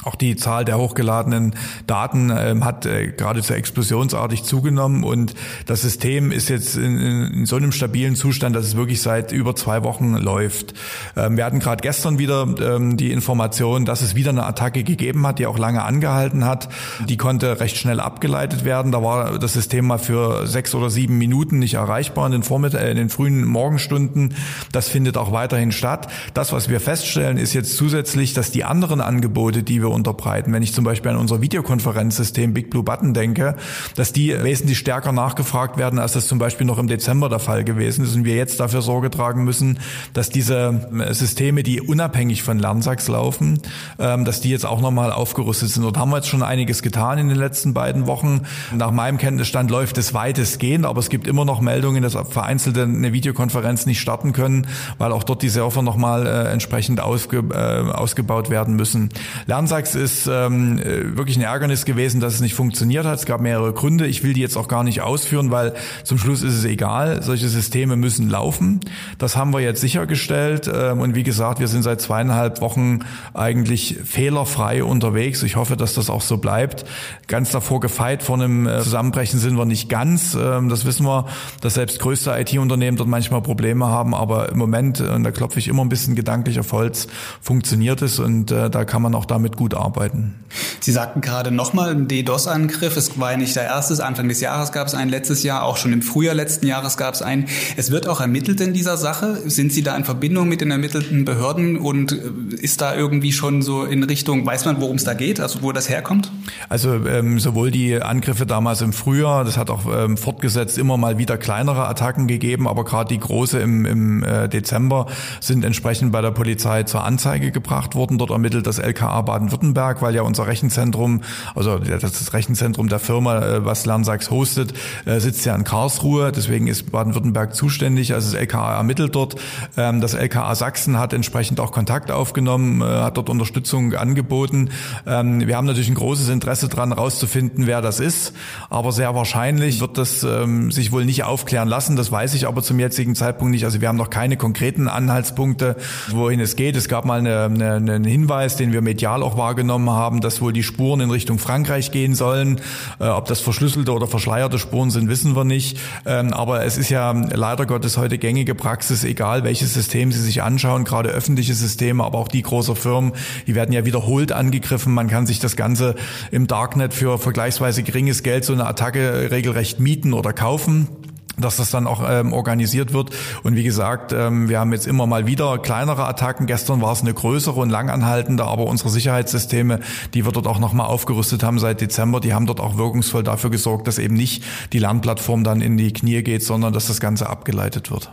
Auch 0.03 0.15
die 0.15 0.35
Zahl 0.35 0.65
der 0.65 0.77
hochgeladenen 0.77 1.55
Daten 1.87 2.29
ähm, 2.35 2.65
hat 2.65 2.85
äh, 2.85 3.11
geradezu 3.11 3.53
explosionsartig 3.53 4.43
zugenommen 4.43 5.03
und 5.03 5.33
das 5.65 5.81
System 5.81 6.31
ist 6.31 6.49
jetzt 6.49 6.75
in, 6.75 6.99
in, 6.99 7.45
so 7.45 7.55
einem 7.55 7.71
stabilen 7.71 8.15
Zustand, 8.15 8.55
dass 8.55 8.65
es 8.65 8.75
wirklich 8.75 9.01
seit 9.01 9.31
über 9.31 9.55
zwei 9.55 9.83
Wochen 9.83 10.15
läuft. 10.15 10.73
Ähm, 11.15 11.37
wir 11.37 11.45
hatten 11.45 11.59
gerade 11.59 11.81
gestern 11.81 12.19
wieder 12.19 12.47
ähm, 12.59 12.97
die 12.97 13.11
Information, 13.11 13.85
dass 13.85 14.01
es 14.01 14.13
wieder 14.13 14.31
eine 14.31 14.45
Attacke 14.45 14.83
gegeben 14.83 15.25
hat, 15.25 15.39
die 15.39 15.47
auch 15.47 15.57
lange 15.57 15.83
angehalten 15.83 16.43
hat. 16.43 16.67
Die 17.07 17.15
konnte 17.15 17.61
recht 17.61 17.77
schnell 17.77 18.01
abgeleitet 18.01 18.65
werden. 18.65 18.91
Da 18.91 19.01
war 19.01 19.39
das 19.39 19.53
System 19.53 19.85
mal 19.85 19.99
für 19.99 20.47
sechs 20.47 20.75
oder 20.75 20.89
sieben 20.89 21.17
Minuten 21.17 21.59
nicht 21.59 21.75
erreichbar 21.75 22.25
in 22.25 22.33
den, 22.33 22.43
Vormittag, 22.43 22.81
äh, 22.81 22.91
in 22.91 22.97
den 22.97 23.09
frühen 23.09 23.45
Morgenstunden. 23.45 24.33
Das 24.73 24.89
findet 24.89 25.15
auch 25.15 25.31
weiterhin 25.31 25.71
statt. 25.71 26.09
Das, 26.33 26.51
was 26.51 26.67
wir 26.67 26.81
feststellen, 26.81 27.37
ist 27.37 27.53
jetzt 27.53 27.77
zusätzlich, 27.77 28.33
dass 28.33 28.51
die 28.51 28.65
anderen 28.65 28.99
Angebote, 28.99 29.63
die 29.63 29.81
wir 29.81 29.92
unterbreiten. 29.93 30.51
Wenn 30.53 30.63
ich 30.63 30.73
zum 30.73 30.83
Beispiel 30.83 31.11
an 31.11 31.17
unser 31.17 31.41
Videokonferenzsystem 31.41 32.53
Big 32.53 32.69
Blue 32.69 32.83
Button 32.83 33.13
denke, 33.13 33.55
dass 33.95 34.13
die 34.13 34.35
wesentlich 34.43 34.77
stärker 34.77 35.11
nachgefragt 35.11 35.77
werden, 35.77 35.99
als 35.99 36.13
das 36.13 36.27
zum 36.27 36.39
Beispiel 36.39 36.65
noch 36.65 36.79
im 36.79 36.87
Dezember 36.87 37.29
der 37.29 37.39
Fall 37.39 37.63
gewesen 37.63 38.03
ist 38.03 38.15
und 38.15 38.25
wir 38.25 38.35
jetzt 38.35 38.59
dafür 38.59 38.81
Sorge 38.81 39.09
tragen 39.09 39.43
müssen, 39.43 39.79
dass 40.13 40.29
diese 40.29 40.89
äh, 40.97 41.13
Systeme, 41.13 41.63
die 41.63 41.81
unabhängig 41.81 42.43
von 42.43 42.59
Lernsachs 42.59 43.07
laufen, 43.07 43.59
ähm, 43.99 44.25
dass 44.25 44.41
die 44.41 44.49
jetzt 44.49 44.65
auch 44.65 44.81
nochmal 44.81 45.11
aufgerüstet 45.11 45.69
sind. 45.69 45.83
Dort 45.83 45.97
haben 45.97 46.09
wir 46.11 46.17
jetzt 46.17 46.29
schon 46.29 46.43
einiges 46.43 46.81
getan 46.81 47.17
in 47.17 47.29
den 47.29 47.37
letzten 47.37 47.73
beiden 47.73 48.07
Wochen. 48.07 48.41
Nach 48.75 48.91
meinem 48.91 49.17
Kenntnisstand 49.17 49.69
läuft 49.69 49.97
es 49.97 50.13
weitestgehend, 50.13 50.85
aber 50.85 50.99
es 50.99 51.09
gibt 51.09 51.27
immer 51.27 51.45
noch 51.45 51.61
Meldungen, 51.61 52.01
dass 52.01 52.13
vereinzelte 52.13 52.83
eine 52.83 53.13
Videokonferenz 53.13 53.85
nicht 53.85 53.99
starten 53.99 54.33
können, 54.33 54.67
weil 54.97 55.11
auch 55.11 55.23
dort 55.23 55.41
die 55.41 55.49
Server 55.49 55.81
nochmal 55.81 56.25
äh, 56.25 56.51
entsprechend 56.51 57.01
ausge, 57.01 57.43
äh, 57.53 57.91
ausgebaut 57.91 58.49
werden 58.49 58.75
müssen. 58.75 59.09
Lernsachs 59.45 59.72
ist 59.81 60.27
ähm, 60.27 60.77
äh, 60.77 61.17
wirklich 61.17 61.35
ein 61.37 61.41
Ärgernis 61.41 61.85
gewesen, 61.85 62.19
dass 62.19 62.35
es 62.35 62.41
nicht 62.41 62.53
funktioniert 62.53 63.05
hat. 63.05 63.19
Es 63.19 63.25
gab 63.25 63.41
mehrere 63.41 63.73
Gründe. 63.73 64.05
Ich 64.05 64.23
will 64.23 64.33
die 64.33 64.41
jetzt 64.41 64.55
auch 64.55 64.67
gar 64.67 64.83
nicht 64.83 65.01
ausführen, 65.01 65.49
weil 65.49 65.73
zum 66.03 66.17
Schluss 66.17 66.43
ist 66.43 66.53
es 66.53 66.65
egal. 66.65 67.23
Solche 67.23 67.49
Systeme 67.49 67.95
müssen 67.95 68.29
laufen. 68.29 68.81
Das 69.17 69.35
haben 69.35 69.51
wir 69.51 69.61
jetzt 69.61 69.81
sichergestellt. 69.81 70.69
Ähm, 70.71 70.99
und 70.99 71.15
wie 71.15 71.23
gesagt, 71.23 71.59
wir 71.59 71.67
sind 71.67 71.81
seit 71.81 72.01
zweieinhalb 72.01 72.61
Wochen 72.61 72.99
eigentlich 73.33 73.97
fehlerfrei 74.05 74.83
unterwegs. 74.83 75.41
Ich 75.41 75.55
hoffe, 75.55 75.75
dass 75.75 75.95
das 75.95 76.09
auch 76.09 76.21
so 76.21 76.37
bleibt. 76.37 76.85
Ganz 77.27 77.49
davor 77.49 77.79
gefeit 77.79 78.21
vor 78.21 78.35
einem 78.35 78.67
äh, 78.67 78.81
Zusammenbrechen 78.81 79.39
sind 79.39 79.57
wir 79.57 79.65
nicht 79.65 79.89
ganz. 79.89 80.37
Ähm, 80.39 80.69
das 80.69 80.85
wissen 80.85 81.05
wir, 81.05 81.25
dass 81.61 81.73
selbst 81.73 81.99
größte 81.99 82.31
IT-Unternehmen 82.37 82.97
dort 82.97 83.09
manchmal 83.09 83.41
Probleme 83.41 83.87
haben. 83.87 84.13
Aber 84.13 84.49
im 84.49 84.57
Moment, 84.59 85.01
und 85.01 85.23
da 85.23 85.31
klopfe 85.31 85.57
ich 85.57 85.67
immer 85.67 85.83
ein 85.83 85.89
bisschen 85.89 86.15
gedanklich 86.15 86.59
auf 86.59 86.71
Holz, 86.73 87.07
funktioniert 87.41 88.01
es 88.01 88.19
und 88.19 88.51
äh, 88.51 88.69
da 88.69 88.85
kann 88.85 89.01
man 89.01 89.15
auch 89.15 89.25
damit 89.25 89.55
gut 89.55 89.62
arbeiten. 89.71 90.35
Sie 90.79 90.91
sagten 90.91 91.21
gerade 91.21 91.51
nochmal 91.51 91.95
DDoS-Angriff. 91.95 92.97
Es 92.97 93.19
war 93.19 93.31
ja 93.31 93.37
nicht 93.37 93.55
der 93.55 93.63
erste. 93.63 94.03
Anfang 94.03 94.27
des 94.27 94.41
Jahres 94.41 94.71
gab 94.71 94.87
es 94.87 94.95
einen, 94.95 95.09
letztes 95.09 95.43
Jahr, 95.43 95.63
auch 95.63 95.77
schon 95.77 95.93
im 95.93 96.01
Frühjahr 96.01 96.35
letzten 96.35 96.67
Jahres 96.67 96.97
gab 96.97 97.13
es 97.13 97.21
einen. 97.21 97.45
Es 97.77 97.91
wird 97.91 98.07
auch 98.07 98.21
ermittelt 98.21 98.59
in 98.61 98.73
dieser 98.73 98.97
Sache. 98.97 99.37
Sind 99.45 99.71
Sie 99.71 99.83
da 99.83 99.95
in 99.95 100.03
Verbindung 100.03 100.49
mit 100.49 100.61
den 100.61 100.71
ermittelten 100.71 101.25
Behörden 101.25 101.77
und 101.77 102.11
äh, 102.11 102.55
ist 102.55 102.81
da 102.81 102.95
irgendwie 102.95 103.31
schon 103.31 103.61
so 103.61 103.85
in 103.85 104.03
Richtung, 104.03 104.45
weiß 104.45 104.65
man, 104.65 104.81
worum 104.81 104.97
es 104.97 105.03
da 105.03 105.13
geht, 105.13 105.39
also 105.39 105.61
wo 105.61 105.71
das 105.71 105.89
herkommt? 105.89 106.31
Also 106.69 107.05
ähm, 107.05 107.39
sowohl 107.39 107.71
die 107.71 108.01
Angriffe 108.01 108.45
damals 108.45 108.81
im 108.81 108.93
Frühjahr, 108.93 109.45
das 109.45 109.57
hat 109.57 109.69
auch 109.69 109.81
ähm, 109.85 110.17
fortgesetzt 110.17 110.77
immer 110.77 110.97
mal 110.97 111.17
wieder 111.17 111.37
kleinere 111.37 111.87
Attacken 111.87 112.27
gegeben, 112.27 112.67
aber 112.67 112.83
gerade 112.83 113.09
die 113.09 113.19
große 113.19 113.59
im, 113.59 113.85
im 113.85 114.23
äh, 114.23 114.49
Dezember 114.49 115.07
sind 115.39 115.63
entsprechend 115.63 116.11
bei 116.11 116.21
der 116.21 116.31
Polizei 116.31 116.83
zur 116.83 117.03
Anzeige 117.03 117.51
gebracht 117.51 117.95
worden. 117.95 118.17
Dort 118.17 118.31
ermittelt 118.31 118.67
das 118.67 118.79
LKA 118.79 119.21
Baden-Württemberg, 119.53 120.01
weil 120.01 120.15
ja 120.15 120.23
unser 120.23 120.47
Rechenzentrum, 120.47 121.21
also 121.55 121.77
das 121.77 122.33
Rechenzentrum 122.33 122.89
der 122.89 122.99
Firma, 122.99 123.39
äh, 123.39 123.65
was 123.65 123.85
Lernsachs 123.85 124.31
hostet, 124.31 124.73
äh, 125.05 125.19
sitzt 125.19 125.45
ja 125.45 125.55
in 125.55 125.63
Karlsruhe. 125.63 126.31
Deswegen 126.31 126.67
ist 126.67 126.91
Baden-Württemberg 126.91 127.55
zuständig. 127.55 128.13
Also 128.13 128.31
das 128.31 128.39
LKA 128.39 128.75
ermittelt 128.75 129.15
dort. 129.15 129.35
Ähm, 129.77 130.01
das 130.01 130.13
LKA 130.13 130.55
Sachsen 130.55 130.97
hat 130.99 131.13
entsprechend 131.13 131.59
auch 131.59 131.71
Kontakt 131.71 132.11
aufgenommen, 132.11 132.81
äh, 132.81 132.85
hat 132.85 133.17
dort 133.17 133.29
Unterstützung 133.29 133.93
angeboten. 133.93 134.69
Ähm, 135.05 135.47
wir 135.47 135.55
haben 135.55 135.65
natürlich 135.65 135.89
ein 135.89 135.95
großes 135.95 136.29
Interesse 136.29 136.67
daran, 136.67 136.89
herauszufinden, 136.89 137.67
wer 137.67 137.81
das 137.81 137.99
ist. 137.99 138.33
Aber 138.69 138.91
sehr 138.91 139.13
wahrscheinlich 139.15 139.79
wird 139.79 139.97
das 139.97 140.23
ähm, 140.23 140.71
sich 140.71 140.91
wohl 140.91 141.05
nicht 141.05 141.23
aufklären 141.23 141.67
lassen. 141.67 141.95
Das 141.95 142.11
weiß 142.11 142.33
ich 142.33 142.47
aber 142.47 142.63
zum 142.63 142.79
jetzigen 142.79 143.15
Zeitpunkt 143.15 143.51
nicht. 143.51 143.65
Also 143.65 143.81
wir 143.81 143.87
haben 143.87 143.97
noch 143.97 144.09
keine 144.09 144.37
konkreten 144.37 144.87
Anhaltspunkte, 144.87 145.75
wohin 146.09 146.39
es 146.39 146.55
geht. 146.55 146.75
Es 146.75 146.87
gab 146.87 147.05
mal 147.05 147.19
eine, 147.19 147.43
eine, 147.43 147.73
einen 147.75 148.03
Hinweis, 148.03 148.55
den 148.55 148.73
wir 148.73 148.81
medial 148.81 149.23
auch 149.23 149.37
wahrgenommen 149.43 149.89
haben, 149.89 150.21
dass 150.21 150.41
wohl 150.41 150.53
die 150.53 150.63
Spuren 150.63 151.01
in 151.01 151.11
Richtung 151.11 151.37
Frankreich 151.37 151.91
gehen 151.91 152.15
sollen. 152.15 152.61
Äh, 152.99 153.09
ob 153.09 153.25
das 153.25 153.41
verschlüsselte 153.41 153.91
oder 153.91 154.07
verschleierte 154.07 154.57
Spuren 154.57 154.89
sind, 154.89 155.09
wissen 155.09 155.35
wir 155.35 155.43
nicht. 155.43 155.77
Ähm, 156.05 156.31
aber 156.31 156.63
es 156.63 156.77
ist 156.77 156.89
ja 156.89 157.11
leider 157.11 157.65
Gottes 157.65 157.97
heute 157.97 158.17
gängige 158.17 158.55
Praxis, 158.55 159.03
egal 159.03 159.43
welches 159.43 159.73
System 159.73 160.13
Sie 160.13 160.21
sich 160.21 160.41
anschauen, 160.41 160.85
gerade 160.85 161.09
öffentliche 161.09 161.53
Systeme, 161.55 162.05
aber 162.05 162.19
auch 162.19 162.29
die 162.29 162.41
großer 162.41 162.77
Firmen, 162.77 163.11
die 163.45 163.53
werden 163.53 163.73
ja 163.73 163.83
wiederholt 163.83 164.31
angegriffen. 164.31 164.93
Man 164.93 165.09
kann 165.09 165.25
sich 165.27 165.39
das 165.39 165.57
Ganze 165.57 165.95
im 166.31 166.47
Darknet 166.47 166.93
für 166.93 167.17
vergleichsweise 167.17 167.83
geringes 167.83 168.23
Geld 168.23 168.45
so 168.45 168.53
eine 168.53 168.65
Attacke 168.65 169.29
regelrecht 169.29 169.81
mieten 169.81 170.13
oder 170.13 170.31
kaufen 170.31 170.87
dass 171.37 171.57
das 171.57 171.71
dann 171.71 171.87
auch 171.87 172.03
ähm, 172.07 172.33
organisiert 172.33 172.93
wird. 172.93 173.09
Und 173.43 173.55
wie 173.55 173.63
gesagt, 173.63 174.13
ähm, 174.13 174.49
wir 174.49 174.59
haben 174.59 174.71
jetzt 174.71 174.87
immer 174.87 175.07
mal 175.07 175.25
wieder 175.25 175.57
kleinere 175.57 176.05
Attacken. 176.05 176.45
Gestern 176.45 176.81
war 176.81 176.91
es 176.91 177.01
eine 177.01 177.13
größere 177.13 177.59
und 177.59 177.69
langanhaltende, 177.69 178.45
aber 178.45 178.65
unsere 178.65 178.89
Sicherheitssysteme, 178.89 179.79
die 180.13 180.25
wir 180.25 180.31
dort 180.31 180.47
auch 180.47 180.59
nochmal 180.59 180.87
aufgerüstet 180.87 181.43
haben 181.43 181.59
seit 181.59 181.81
Dezember, 181.81 182.19
die 182.19 182.33
haben 182.33 182.45
dort 182.45 182.59
auch 182.59 182.77
wirkungsvoll 182.77 183.23
dafür 183.23 183.49
gesorgt, 183.49 183.87
dass 183.87 183.99
eben 183.99 184.15
nicht 184.15 184.43
die 184.73 184.79
Lernplattform 184.79 185.43
dann 185.43 185.61
in 185.61 185.77
die 185.77 185.91
Knie 185.93 186.21
geht, 186.23 186.43
sondern 186.43 186.73
dass 186.73 186.87
das 186.87 186.99
Ganze 186.99 187.29
abgeleitet 187.29 187.91
wird. 187.91 188.11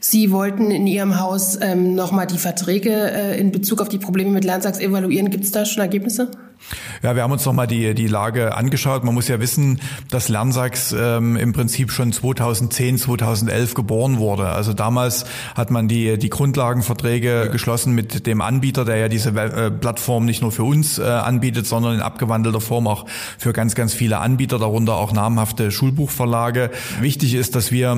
Sie 0.00 0.30
wollten 0.30 0.70
in 0.70 0.86
Ihrem 0.86 1.20
Haus 1.20 1.58
ähm, 1.60 1.94
nochmal 1.94 2.26
die 2.26 2.38
Verträge 2.38 2.90
äh, 2.90 3.38
in 3.38 3.52
Bezug 3.52 3.80
auf 3.80 3.88
die 3.88 3.98
Probleme 3.98 4.30
mit 4.30 4.44
Lernsachs 4.44 4.78
evaluieren. 4.78 5.30
Gibt 5.30 5.44
es 5.44 5.50
da 5.50 5.64
schon 5.64 5.82
Ergebnisse? 5.82 6.30
Ja, 7.02 7.14
wir 7.14 7.22
haben 7.22 7.32
uns 7.32 7.44
nochmal 7.44 7.66
die, 7.66 7.94
die 7.94 8.06
Lage 8.06 8.56
angeschaut. 8.56 9.04
Man 9.04 9.14
muss 9.14 9.28
ja 9.28 9.38
wissen, 9.38 9.80
dass 10.10 10.28
Lernsachs 10.28 10.94
ähm, 10.98 11.36
im 11.36 11.52
Prinzip 11.52 11.90
schon 11.90 12.12
2010, 12.12 12.98
2011 12.98 13.74
geboren 13.74 14.18
wurde. 14.18 14.46
Also 14.46 14.72
damals 14.72 15.26
hat 15.54 15.70
man 15.70 15.88
die, 15.88 16.16
die 16.18 16.30
Grundlagenverträge 16.30 17.50
geschlossen 17.52 17.94
mit 17.94 18.26
dem 18.26 18.40
Anbieter, 18.40 18.84
der 18.84 18.96
ja 18.96 19.08
diese 19.08 19.30
äh, 19.30 19.70
Plattform 19.70 20.24
nicht 20.24 20.40
nur 20.40 20.52
für 20.52 20.64
uns 20.64 20.98
äh, 20.98 21.02
anbietet, 21.02 21.66
sondern 21.66 21.96
in 21.96 22.00
abgewandelter 22.00 22.60
Form 22.60 22.86
auch 22.86 23.04
für 23.38 23.52
ganz, 23.52 23.74
ganz 23.74 23.92
viele 23.92 24.18
Anbieter, 24.18 24.58
darunter 24.58 24.94
auch 24.94 25.12
namhafte 25.12 25.70
Schulbuchverlage. 25.70 26.70
Wichtig 27.00 27.34
ist, 27.34 27.54
dass 27.54 27.72
wir 27.72 27.94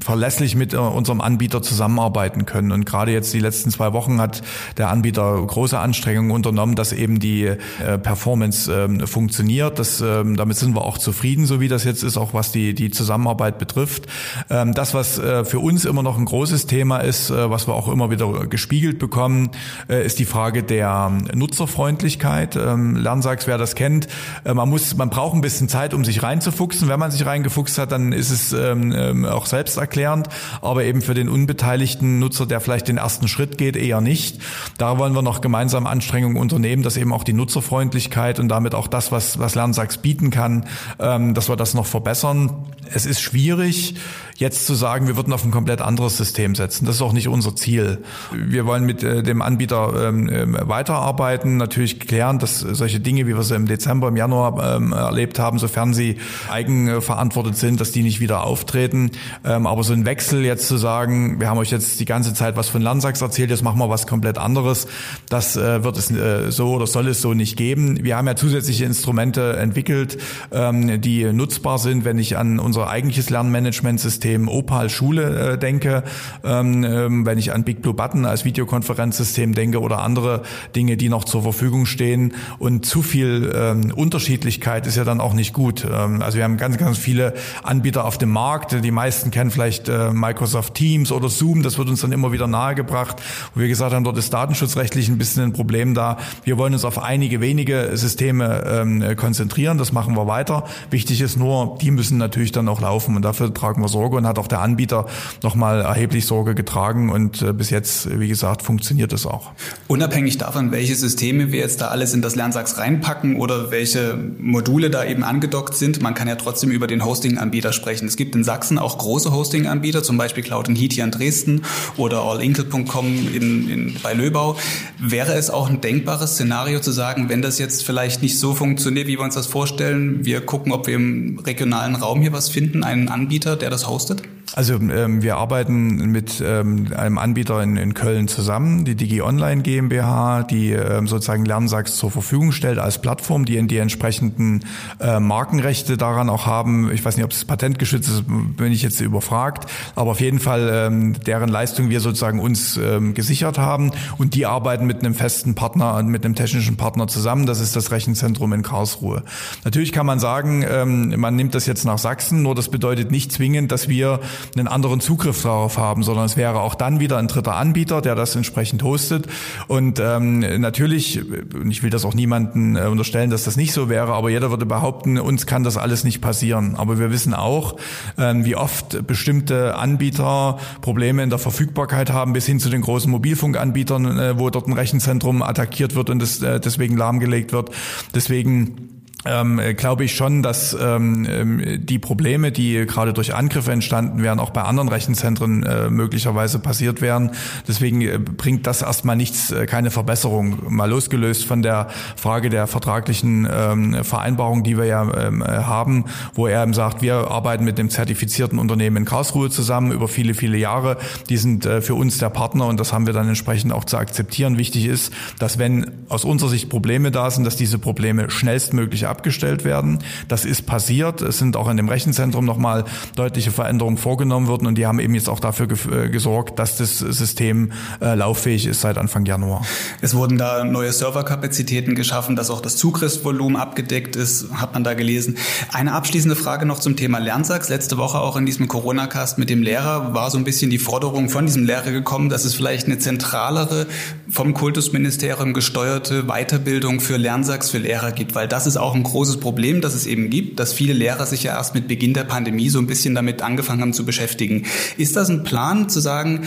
verlässlich 0.00 0.54
mit 0.54 0.74
äh, 0.74 0.76
unserem 1.10 1.20
Anbieter 1.20 1.60
zusammenarbeiten 1.60 2.46
können. 2.46 2.70
Und 2.70 2.86
gerade 2.86 3.10
jetzt 3.10 3.34
die 3.34 3.40
letzten 3.40 3.70
zwei 3.70 3.92
Wochen 3.92 4.20
hat 4.20 4.42
der 4.76 4.90
Anbieter 4.90 5.44
große 5.44 5.78
Anstrengungen 5.78 6.30
unternommen, 6.30 6.76
dass 6.76 6.92
eben 6.92 7.18
die 7.18 7.46
äh, 7.46 7.98
Performance 7.98 8.72
ähm, 8.72 9.06
funktioniert. 9.06 9.78
Das, 9.80 10.00
ähm, 10.00 10.36
damit 10.36 10.56
sind 10.56 10.74
wir 10.74 10.84
auch 10.84 10.98
zufrieden, 10.98 11.46
so 11.46 11.60
wie 11.60 11.66
das 11.66 11.82
jetzt 11.82 12.04
ist, 12.04 12.16
auch 12.16 12.32
was 12.32 12.52
die, 12.52 12.74
die 12.74 12.90
Zusammenarbeit 12.90 13.58
betrifft. 13.58 14.06
Ähm, 14.50 14.72
das, 14.72 14.94
was 14.94 15.18
äh, 15.18 15.44
für 15.44 15.58
uns 15.58 15.84
immer 15.84 16.04
noch 16.04 16.16
ein 16.16 16.26
großes 16.26 16.66
Thema 16.66 16.98
ist, 16.98 17.30
äh, 17.30 17.50
was 17.50 17.66
wir 17.66 17.74
auch 17.74 17.88
immer 17.88 18.10
wieder 18.10 18.46
gespiegelt 18.46 19.00
bekommen, 19.00 19.50
äh, 19.88 20.06
ist 20.06 20.20
die 20.20 20.24
Frage 20.24 20.62
der 20.62 21.10
Nutzerfreundlichkeit. 21.34 22.54
Ähm, 22.54 22.94
Lernsachs, 22.94 23.48
wer 23.48 23.58
das 23.58 23.74
kennt, 23.74 24.06
äh, 24.44 24.54
man 24.54 24.68
muss, 24.68 24.96
man 24.96 25.10
braucht 25.10 25.34
ein 25.34 25.40
bisschen 25.40 25.68
Zeit, 25.68 25.92
um 25.92 26.04
sich 26.04 26.22
reinzufuchsen. 26.22 26.88
Wenn 26.88 27.00
man 27.00 27.10
sich 27.10 27.26
reingefuchst 27.26 27.78
hat, 27.78 27.90
dann 27.90 28.12
ist 28.12 28.30
es 28.30 28.52
ähm, 28.52 28.92
ähm, 28.92 29.24
auch 29.24 29.46
selbsterklärend, 29.46 30.28
aber 30.62 30.84
eben 30.84 30.99
für 31.02 31.14
den 31.14 31.28
unbeteiligten 31.28 32.18
Nutzer, 32.18 32.46
der 32.46 32.60
vielleicht 32.60 32.88
den 32.88 32.96
ersten 32.96 33.28
Schritt 33.28 33.58
geht, 33.58 33.76
eher 33.76 34.00
nicht. 34.00 34.40
Da 34.78 34.98
wollen 34.98 35.14
wir 35.14 35.22
noch 35.22 35.40
gemeinsam 35.40 35.86
Anstrengungen 35.86 36.36
unternehmen, 36.36 36.82
dass 36.82 36.96
eben 36.96 37.12
auch 37.12 37.24
die 37.24 37.32
Nutzerfreundlichkeit 37.32 38.38
und 38.38 38.48
damit 38.48 38.74
auch 38.74 38.88
das, 38.88 39.12
was, 39.12 39.38
was 39.38 39.54
Lernsachs 39.54 39.98
bieten 39.98 40.30
kann, 40.30 40.66
ähm, 40.98 41.34
dass 41.34 41.48
wir 41.48 41.56
das 41.56 41.74
noch 41.74 41.86
verbessern. 41.86 42.66
Es 42.92 43.06
ist 43.06 43.20
schwierig, 43.20 43.94
jetzt 44.36 44.66
zu 44.66 44.74
sagen, 44.74 45.06
wir 45.06 45.16
würden 45.16 45.32
auf 45.32 45.44
ein 45.44 45.50
komplett 45.50 45.80
anderes 45.80 46.16
System 46.16 46.54
setzen. 46.54 46.86
Das 46.86 46.96
ist 46.96 47.02
auch 47.02 47.12
nicht 47.12 47.28
unser 47.28 47.54
Ziel. 47.54 47.98
Wir 48.32 48.66
wollen 48.66 48.84
mit 48.84 49.02
äh, 49.02 49.22
dem 49.22 49.42
Anbieter 49.42 50.08
ähm, 50.08 50.28
ähm 50.32 50.56
weiterarbeiten, 50.60 51.56
natürlich 51.56 52.00
klären, 52.00 52.38
dass 52.38 52.60
solche 52.60 53.00
Dinge, 53.00 53.26
wie 53.26 53.36
wir 53.36 53.42
sie 53.42 53.54
im 53.54 53.66
Dezember, 53.66 54.08
im 54.08 54.16
Januar 54.16 54.76
ähm, 54.76 54.92
erlebt 54.92 55.38
haben, 55.38 55.58
sofern 55.58 55.94
sie 55.94 56.16
eigenverantwortet 56.50 57.56
sind, 57.56 57.80
dass 57.80 57.92
die 57.92 58.02
nicht 58.02 58.20
wieder 58.20 58.44
auftreten. 58.44 59.10
Aber 59.42 59.82
so 59.82 59.92
ein 59.92 60.04
Wechsel 60.04 60.44
jetzt 60.44 60.68
zu 60.68 60.76
sagen, 60.80 61.40
wir 61.40 61.48
haben 61.48 61.58
euch 61.58 61.70
jetzt 61.70 62.00
die 62.00 62.04
ganze 62.04 62.34
Zeit 62.34 62.56
was 62.56 62.68
von 62.68 62.82
Landsachs 62.82 63.20
erzählt, 63.20 63.50
jetzt 63.50 63.62
machen 63.62 63.78
wir 63.78 63.88
was 63.88 64.08
komplett 64.08 64.38
anderes, 64.38 64.88
das 65.28 65.56
äh, 65.56 65.84
wird 65.84 65.96
es 65.96 66.10
äh, 66.10 66.50
so 66.50 66.72
oder 66.72 66.88
soll 66.88 67.06
es 67.08 67.20
so 67.20 67.34
nicht 67.34 67.56
geben. 67.56 68.02
Wir 68.02 68.16
haben 68.16 68.26
ja 68.26 68.34
zusätzliche 68.34 68.84
Instrumente 68.84 69.56
entwickelt, 69.56 70.18
ähm, 70.50 71.00
die 71.00 71.32
nutzbar 71.32 71.78
sind, 71.78 72.04
wenn 72.04 72.18
ich 72.18 72.36
an 72.36 72.58
unser 72.58 72.88
eigentliches 72.88 73.30
Lernmanagementsystem 73.30 74.30
System 74.30 74.48
Opal 74.48 74.90
Schule 74.90 75.52
äh, 75.52 75.58
denke, 75.58 76.02
ähm, 76.44 76.84
ähm, 76.84 77.26
wenn 77.26 77.38
ich 77.38 77.52
an 77.52 77.64
Big 77.64 77.82
Blue 77.82 77.94
Button 77.94 78.24
als 78.24 78.44
Videokonferenzsystem 78.44 79.54
denke 79.54 79.80
oder 79.80 80.00
andere 80.00 80.42
Dinge, 80.74 80.96
die 80.96 81.08
noch 81.08 81.24
zur 81.24 81.42
Verfügung 81.42 81.86
stehen. 81.86 82.34
Und 82.58 82.86
zu 82.86 83.02
viel 83.02 83.52
ähm, 83.54 83.92
Unterschiedlichkeit 83.94 84.86
ist 84.86 84.96
ja 84.96 85.04
dann 85.04 85.20
auch 85.20 85.34
nicht 85.34 85.52
gut. 85.52 85.86
Ähm, 85.90 86.22
also 86.22 86.38
wir 86.38 86.44
haben 86.44 86.56
ganz, 86.56 86.76
ganz 86.78 86.98
viele 86.98 87.34
Anbieter 87.62 88.04
auf 88.04 88.18
dem 88.18 88.30
Markt. 88.30 88.84
Die 88.84 88.90
meisten 88.90 89.30
kennen 89.30 89.50
vielleicht 89.50 89.88
äh, 89.88 90.10
Microsoft 90.12 90.69
Teams 90.74 91.12
oder 91.12 91.28
Zoom, 91.28 91.62
das 91.62 91.78
wird 91.78 91.88
uns 91.88 92.00
dann 92.00 92.12
immer 92.12 92.32
wieder 92.32 92.46
nahegebracht, 92.46 93.16
wo 93.54 93.60
wir 93.60 93.68
gesagt 93.68 93.94
haben, 93.94 94.04
dort 94.04 94.18
ist 94.18 94.32
datenschutzrechtlich 94.32 95.08
ein 95.08 95.18
bisschen 95.18 95.42
ein 95.44 95.52
Problem 95.52 95.94
da. 95.94 96.18
Wir 96.44 96.58
wollen 96.58 96.72
uns 96.72 96.84
auf 96.84 96.98
einige 96.98 97.40
wenige 97.40 97.90
Systeme 97.94 98.64
ähm, 98.66 99.16
konzentrieren, 99.16 99.78
das 99.78 99.92
machen 99.92 100.16
wir 100.16 100.26
weiter. 100.26 100.64
Wichtig 100.90 101.20
ist 101.20 101.36
nur, 101.36 101.78
die 101.80 101.90
müssen 101.90 102.18
natürlich 102.18 102.52
dann 102.52 102.68
auch 102.68 102.80
laufen 102.80 103.16
und 103.16 103.22
dafür 103.22 103.52
tragen 103.52 103.82
wir 103.82 103.88
Sorge 103.88 104.16
und 104.16 104.26
hat 104.26 104.38
auch 104.38 104.48
der 104.48 104.60
Anbieter 104.60 105.06
nochmal 105.42 105.80
erheblich 105.80 106.26
Sorge 106.26 106.54
getragen 106.54 107.10
und 107.10 107.42
äh, 107.42 107.52
bis 107.52 107.70
jetzt, 107.70 108.18
wie 108.18 108.28
gesagt, 108.28 108.62
funktioniert 108.62 109.12
es 109.12 109.26
auch. 109.26 109.52
Unabhängig 109.88 110.38
davon, 110.38 110.72
welche 110.72 110.94
Systeme 110.94 111.52
wir 111.52 111.60
jetzt 111.60 111.80
da 111.80 111.88
alles 111.88 112.14
in 112.14 112.22
das 112.22 112.36
Lernsachs 112.36 112.78
reinpacken 112.78 113.36
oder 113.36 113.70
welche 113.70 114.18
Module 114.38 114.90
da 114.90 115.04
eben 115.04 115.24
angedockt 115.24 115.74
sind, 115.74 116.02
man 116.02 116.14
kann 116.14 116.28
ja 116.28 116.36
trotzdem 116.36 116.70
über 116.70 116.86
den 116.86 117.04
Hosting-Anbieter 117.04 117.72
sprechen. 117.72 118.06
Es 118.06 118.16
gibt 118.16 118.34
in 118.34 118.44
Sachsen 118.44 118.78
auch 118.78 118.98
große 118.98 119.32
Hosting-Anbieter, 119.32 120.02
zum 120.02 120.16
Beispiel 120.16 120.42
Cloud 120.42 120.59
Heat 120.68 120.92
hier 120.92 121.04
in 121.04 121.10
Dresden 121.10 121.62
oder 121.96 122.22
allinkle.com 122.22 123.06
in, 123.34 123.70
in, 123.70 123.96
bei 124.02 124.14
Löbau. 124.14 124.56
Wäre 124.98 125.34
es 125.34 125.50
auch 125.50 125.68
ein 125.68 125.80
denkbares 125.80 126.32
Szenario 126.32 126.80
zu 126.80 126.92
sagen, 126.92 127.28
wenn 127.28 127.42
das 127.42 127.58
jetzt 127.58 127.84
vielleicht 127.84 128.22
nicht 128.22 128.38
so 128.38 128.54
funktioniert, 128.54 129.06
wie 129.06 129.18
wir 129.18 129.24
uns 129.24 129.34
das 129.34 129.46
vorstellen, 129.46 130.24
wir 130.24 130.40
gucken, 130.40 130.72
ob 130.72 130.86
wir 130.86 130.94
im 130.94 131.38
regionalen 131.38 131.94
Raum 131.94 132.20
hier 132.20 132.32
was 132.32 132.48
finden, 132.48 132.84
einen 132.84 133.08
Anbieter, 133.08 133.56
der 133.56 133.70
das 133.70 133.88
hostet? 133.88 134.22
Also 134.54 134.74
ähm, 134.74 135.22
wir 135.22 135.36
arbeiten 135.36 136.10
mit 136.10 136.42
ähm, 136.44 136.88
einem 136.96 137.18
Anbieter 137.18 137.62
in, 137.62 137.76
in 137.76 137.94
Köln 137.94 138.26
zusammen, 138.26 138.84
die 138.84 138.96
Digi 138.96 139.22
Online 139.22 139.62
GmbH, 139.62 140.42
die 140.42 140.72
ähm, 140.72 141.06
sozusagen 141.06 141.44
Lernsachs 141.44 141.96
zur 141.96 142.10
Verfügung 142.10 142.50
stellt 142.50 142.78
als 142.78 143.00
Plattform, 143.00 143.44
die 143.44 143.56
in 143.56 143.68
die 143.68 143.78
entsprechenden 143.78 144.64
äh, 144.98 145.20
Markenrechte 145.20 145.96
daran 145.96 146.28
auch 146.28 146.46
haben. 146.46 146.90
Ich 146.92 147.04
weiß 147.04 147.16
nicht, 147.16 147.24
ob 147.24 147.30
es 147.30 147.44
patentgeschützt 147.44 148.08
ist, 148.08 148.24
bin 148.26 148.72
ich 148.72 148.82
jetzt 148.82 149.00
überfragt, 149.00 149.70
aber 149.94 150.10
auf 150.10 150.20
jeden 150.20 150.40
Fall 150.40 150.68
ähm, 150.72 151.14
deren 151.20 151.48
Leistung 151.48 151.90
wir 151.90 152.00
sozusagen 152.00 152.40
uns 152.40 152.76
ähm, 152.76 153.14
gesichert 153.14 153.58
haben 153.58 153.92
und 154.18 154.34
die 154.34 154.46
arbeiten 154.46 154.86
mit 154.86 155.00
einem 155.00 155.14
festen 155.14 155.54
Partner, 155.54 156.02
mit 156.02 156.24
einem 156.24 156.34
technischen 156.34 156.76
Partner 156.76 157.06
zusammen. 157.06 157.46
Das 157.46 157.60
ist 157.60 157.76
das 157.76 157.92
Rechenzentrum 157.92 158.52
in 158.52 158.62
Karlsruhe. 158.62 159.22
Natürlich 159.64 159.92
kann 159.92 160.06
man 160.06 160.18
sagen, 160.18 160.64
ähm, 160.68 161.14
man 161.20 161.36
nimmt 161.36 161.54
das 161.54 161.66
jetzt 161.66 161.84
nach 161.84 161.98
Sachsen, 161.98 162.42
nur 162.42 162.56
das 162.56 162.68
bedeutet 162.68 163.12
nicht 163.12 163.30
zwingend, 163.30 163.70
dass 163.70 163.88
wir 163.88 164.20
einen 164.56 164.68
anderen 164.68 165.00
Zugriff 165.00 165.42
darauf 165.42 165.78
haben, 165.78 166.02
sondern 166.02 166.26
es 166.26 166.36
wäre 166.36 166.60
auch 166.60 166.74
dann 166.74 167.00
wieder 167.00 167.18
ein 167.18 167.28
dritter 167.28 167.56
Anbieter, 167.56 168.00
der 168.00 168.14
das 168.14 168.36
entsprechend 168.36 168.82
hostet. 168.82 169.26
Und 169.68 170.00
ähm, 170.00 170.40
natürlich, 170.60 171.20
und 171.54 171.70
ich 171.70 171.82
will 171.82 171.90
das 171.90 172.04
auch 172.04 172.14
niemanden 172.14 172.76
äh, 172.76 172.82
unterstellen, 172.82 173.30
dass 173.30 173.44
das 173.44 173.56
nicht 173.56 173.72
so 173.72 173.88
wäre, 173.88 174.12
aber 174.12 174.30
jeder 174.30 174.50
würde 174.50 174.66
behaupten, 174.66 175.18
uns 175.18 175.46
kann 175.46 175.64
das 175.64 175.76
alles 175.76 176.04
nicht 176.04 176.20
passieren. 176.20 176.76
Aber 176.76 176.98
wir 176.98 177.10
wissen 177.10 177.34
auch, 177.34 177.76
ähm, 178.18 178.44
wie 178.44 178.56
oft 178.56 179.06
bestimmte 179.06 179.76
Anbieter 179.76 180.58
Probleme 180.80 181.22
in 181.22 181.30
der 181.30 181.38
Verfügbarkeit 181.38 182.10
haben, 182.10 182.32
bis 182.32 182.46
hin 182.46 182.60
zu 182.60 182.68
den 182.68 182.82
großen 182.82 183.10
Mobilfunkanbietern, 183.10 184.18
äh, 184.18 184.38
wo 184.38 184.50
dort 184.50 184.66
ein 184.66 184.72
Rechenzentrum 184.72 185.42
attackiert 185.42 185.94
wird 185.94 186.10
und 186.10 186.22
es 186.22 186.42
äh, 186.42 186.60
deswegen 186.60 186.96
lahmgelegt 186.96 187.52
wird. 187.52 187.70
Deswegen 188.14 188.99
ähm, 189.26 189.60
glaube 189.76 190.04
ich 190.04 190.14
schon, 190.14 190.42
dass 190.42 190.76
ähm, 190.80 191.26
ähm, 191.28 191.86
die 191.86 191.98
Probleme, 191.98 192.52
die 192.52 192.86
gerade 192.86 193.12
durch 193.12 193.34
Angriffe 193.34 193.72
entstanden 193.72 194.22
wären, 194.22 194.38
auch 194.38 194.50
bei 194.50 194.62
anderen 194.62 194.88
Rechenzentren 194.88 195.62
äh, 195.62 195.90
möglicherweise 195.90 196.58
passiert 196.58 197.00
wären. 197.02 197.32
Deswegen 197.68 198.00
äh, 198.00 198.18
bringt 198.18 198.66
das 198.66 198.82
erstmal 198.82 199.16
nichts, 199.16 199.50
äh, 199.50 199.66
keine 199.66 199.90
Verbesserung. 199.90 200.74
Mal 200.74 200.88
losgelöst 200.88 201.44
von 201.44 201.62
der 201.62 201.88
Frage 202.16 202.48
der 202.48 202.66
vertraglichen 202.66 203.46
ähm, 203.50 204.04
Vereinbarung, 204.04 204.62
die 204.62 204.78
wir 204.78 204.86
ja 204.86 205.26
ähm, 205.26 205.44
haben, 205.44 206.06
wo 206.34 206.46
er 206.46 206.62
eben 206.62 206.72
sagt, 206.72 207.02
wir 207.02 207.30
arbeiten 207.30 207.64
mit 207.64 207.76
dem 207.76 207.90
zertifizierten 207.90 208.58
Unternehmen 208.58 208.98
in 208.98 209.04
Karlsruhe 209.04 209.50
zusammen 209.50 209.92
über 209.92 210.08
viele, 210.08 210.34
viele 210.34 210.56
Jahre. 210.56 210.96
Die 211.28 211.36
sind 211.36 211.66
äh, 211.66 211.82
für 211.82 211.94
uns 211.94 212.18
der 212.18 212.30
Partner 212.30 212.66
und 212.66 212.80
das 212.80 212.92
haben 212.92 213.06
wir 213.06 213.12
dann 213.12 213.28
entsprechend 213.28 213.72
auch 213.72 213.84
zu 213.84 213.98
akzeptieren. 213.98 214.56
Wichtig 214.56 214.86
ist, 214.86 215.12
dass 215.38 215.58
wenn 215.58 215.90
aus 216.08 216.24
unserer 216.24 216.48
Sicht 216.48 216.70
Probleme 216.70 217.10
da 217.10 217.30
sind, 217.30 217.44
dass 217.44 217.56
diese 217.56 217.78
Probleme 217.78 218.30
schnellstmöglich 218.30 219.09
abgestellt 219.10 219.64
werden. 219.64 219.98
Das 220.28 220.44
ist 220.44 220.66
passiert. 220.66 221.20
Es 221.20 221.38
sind 221.38 221.56
auch 221.56 221.68
in 221.68 221.76
dem 221.76 221.88
Rechenzentrum 221.88 222.44
nochmal 222.44 222.84
deutliche 223.16 223.50
Veränderungen 223.50 223.98
vorgenommen 223.98 224.46
worden 224.46 224.66
und 224.66 224.76
die 224.76 224.86
haben 224.86 225.00
eben 225.00 225.14
jetzt 225.14 225.28
auch 225.28 225.40
dafür 225.40 225.68
äh, 225.70 226.08
gesorgt, 226.08 226.58
dass 226.58 226.76
das 226.76 226.98
System 226.98 227.72
äh, 228.00 228.14
lauffähig 228.14 228.66
ist 228.66 228.80
seit 228.80 228.98
Anfang 228.98 229.26
Januar. 229.26 229.62
Es 230.00 230.14
wurden 230.14 230.38
da 230.38 230.64
neue 230.64 230.92
Serverkapazitäten 230.92 231.94
geschaffen, 231.94 232.36
dass 232.36 232.50
auch 232.50 232.60
das 232.60 232.76
Zugriffsvolumen 232.76 233.56
abgedeckt 233.56 234.16
ist, 234.16 234.50
hat 234.52 234.74
man 234.74 234.84
da 234.84 234.94
gelesen. 234.94 235.36
Eine 235.72 235.92
abschließende 235.92 236.36
Frage 236.36 236.66
noch 236.66 236.78
zum 236.78 236.96
Thema 236.96 237.18
Lernsachs. 237.18 237.68
Letzte 237.68 237.98
Woche 237.98 238.18
auch 238.18 238.36
in 238.36 238.46
diesem 238.46 238.68
Corona-Cast 238.68 239.38
mit 239.38 239.50
dem 239.50 239.62
Lehrer 239.62 240.14
war 240.14 240.30
so 240.30 240.38
ein 240.38 240.44
bisschen 240.44 240.70
die 240.70 240.78
Forderung 240.78 241.28
von 241.28 241.46
diesem 241.46 241.64
Lehrer 241.64 241.90
gekommen, 241.90 242.28
dass 242.28 242.44
es 242.44 242.54
vielleicht 242.54 242.86
eine 242.86 242.98
zentralere, 242.98 243.86
vom 244.30 244.54
Kultusministerium 244.54 245.52
gesteuerte 245.54 246.24
Weiterbildung 246.24 247.00
für 247.00 247.16
Lernsachs 247.16 247.70
für 247.70 247.78
Lehrer 247.78 248.12
gibt, 248.12 248.34
weil 248.34 248.48
das 248.48 248.66
ist 248.66 248.76
auch 248.76 248.94
ein 248.94 248.99
ein 249.00 249.04
großes 249.04 249.38
Problem, 249.40 249.80
das 249.80 249.94
es 249.94 250.06
eben 250.06 250.30
gibt, 250.30 250.60
dass 250.60 250.72
viele 250.72 250.92
Lehrer 250.92 251.26
sich 251.26 251.42
ja 251.42 251.56
erst 251.56 251.74
mit 251.74 251.88
Beginn 251.88 252.14
der 252.14 252.24
Pandemie 252.24 252.68
so 252.68 252.78
ein 252.78 252.86
bisschen 252.86 253.14
damit 253.14 253.42
angefangen 253.42 253.80
haben 253.80 253.92
zu 253.92 254.04
beschäftigen. 254.04 254.66
Ist 254.96 255.16
das 255.16 255.28
ein 255.28 255.42
Plan 255.42 255.88
zu 255.88 256.00
sagen, 256.00 256.42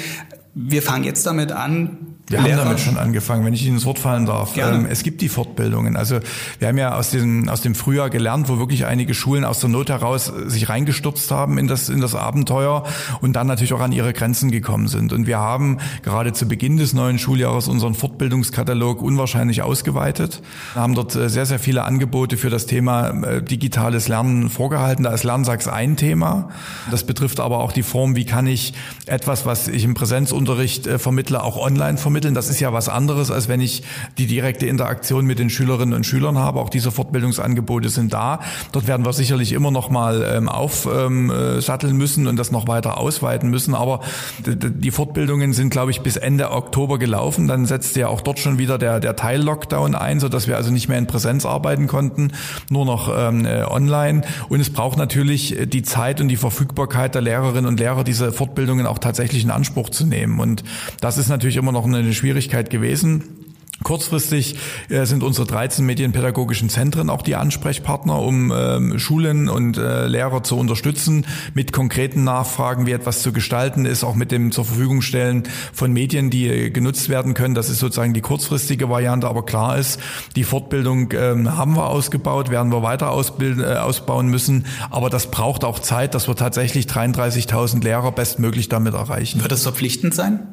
wir 0.55 0.81
fangen 0.81 1.03
jetzt 1.03 1.25
damit 1.25 1.51
an, 1.51 2.12
wir 2.39 2.47
Lehrer. 2.47 2.59
haben 2.59 2.65
damit 2.65 2.79
schon 2.79 2.97
angefangen, 2.97 3.45
wenn 3.45 3.53
ich 3.53 3.65
Ihnen 3.65 3.75
ins 3.75 3.85
Wort 3.85 3.99
fallen 3.99 4.25
darf. 4.25 4.57
Ähm, 4.57 4.85
es 4.89 5.03
gibt 5.03 5.21
die 5.21 5.29
Fortbildungen. 5.29 5.95
Also 5.95 6.19
wir 6.59 6.67
haben 6.67 6.77
ja 6.77 6.95
aus 6.95 7.11
dem, 7.11 7.49
aus 7.49 7.61
dem 7.61 7.75
Frühjahr 7.75 8.09
gelernt, 8.09 8.49
wo 8.49 8.57
wirklich 8.57 8.85
einige 8.85 9.13
Schulen 9.13 9.45
aus 9.45 9.59
der 9.59 9.69
Not 9.69 9.89
heraus 9.89 10.31
sich 10.45 10.69
reingestürzt 10.69 11.31
haben 11.31 11.57
in 11.57 11.67
das, 11.67 11.89
in 11.89 12.01
das 12.01 12.15
Abenteuer 12.15 12.83
und 13.21 13.33
dann 13.33 13.47
natürlich 13.47 13.73
auch 13.73 13.81
an 13.81 13.91
ihre 13.91 14.13
Grenzen 14.13 14.51
gekommen 14.51 14.87
sind. 14.87 15.13
Und 15.13 15.27
wir 15.27 15.39
haben 15.39 15.79
gerade 16.03 16.33
zu 16.33 16.47
Beginn 16.47 16.77
des 16.77 16.93
neuen 16.93 17.19
Schuljahres 17.19 17.67
unseren 17.67 17.93
Fortbildungskatalog 17.93 19.01
unwahrscheinlich 19.01 19.61
ausgeweitet, 19.61 20.41
wir 20.73 20.81
haben 20.81 20.95
dort 20.95 21.15
äh, 21.15 21.29
sehr, 21.29 21.45
sehr 21.45 21.59
viele 21.59 21.83
Angebote 21.83 22.37
für 22.37 22.49
das 22.49 22.65
Thema 22.65 23.09
äh, 23.09 23.41
digitales 23.41 24.07
Lernen 24.07 24.49
vorgehalten. 24.49 25.03
Da 25.03 25.11
ist 25.11 25.23
Lernsachs 25.23 25.67
ein 25.67 25.97
Thema. 25.97 26.49
Das 26.91 27.03
betrifft 27.03 27.39
aber 27.39 27.59
auch 27.59 27.71
die 27.71 27.83
Form, 27.83 28.15
wie 28.15 28.25
kann 28.25 28.47
ich 28.47 28.73
etwas, 29.05 29.45
was 29.45 29.67
ich 29.67 29.83
im 29.83 29.93
Präsenzunterricht 29.93 30.87
äh, 30.87 30.99
vermittle, 30.99 31.43
auch 31.43 31.57
online 31.57 31.97
vermitteln 31.97 32.22
vermitteln. 32.23 32.33
Das 32.33 32.49
ist 32.49 32.59
ja 32.59 32.73
was 32.73 32.89
anderes, 32.89 33.31
als 33.31 33.47
wenn 33.47 33.61
ich 33.61 33.83
die 34.17 34.27
direkte 34.27 34.65
Interaktion 34.65 35.25
mit 35.25 35.39
den 35.39 35.49
Schülerinnen 35.49 35.93
und 35.93 36.05
Schülern 36.05 36.37
habe. 36.37 36.59
Auch 36.59 36.69
diese 36.69 36.91
Fortbildungsangebote 36.91 37.89
sind 37.89 38.13
da. 38.13 38.39
Dort 38.71 38.87
werden 38.87 39.05
wir 39.05 39.13
sicherlich 39.13 39.51
immer 39.51 39.71
noch 39.71 39.89
mal 39.89 40.23
ähm, 40.23 40.49
aufsatteln 40.49 41.97
müssen 41.97 42.27
und 42.27 42.37
das 42.37 42.51
noch 42.51 42.67
weiter 42.67 42.97
ausweiten 42.97 43.49
müssen. 43.49 43.75
Aber 43.75 44.01
die 44.45 44.91
Fortbildungen 44.91 45.53
sind, 45.53 45.69
glaube 45.69 45.91
ich, 45.91 46.01
bis 46.01 46.17
Ende 46.17 46.51
Oktober 46.51 46.97
gelaufen. 46.97 47.47
Dann 47.47 47.65
setzte 47.65 48.01
ja 48.01 48.07
auch 48.07 48.21
dort 48.21 48.39
schon 48.39 48.57
wieder 48.57 48.77
der, 48.77 48.99
der 48.99 49.15
Teil-Lockdown 49.15 49.95
ein, 49.95 50.19
sodass 50.19 50.47
wir 50.47 50.57
also 50.57 50.71
nicht 50.71 50.87
mehr 50.87 50.97
in 50.97 51.07
Präsenz 51.07 51.45
arbeiten 51.45 51.87
konnten, 51.87 52.31
nur 52.69 52.85
noch 52.85 53.11
ähm, 53.15 53.45
äh, 53.45 53.63
online. 53.63 54.21
Und 54.49 54.59
es 54.59 54.71
braucht 54.71 54.97
natürlich 54.97 55.55
die 55.65 55.83
Zeit 55.83 56.21
und 56.21 56.27
die 56.27 56.37
Verfügbarkeit 56.37 57.15
der 57.15 57.21
Lehrerinnen 57.21 57.65
und 57.65 57.79
Lehrer, 57.79 58.03
diese 58.03 58.31
Fortbildungen 58.31 58.85
auch 58.85 58.99
tatsächlich 58.99 59.43
in 59.43 59.51
Anspruch 59.51 59.89
zu 59.89 60.05
nehmen. 60.05 60.39
Und 60.39 60.63
das 61.01 61.17
ist 61.17 61.29
natürlich 61.29 61.57
immer 61.57 61.71
noch 61.71 61.85
eine 61.85 62.01
eine 62.03 62.13
Schwierigkeit 62.13 62.69
gewesen. 62.69 63.43
Kurzfristig 63.83 64.55
äh, 64.89 65.05
sind 65.05 65.23
unsere 65.23 65.45
13 65.45 65.85
medienpädagogischen 65.85 66.69
Zentren 66.69 67.09
auch 67.09 67.21
die 67.21 67.35
Ansprechpartner, 67.35 68.19
um 68.21 68.51
ähm, 68.55 68.97
Schulen 68.97 69.49
und 69.49 69.77
äh, 69.77 70.07
Lehrer 70.07 70.43
zu 70.43 70.57
unterstützen 70.57 71.25
mit 71.53 71.73
konkreten 71.73 72.23
Nachfragen, 72.23 72.85
wie 72.85 72.91
etwas 72.91 73.21
zu 73.21 73.33
gestalten 73.33 73.85
ist, 73.85 74.03
auch 74.03 74.15
mit 74.15 74.31
dem 74.31 74.51
zur 74.51 74.65
Verfügung 74.65 75.01
stellen 75.01 75.43
von 75.73 75.91
Medien, 75.91 76.29
die 76.29 76.47
äh, 76.47 76.69
genutzt 76.69 77.09
werden 77.09 77.33
können. 77.33 77.55
Das 77.55 77.69
ist 77.69 77.79
sozusagen 77.79 78.13
die 78.13 78.21
kurzfristige 78.21 78.89
Variante, 78.89 79.27
aber 79.27 79.43
klar 79.43 79.77
ist, 79.77 79.99
die 80.35 80.43
Fortbildung 80.43 81.11
ähm, 81.13 81.57
haben 81.57 81.75
wir 81.75 81.87
ausgebaut, 81.87 82.49
werden 82.49 82.71
wir 82.71 82.83
weiter 82.83 83.11
ausbauen 83.11 84.27
müssen, 84.27 84.65
aber 84.91 85.09
das 85.09 85.29
braucht 85.29 85.63
auch 85.63 85.79
Zeit, 85.79 86.15
dass 86.15 86.27
wir 86.27 86.35
tatsächlich 86.35 86.85
33.000 86.85 87.83
Lehrer 87.83 88.11
bestmöglich 88.11 88.69
damit 88.69 88.93
erreichen. 88.93 89.41
Wird 89.41 89.51
das 89.51 89.63
verpflichtend 89.63 90.13
sein? 90.13 90.52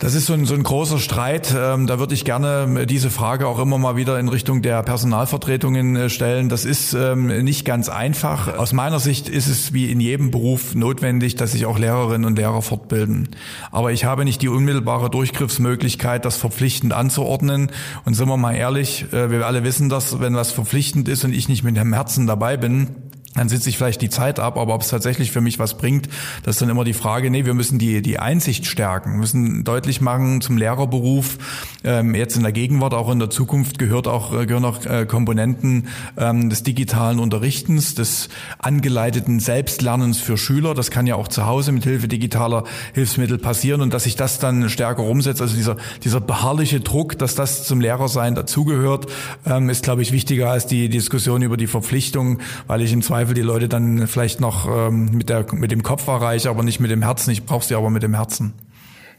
Das 0.00 0.14
ist 0.14 0.26
so 0.26 0.32
ein, 0.32 0.46
so 0.46 0.54
ein 0.54 0.62
großer 0.62 1.00
Streit. 1.00 1.52
Ähm, 1.58 1.88
da 1.88 1.98
würde 1.98 2.14
ich 2.14 2.24
gerne 2.24 2.86
diese 2.86 3.10
Frage 3.10 3.48
auch 3.48 3.58
immer 3.58 3.78
mal 3.78 3.96
wieder 3.96 4.20
in 4.20 4.28
Richtung 4.28 4.62
der 4.62 4.84
Personalvertretungen 4.84 5.96
äh, 5.96 6.08
stellen. 6.08 6.48
Das 6.48 6.64
ist 6.64 6.92
ähm, 6.92 7.26
nicht 7.42 7.64
ganz 7.64 7.88
einfach. 7.88 8.58
Aus 8.58 8.72
meiner 8.72 9.00
Sicht 9.00 9.28
ist 9.28 9.48
es 9.48 9.72
wie 9.72 9.90
in 9.90 9.98
jedem 9.98 10.30
Beruf 10.30 10.76
notwendig, 10.76 11.34
dass 11.34 11.50
sich 11.50 11.66
auch 11.66 11.80
Lehrerinnen 11.80 12.26
und 12.26 12.38
Lehrer 12.38 12.62
fortbilden. 12.62 13.30
Aber 13.72 13.90
ich 13.90 14.04
habe 14.04 14.24
nicht 14.24 14.40
die 14.40 14.48
unmittelbare 14.48 15.10
Durchgriffsmöglichkeit, 15.10 16.24
das 16.24 16.36
verpflichtend 16.36 16.92
anzuordnen. 16.92 17.72
Und 18.04 18.14
sind 18.14 18.28
wir 18.28 18.36
mal 18.36 18.54
ehrlich, 18.54 19.12
äh, 19.12 19.32
wir 19.32 19.44
alle 19.48 19.64
wissen 19.64 19.88
das, 19.88 20.20
wenn 20.20 20.36
was 20.36 20.52
verpflichtend 20.52 21.08
ist 21.08 21.24
und 21.24 21.32
ich 21.32 21.48
nicht 21.48 21.64
mit 21.64 21.76
dem 21.76 21.92
Herzen 21.92 22.28
dabei 22.28 22.56
bin, 22.56 23.07
dann 23.38 23.48
sitze 23.48 23.68
ich 23.68 23.78
vielleicht 23.78 24.02
die 24.02 24.10
Zeit 24.10 24.40
ab, 24.40 24.58
aber 24.58 24.74
ob 24.74 24.82
es 24.82 24.88
tatsächlich 24.88 25.30
für 25.30 25.40
mich 25.40 25.58
was 25.58 25.78
bringt, 25.78 26.08
das 26.42 26.56
ist 26.56 26.62
dann 26.62 26.68
immer 26.68 26.84
die 26.84 26.92
Frage, 26.92 27.30
nee, 27.30 27.44
wir 27.44 27.54
müssen 27.54 27.78
die, 27.78 28.02
die 28.02 28.18
Einsicht 28.18 28.66
stärken, 28.66 29.12
wir 29.12 29.18
müssen 29.18 29.64
deutlich 29.64 30.00
machen 30.00 30.40
zum 30.40 30.56
Lehrerberuf, 30.56 31.38
ähm, 31.84 32.14
jetzt 32.14 32.36
in 32.36 32.42
der 32.42 32.52
Gegenwart, 32.52 32.94
auch 32.94 33.10
in 33.10 33.18
der 33.18 33.30
Zukunft 33.30 33.78
gehört 33.78 34.08
auch, 34.08 34.32
äh, 34.32 34.46
gehören 34.46 34.64
auch 34.64 34.84
äh, 34.84 35.06
Komponenten 35.06 35.88
ähm, 36.16 36.50
des 36.50 36.62
digitalen 36.64 37.18
Unterrichtens, 37.18 37.94
des 37.94 38.28
angeleiteten 38.58 39.40
Selbstlernens 39.40 40.18
für 40.18 40.36
Schüler, 40.36 40.74
das 40.74 40.90
kann 40.90 41.06
ja 41.06 41.14
auch 41.14 41.28
zu 41.28 41.46
Hause 41.46 41.72
mit 41.72 41.84
Hilfe 41.84 42.08
digitaler 42.08 42.64
Hilfsmittel 42.94 43.38
passieren. 43.38 43.80
Und 43.80 43.94
dass 43.94 44.04
sich 44.04 44.16
das 44.16 44.38
dann 44.38 44.68
stärker 44.68 45.02
umsetzt, 45.02 45.40
also 45.40 45.54
dieser, 45.54 45.76
dieser 46.02 46.20
beharrliche 46.20 46.80
Druck, 46.80 47.18
dass 47.18 47.34
das 47.34 47.64
zum 47.64 47.80
Lehrersein 47.80 48.34
dazugehört, 48.34 49.06
ähm, 49.46 49.68
ist, 49.70 49.84
glaube 49.84 50.02
ich, 50.02 50.12
wichtiger 50.12 50.50
als 50.50 50.66
die 50.66 50.88
Diskussion 50.88 51.42
über 51.42 51.56
die 51.56 51.66
Verpflichtung, 51.66 52.40
weil 52.66 52.82
ich 52.82 52.92
im 52.92 53.02
Zweifel 53.02 53.27
Zweifel 53.28 53.34
die 53.34 53.42
Leute 53.42 53.68
dann 53.68 54.06
vielleicht 54.06 54.40
noch 54.40 54.66
ähm, 54.66 55.10
mit, 55.12 55.28
der, 55.28 55.44
mit 55.52 55.70
dem 55.70 55.82
Kopf 55.82 56.06
erreiche, 56.08 56.48
aber 56.48 56.62
nicht 56.62 56.80
mit 56.80 56.90
dem 56.90 57.02
Herzen. 57.02 57.30
Ich 57.30 57.44
brauche 57.44 57.64
sie 57.64 57.74
aber 57.74 57.90
mit 57.90 58.02
dem 58.02 58.14
Herzen. 58.14 58.54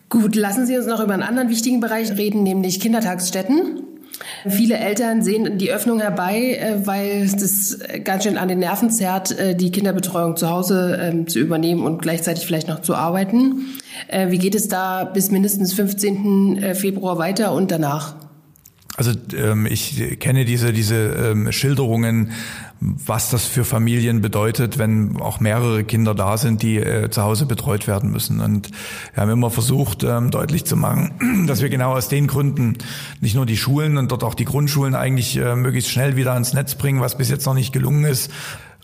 Gut, 0.10 0.36
lassen 0.36 0.66
Sie 0.66 0.76
uns 0.76 0.88
noch 0.88 1.00
über 1.00 1.14
einen 1.14 1.22
anderen 1.22 1.50
wichtigen 1.50 1.80
Bereich 1.80 2.18
reden, 2.18 2.42
nämlich 2.42 2.80
Kindertagsstätten. 2.80 3.84
Viele 4.48 4.78
Eltern 4.78 5.22
sehen 5.22 5.60
die 5.60 5.72
Öffnung 5.72 6.00
herbei, 6.00 6.56
äh, 6.56 6.88
weil 6.88 7.30
das 7.30 7.78
ganz 8.04 8.24
schön 8.24 8.38
an 8.38 8.48
den 8.48 8.58
Nerven 8.58 8.90
zerrt, 8.90 9.38
äh, 9.38 9.56
die 9.56 9.72
Kinderbetreuung 9.72 10.36
zu 10.36 10.50
Hause 10.50 10.98
ähm, 11.00 11.28
zu 11.28 11.38
übernehmen 11.38 11.84
und 11.84 12.02
gleichzeitig 12.02 12.48
vielleicht 12.48 12.68
noch 12.68 12.82
zu 12.82 12.96
arbeiten. 12.96 13.68
Äh, 14.08 14.32
wie 14.32 14.40
geht 14.40 14.56
es 14.56 14.68
da 14.68 15.04
bis 15.04 15.30
mindestens 15.30 15.74
15. 15.74 16.74
Februar 16.74 17.20
weiter 17.20 17.54
und 17.54 17.70
danach? 17.70 18.16
Also 19.00 19.14
ähm, 19.34 19.66
ich 19.66 20.20
kenne 20.20 20.44
diese 20.44 20.74
diese 20.74 20.96
ähm, 20.96 21.54
Schilderungen 21.54 22.34
was 22.82 23.30
das 23.30 23.46
für 23.46 23.66
Familien 23.66 24.22
bedeutet, 24.22 24.78
wenn 24.78 25.20
auch 25.20 25.42
mehrere 25.42 25.84
Kinder 25.84 26.16
da 26.16 26.38
sind, 26.38 26.62
die 26.62 26.78
äh, 26.78 27.10
zu 27.10 27.24
Hause 27.24 27.46
betreut 27.46 27.88
werden 27.88 28.10
müssen. 28.12 28.40
Und 28.40 28.72
wir 29.14 29.22
haben 29.22 29.30
immer 29.30 29.50
versucht, 29.50 30.04
ähm, 30.04 30.32
deutlich 30.32 30.64
zu 30.64 30.78
machen, 30.78 31.46
dass 31.48 31.62
wir 31.62 31.70
genau 31.70 31.94
aus 31.94 32.08
den 32.08 32.28
Gründen 32.28 32.78
nicht 33.20 33.36
nur 33.36 33.46
die 33.46 33.58
Schulen 33.58 33.98
und 33.98 34.12
dort 34.12 34.24
auch 34.24 34.34
die 34.34 34.46
Grundschulen 34.46 34.96
eigentlich 34.96 35.36
äh, 35.36 35.56
möglichst 35.56 35.92
schnell 35.92 36.16
wieder 36.16 36.34
ans 36.34 36.54
Netz 36.54 36.76
bringen, 36.76 37.02
was 37.02 37.18
bis 37.18 37.30
jetzt 37.30 37.46
noch 37.46 37.54
nicht 37.54 37.74
gelungen 37.74 38.06
ist, 38.06 38.32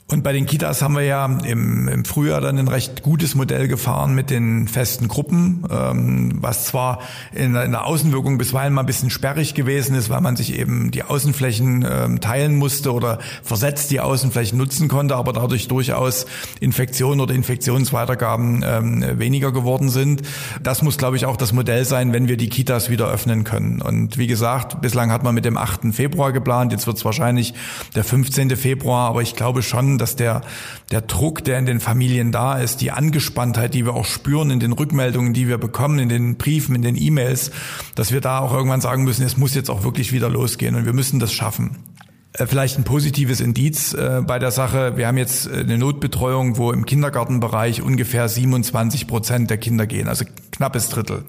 und 0.08 0.22
bei 0.22 0.34
den 0.34 0.46
Kitas 0.46 0.84
haben 0.84 0.94
wir 0.94 1.02
ja 1.02 1.26
im, 1.26 1.88
im 1.88 2.06
Frühjahr 2.06 2.40
dann 2.40 2.60
ein 2.60 2.68
recht 2.68 3.02
gutes 3.02 3.34
Modell 3.34 3.68
gefahren 3.68 4.14
mit 4.14 4.30
den 4.30 4.68
festen 4.68 5.08
Gruppen, 5.08 5.64
ähm, 5.68 6.38
was 6.42 6.66
zwar 6.66 7.00
in, 7.34 7.56
in, 7.56 7.72
der 7.72 7.86
Außenwirkung 7.86 8.38
bisweilen 8.38 8.72
mal 8.72 8.82
ein 8.82 8.86
bisschen 8.86 9.10
sperrig 9.10 9.56
gewesen 9.56 9.96
ist, 9.96 10.12
weil 10.12 10.22
man 10.22 10.36
sich 10.36 10.60
eben 10.60 10.92
die 10.92 11.02
Außenflächen 11.02 11.84
ähm, 11.90 12.22
teilen 12.22 12.56
musste 12.56 12.94
oder 12.94 13.18
versetzt 13.42 13.90
die 13.90 14.00
Außenflächen 14.00 14.60
nutzen 14.60 14.90
konnte, 14.90 15.16
aber 15.16 15.34
dadurch 15.34 15.68
durchaus 15.68 16.28
Infektionen 16.60 17.20
oder 17.20 17.34
Infektionsweitergaben 17.34 18.64
ähm, 18.64 19.04
weniger 19.18 19.52
geworden 19.52 19.90
sind. 19.90 20.22
Das 20.62 20.84
muss, 20.84 21.00
glaube 21.00 21.16
ich, 21.16 21.26
auch 21.26 21.36
das 21.36 21.52
Modell 21.52 21.84
sein, 21.84 22.14
wenn 22.14 22.28
wir 22.28 22.38
die 22.38 22.50
Kitas 22.50 22.92
wieder 22.92 23.08
öffnen 23.08 23.44
können. 23.44 23.82
Und 23.82 24.20
wie 24.20 24.28
gesagt, 24.28 24.82
bislang 24.82 25.12
hat 25.12 25.24
man 25.24 25.34
mit 25.34 25.46
dem 25.46 25.58
8. 25.58 25.96
Februar 25.96 26.32
geplant, 26.32 26.74
jetzt 26.74 26.86
wird 26.86 26.98
es 26.98 27.06
wahrscheinlich 27.06 27.56
der 27.96 28.04
15. 28.04 28.56
Februar, 28.56 29.10
aber 29.10 29.24
ich 29.24 29.36
glaube 29.36 29.64
schon, 29.64 29.95
dass 29.98 30.16
der, 30.16 30.42
der 30.92 31.02
Druck, 31.02 31.44
der 31.44 31.60
in 31.60 31.66
den 31.66 31.80
Familien 31.80 32.32
da 32.32 32.58
ist, 32.58 32.82
die 32.82 32.92
Angespanntheit, 32.92 33.74
die 33.74 33.86
wir 33.86 33.94
auch 33.94 34.06
spüren 34.06 34.52
in 34.52 34.60
den 34.60 34.72
Rückmeldungen, 34.72 35.34
die 35.34 35.48
wir 35.48 35.58
bekommen, 35.58 36.00
in 36.00 36.10
den 36.10 36.38
Briefen, 36.38 36.76
in 36.76 36.82
den 36.82 36.96
E-Mails, 36.96 37.52
dass 37.96 38.12
wir 38.12 38.22
da 38.22 38.40
auch 38.40 38.54
irgendwann 38.54 38.82
sagen 38.82 39.04
müssen, 39.04 39.26
es 39.26 39.38
muss 39.38 39.56
jetzt 39.56 39.70
auch 39.70 39.84
wirklich 39.84 40.12
wieder 40.12 40.30
losgehen 40.30 40.76
und 40.76 40.86
wir 40.86 40.94
müssen 40.94 41.20
das 41.20 41.34
schaffen. 41.34 41.78
Äh, 42.38 42.48
vielleicht 42.48 42.78
ein 42.78 42.84
positives 42.84 43.40
Indiz 43.40 43.94
äh, 43.94 44.22
bei 44.26 44.40
der 44.40 44.52
Sache. 44.52 44.98
Wir 44.98 45.08
haben 45.08 45.18
jetzt 45.18 45.48
äh, 45.48 45.60
eine 45.60 45.78
Notbetreuung, 45.78 46.58
wo 46.58 46.72
im 46.72 46.86
Kindergartenbereich 46.86 47.82
ungefähr 47.82 48.28
27 48.28 49.08
Prozent 49.08 49.50
der 49.50 49.58
Kinder 49.58 49.88
gehen, 49.88 50.08
also 50.08 50.26
knappes 50.52 50.90
Drittel. 50.90 51.24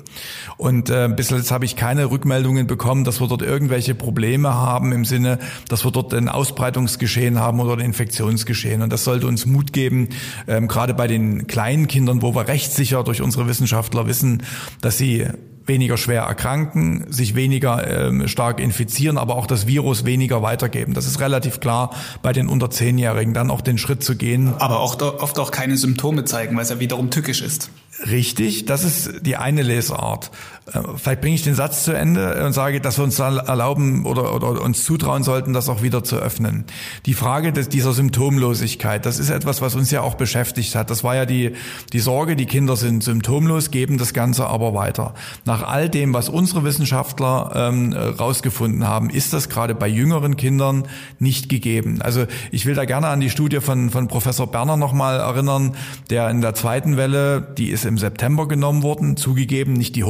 Und 0.56 0.90
äh, 0.90 1.08
bis 1.14 1.30
jetzt 1.30 1.50
habe 1.50 1.64
ich 1.64 1.76
keine 1.76 2.10
Rückmeldungen 2.10 2.66
bekommen, 2.66 3.04
dass 3.04 3.20
wir 3.20 3.28
dort 3.28 3.42
irgendwelche 3.42 3.94
Probleme 3.94 4.54
haben 4.54 4.92
im 4.92 5.04
Sinne, 5.04 5.38
dass 5.68 5.84
wir 5.84 5.90
dort 5.90 6.12
ein 6.14 6.28
Ausbreitungsgeschehen 6.28 7.38
haben 7.38 7.60
oder 7.60 7.74
ein 7.74 7.80
Infektionsgeschehen. 7.80 8.82
Und 8.82 8.92
das 8.92 9.04
sollte 9.04 9.26
uns 9.26 9.46
Mut 9.46 9.72
geben, 9.72 10.08
ähm, 10.48 10.68
gerade 10.68 10.94
bei 10.94 11.06
den 11.06 11.46
kleinen 11.46 11.86
Kindern, 11.86 12.22
wo 12.22 12.34
wir 12.34 12.48
recht 12.48 12.72
sicher 12.72 13.04
durch 13.04 13.22
unsere 13.22 13.46
Wissenschaftler 13.46 14.06
wissen, 14.06 14.42
dass 14.80 14.98
sie 14.98 15.26
weniger 15.66 15.96
schwer 15.96 16.22
erkranken, 16.22 17.04
sich 17.08 17.34
weniger 17.34 17.86
ähm, 17.86 18.28
stark 18.28 18.60
infizieren, 18.60 19.18
aber 19.18 19.36
auch 19.36 19.46
das 19.46 19.66
Virus 19.66 20.04
weniger 20.04 20.42
weitergeben. 20.42 20.94
Das 20.94 21.06
ist 21.06 21.20
relativ 21.20 21.60
klar 21.60 21.94
bei 22.22 22.32
den 22.32 22.48
unter 22.48 22.70
Zehnjährigen, 22.70 23.34
dann 23.34 23.50
auch 23.50 23.60
den 23.60 23.78
Schritt 23.78 24.02
zu 24.02 24.16
gehen. 24.16 24.54
Aber 24.58 24.80
auch 24.80 25.00
oft 25.00 25.38
auch 25.38 25.50
keine 25.50 25.76
Symptome 25.76 26.24
zeigen, 26.24 26.56
weil 26.56 26.62
es 26.62 26.70
ja 26.70 26.80
wiederum 26.80 27.10
tückisch 27.10 27.42
ist. 27.42 27.70
Richtig, 28.10 28.66
das 28.66 28.84
ist 28.84 29.26
die 29.26 29.36
eine 29.36 29.62
Lesart. 29.62 30.30
Äh, 30.72 30.80
vielleicht 30.96 31.20
bringe 31.20 31.34
ich 31.34 31.42
den 31.42 31.54
Satz 31.54 31.84
zu 31.84 31.92
Ende 31.92 32.44
und 32.44 32.52
sage, 32.52 32.80
dass 32.80 32.98
wir 32.98 33.04
uns 33.04 33.18
erlauben 33.18 34.04
oder, 34.04 34.34
oder 34.34 34.60
uns 34.62 34.84
zutrauen 34.84 35.22
sollten, 35.22 35.52
das 35.52 35.68
auch 35.68 35.82
wieder 35.82 36.04
zu 36.04 36.16
öffnen. 36.16 36.64
Die 37.06 37.14
Frage 37.14 37.52
des, 37.52 37.68
dieser 37.68 37.92
Symptomlosigkeit, 37.92 39.06
das 39.06 39.18
ist 39.18 39.30
etwas, 39.30 39.60
was 39.60 39.74
uns 39.74 39.90
ja 39.90 40.02
auch 40.02 40.14
beschäftigt 40.14 40.74
hat. 40.74 40.90
Das 40.90 41.04
war 41.04 41.14
ja 41.14 41.26
die, 41.26 41.52
die 41.92 42.00
Sorge, 42.00 42.36
die 42.36 42.46
Kinder 42.46 42.76
sind 42.76 43.02
symptomlos, 43.02 43.70
geben 43.70 43.98
das 43.98 44.12
Ganze 44.12 44.46
aber 44.46 44.74
weiter. 44.74 45.14
Nach 45.44 45.62
all 45.62 45.88
dem, 45.88 46.12
was 46.12 46.28
unsere 46.28 46.64
Wissenschaftler 46.64 47.52
ähm, 47.54 47.92
rausgefunden 47.92 48.86
haben, 48.86 49.10
ist 49.10 49.32
das 49.32 49.48
gerade 49.48 49.74
bei 49.74 49.88
jüngeren 49.88 50.36
Kindern 50.36 50.86
nicht 51.18 51.48
gegeben. 51.48 52.02
Also 52.02 52.26
ich 52.50 52.66
will 52.66 52.74
da 52.74 52.84
gerne 52.84 53.08
an 53.08 53.20
die 53.20 53.30
Studie 53.30 53.60
von, 53.60 53.90
von 53.90 54.08
Professor 54.08 54.46
Berner 54.46 54.76
nochmal 54.76 55.20
erinnern, 55.20 55.76
der 56.10 56.28
in 56.30 56.40
der 56.40 56.54
zweiten 56.54 56.96
Welle, 56.96 57.40
die 57.56 57.70
ist 57.70 57.84
im 57.84 57.98
September 57.98 58.48
genommen 58.48 58.82
worden, 58.82 59.16
zugegeben 59.16 59.74
nicht 59.74 59.96
die 59.96 60.04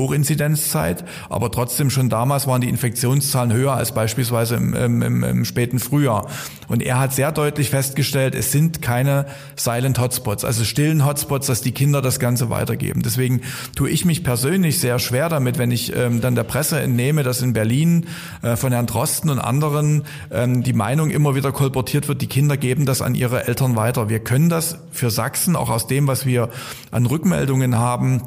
Hochinzidenzzeit, 0.54 1.04
aber 1.28 1.50
trotzdem 1.50 1.90
schon 1.90 2.08
damals 2.08 2.46
waren 2.46 2.60
die 2.60 2.68
Infektionszahlen 2.68 3.52
höher 3.52 3.72
als 3.72 3.92
beispielsweise 3.92 4.56
im, 4.56 4.74
im, 4.74 5.24
im 5.24 5.44
späten 5.44 5.78
Frühjahr. 5.78 6.28
Und 6.68 6.82
er 6.82 6.98
hat 6.98 7.14
sehr 7.14 7.32
deutlich 7.32 7.70
festgestellt, 7.70 8.34
es 8.34 8.52
sind 8.52 8.82
keine 8.82 9.26
Silent 9.56 9.98
Hotspots, 9.98 10.44
also 10.44 10.64
stillen 10.64 11.04
Hotspots, 11.04 11.46
dass 11.46 11.60
die 11.60 11.72
Kinder 11.72 12.02
das 12.02 12.18
Ganze 12.18 12.50
weitergeben. 12.50 13.02
Deswegen 13.02 13.42
tue 13.74 13.88
ich 13.90 14.04
mich 14.04 14.24
persönlich 14.24 14.80
sehr 14.80 14.98
schwer 14.98 15.28
damit, 15.28 15.58
wenn 15.58 15.70
ich 15.70 15.94
ähm, 15.94 16.20
dann 16.20 16.34
der 16.34 16.44
Presse 16.44 16.80
entnehme, 16.80 17.22
dass 17.22 17.42
in 17.42 17.52
Berlin 17.52 18.06
äh, 18.42 18.56
von 18.56 18.72
Herrn 18.72 18.86
Drosten 18.86 19.30
und 19.30 19.38
anderen 19.38 20.04
ähm, 20.30 20.62
die 20.62 20.72
Meinung 20.72 21.10
immer 21.10 21.34
wieder 21.34 21.52
kolportiert 21.52 22.08
wird, 22.08 22.22
die 22.22 22.26
Kinder 22.26 22.56
geben 22.56 22.86
das 22.86 23.02
an 23.02 23.14
ihre 23.14 23.46
Eltern 23.46 23.76
weiter. 23.76 24.08
Wir 24.08 24.20
können 24.20 24.48
das 24.48 24.78
für 24.90 25.10
Sachsen, 25.10 25.56
auch 25.56 25.70
aus 25.70 25.86
dem, 25.86 26.06
was 26.06 26.26
wir 26.26 26.48
an 26.90 27.06
Rückmeldungen 27.06 27.78
haben, 27.78 28.22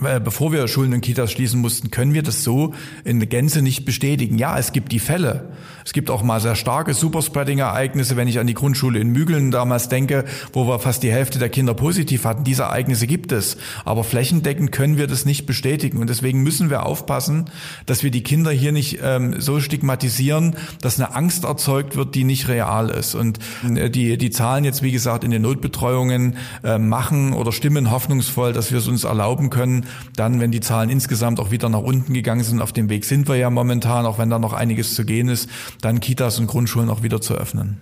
bevor 0.00 0.52
wir 0.52 0.66
Schulen 0.68 0.92
und 0.92 1.00
Kitas 1.00 1.32
schließen 1.32 1.60
mussten, 1.60 1.90
können 1.90 2.14
wir 2.14 2.22
das 2.22 2.42
so 2.42 2.74
in 3.04 3.26
Gänze 3.28 3.62
nicht 3.62 3.84
bestätigen. 3.84 4.38
Ja, 4.38 4.58
es 4.58 4.72
gibt 4.72 4.92
die 4.92 4.98
Fälle. 4.98 5.52
Es 5.84 5.92
gibt 5.92 6.10
auch 6.10 6.22
mal 6.22 6.40
sehr 6.40 6.56
starke 6.56 6.94
Superspreading-Ereignisse, 6.94 8.16
wenn 8.16 8.26
ich 8.26 8.38
an 8.38 8.46
die 8.46 8.54
Grundschule 8.54 8.98
in 8.98 9.10
Mügeln 9.10 9.50
damals 9.50 9.88
denke, 9.88 10.24
wo 10.52 10.66
wir 10.66 10.78
fast 10.78 11.02
die 11.02 11.12
Hälfte 11.12 11.38
der 11.38 11.50
Kinder 11.50 11.74
positiv 11.74 12.24
hatten. 12.24 12.42
Diese 12.44 12.62
Ereignisse 12.62 13.06
gibt 13.06 13.32
es. 13.32 13.58
Aber 13.84 14.02
flächendeckend 14.02 14.72
können 14.72 14.96
wir 14.96 15.06
das 15.06 15.26
nicht 15.26 15.46
bestätigen. 15.46 15.98
Und 15.98 16.08
deswegen 16.08 16.42
müssen 16.42 16.70
wir 16.70 16.86
aufpassen, 16.86 17.50
dass 17.86 18.02
wir 18.02 18.10
die 18.10 18.22
Kinder 18.22 18.50
hier 18.50 18.72
nicht 18.72 19.00
ähm, 19.02 19.40
so 19.40 19.60
stigmatisieren, 19.60 20.56
dass 20.80 20.98
eine 20.98 21.14
Angst 21.14 21.44
erzeugt 21.44 21.96
wird, 21.96 22.14
die 22.14 22.24
nicht 22.24 22.48
real 22.48 22.88
ist. 22.88 23.14
Und 23.14 23.38
äh, 23.74 23.90
die, 23.90 24.16
die 24.16 24.30
Zahlen 24.30 24.64
jetzt, 24.64 24.82
wie 24.82 24.92
gesagt, 24.92 25.22
in 25.22 25.30
den 25.30 25.42
Notbetreuungen 25.42 26.36
äh, 26.62 26.78
machen 26.78 27.34
oder 27.34 27.52
stimmen 27.52 27.90
hoffnungsvoll, 27.90 28.52
dass 28.52 28.70
wir 28.70 28.78
es 28.78 28.88
uns 28.88 29.04
erlauben 29.04 29.50
können, 29.50 29.86
dann, 30.16 30.40
wenn 30.40 30.50
die 30.50 30.60
Zahlen 30.60 30.88
insgesamt 30.88 31.40
auch 31.40 31.50
wieder 31.50 31.68
nach 31.68 31.80
unten 31.80 32.14
gegangen 32.14 32.42
sind, 32.42 32.62
auf 32.62 32.72
dem 32.72 32.88
Weg 32.88 33.04
sind 33.04 33.28
wir 33.28 33.36
ja 33.36 33.50
momentan, 33.50 34.06
auch 34.06 34.18
wenn 34.18 34.30
da 34.30 34.38
noch 34.38 34.54
einiges 34.54 34.94
zu 34.94 35.04
gehen 35.04 35.28
ist, 35.28 35.50
dann 35.80 36.00
Kitas 36.00 36.38
und 36.38 36.46
Grundschulen 36.46 36.90
auch 36.90 37.02
wieder 37.02 37.20
zu 37.20 37.34
öffnen. 37.34 37.78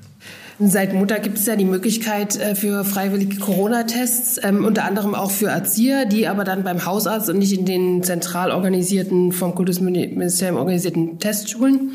Seit 0.59 0.93
Montag 0.93 1.22
gibt 1.22 1.38
es 1.38 1.47
ja 1.47 1.57
die 1.57 1.64
Möglichkeit 1.64 2.38
äh, 2.38 2.55
für 2.55 2.84
freiwillige 2.84 3.38
Corona-Tests, 3.38 4.38
ähm, 4.45 4.64
unter 4.64 4.84
anderem 4.84 5.14
auch 5.14 5.30
für 5.30 5.49
Erzieher, 5.49 6.05
die 6.05 6.28
aber 6.28 6.45
dann 6.45 6.62
beim 6.62 6.84
Hausarzt 6.84 7.28
und 7.30 7.38
nicht 7.38 7.53
in 7.53 7.64
den 7.64 8.03
zentral 8.03 8.53
organisierten, 8.53 9.32
vom 9.32 9.55
Kultusministerium 9.55 10.59
organisierten 10.59 11.18
Testschulen. 11.18 11.93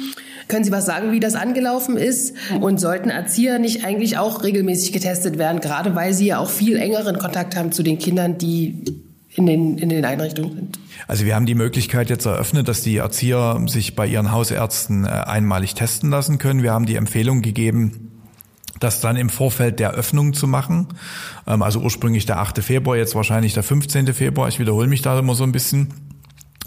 Können 0.48 0.64
Sie 0.64 0.72
was 0.72 0.86
sagen, 0.86 1.12
wie 1.12 1.20
das 1.20 1.36
angelaufen 1.36 1.98
ist? 1.98 2.34
Und 2.60 2.80
sollten 2.80 3.10
Erzieher 3.10 3.60
nicht 3.60 3.86
eigentlich 3.86 4.18
auch 4.18 4.44
regelmäßig 4.44 4.92
getestet 4.92 5.38
werden, 5.38 5.62
gerade 5.62 5.94
weil 5.96 6.14
sie 6.14 6.28
ja 6.28 6.40
auch 6.40 6.50
viel 6.50 6.78
engeren 6.78 7.20
Kontakt 7.20 7.56
haben 7.56 7.72
zu 7.72 7.84
den 7.84 8.00
Kindern, 8.00 8.38
die 8.38 8.84
in 9.38 9.46
den, 9.46 9.78
in 9.78 9.90
den 9.90 10.04
Einrichtungen 10.04 10.54
sind? 10.54 10.80
Also 11.08 11.26
wir 11.26 11.36
haben 11.36 11.46
die 11.46 11.56
Möglichkeit 11.56 12.10
jetzt 12.10 12.26
eröffnet, 12.26 12.68
dass 12.68 12.82
die 12.82 12.98
Erzieher 12.98 13.62
sich 13.68 13.96
bei 13.96 14.08
ihren 14.08 14.32
Hausärzten 14.32 15.06
äh, 15.06 15.10
einmalig 15.10 15.76
testen 15.76 16.10
lassen 16.10 16.40
können. 16.40 16.64
Wir 16.64 16.74
haben 16.74 16.86
die 16.86 16.96
Empfehlung 16.96 17.42
gegeben, 17.42 18.20
das 18.80 19.00
dann 19.00 19.16
im 19.16 19.30
Vorfeld 19.30 19.80
der 19.80 19.92
Öffnung 19.92 20.34
zu 20.34 20.48
machen. 20.48 20.88
Ähm, 21.46 21.62
also 21.62 21.80
ursprünglich 21.80 22.26
der 22.26 22.40
8. 22.40 22.64
Februar, 22.64 22.98
jetzt 22.98 23.16
wahrscheinlich 23.16 23.54
der 23.54 23.64
15. 23.64 24.14
Februar. 24.14 24.50
Ich 24.50 24.60
wiederhole 24.60 24.88
mich 24.88 25.04
da 25.04 25.18
immer 25.18 25.36
so 25.36 25.44
ein 25.44 25.52
bisschen. 25.52 26.07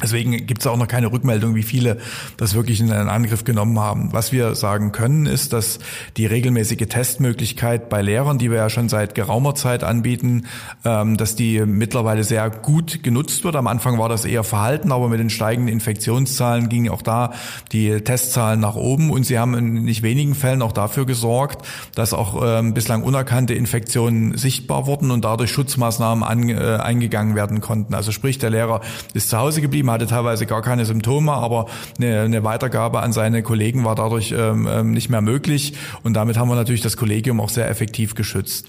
Deswegen 0.03 0.47
gibt 0.47 0.63
es 0.63 0.67
auch 0.67 0.77
noch 0.77 0.89
keine 0.89 1.13
Rückmeldung, 1.13 1.55
wie 1.55 1.63
viele 1.63 1.99
das 2.37 2.55
wirklich 2.55 2.81
in 2.81 2.91
einen 2.91 3.09
Angriff 3.09 3.45
genommen 3.45 3.79
haben. 3.79 4.13
Was 4.13 4.33
wir 4.33 4.55
sagen 4.55 4.93
können, 4.93 5.27
ist, 5.27 5.53
dass 5.53 5.79
die 6.17 6.27
regelmäßige 6.27 6.89
Testmöglichkeit 6.89 7.89
bei 7.89 8.01
Lehrern, 8.01 8.39
die 8.39 8.51
wir 8.51 8.59
ja 8.59 8.71
schon 8.71 8.89
seit 8.89 9.15
geraumer 9.15 9.55
Zeit 9.55 9.85
anbieten, 9.85 10.47
ähm, 10.85 11.17
dass 11.17 11.37
die 11.37 11.61
mittlerweile 11.67 12.25
sehr 12.25 12.49
gut 12.51 13.03
genutzt 13.03 13.45
wird. 13.45 13.57
Am 13.57 13.67
Anfang 13.67 13.99
war 13.99 14.09
das 14.09 14.25
eher 14.25 14.45
verhalten, 14.45 14.93
aber 14.93 15.09
mit 15.09 15.21
den 15.21 15.31
steigenden 15.31 15.73
Infektionszahlen 15.73 16.69
gingen 16.69 16.91
auch 16.91 17.03
da 17.03 17.33
die 17.73 18.01
Testzahlen 18.01 18.61
nach 18.61 18.77
oben 18.77 19.11
und 19.11 19.25
sie 19.25 19.39
haben 19.39 19.55
in 19.55 19.85
nicht 19.85 20.03
wenigen 20.03 20.35
Fällen 20.35 20.63
auch 20.63 20.73
dafür 20.73 21.05
gesorgt, 21.05 21.67
dass 21.95 22.15
auch 22.15 22.41
ähm, 22.43 22.75
bislang 22.75 23.03
unerkannte 23.03 23.55
Infektionen 23.55 24.37
sichtbar 24.37 24.87
wurden 24.87 25.11
und 25.11 25.25
dadurch 25.25 25.51
Schutzmaßnahmen 25.51 26.49
äh, 26.49 26.79
eingegangen 26.81 27.35
werden 27.35 27.61
konnten. 27.61 27.95
Also 27.95 28.13
sprich, 28.13 28.39
der 28.39 28.51
Lehrer 28.51 28.81
ist 29.13 29.29
zu 29.29 29.39
Hause 29.39 29.61
geblieben, 29.61 29.90
hatte 29.91 30.07
teilweise 30.07 30.47
gar 30.47 30.63
keine 30.63 30.85
Symptome, 30.85 31.33
aber 31.33 31.67
eine, 31.99 32.21
eine 32.21 32.45
Weitergabe 32.45 33.01
an 33.01 33.13
seine 33.13 33.43
Kollegen 33.43 33.85
war 33.85 33.95
dadurch 33.95 34.33
ähm, 34.37 34.69
ähm, 34.71 34.93
nicht 34.93 35.11
mehr 35.11 35.21
möglich. 35.21 35.75
Und 36.03 36.15
damit 36.15 36.39
haben 36.39 36.49
wir 36.49 36.57
natürlich 36.57 36.83
das 36.83 36.97
Kollegium 36.97 37.41
auch 37.41 37.49
sehr 37.49 37.69
effektiv 37.69 38.15
geschützt. 38.15 38.69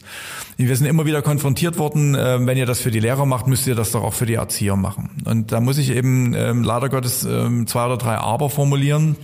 Wir 0.58 0.76
sind 0.76 0.88
immer 0.88 1.06
wieder 1.06 1.22
konfrontiert 1.22 1.78
worden, 1.78 2.16
äh, 2.16 2.46
wenn 2.46 2.58
ihr 2.58 2.66
das 2.66 2.80
für 2.80 2.92
die 2.92 3.00
Lehrer 3.00 3.26
macht, 3.26 3.48
müsst 3.48 3.68
ihr 3.68 3.76
das 3.76 3.92
doch 3.92 4.04
auch 4.04 4.14
für 4.14 4.26
die 4.26 4.36
Erzieher 4.36 4.76
machen. 4.76 5.10
Und 5.26 5.52
da 5.52 5.60
muss 5.60 5.78
ich 5.78 5.92
eben 5.92 6.34
ähm, 6.34 6.64
leider 6.64 6.90
Gottes 6.90 7.24
ähm, 7.24 7.68
zwei 7.68 7.86
oder 7.86 7.98
drei 7.98 8.18
Aber 8.18 8.50
formulieren. 8.50 9.16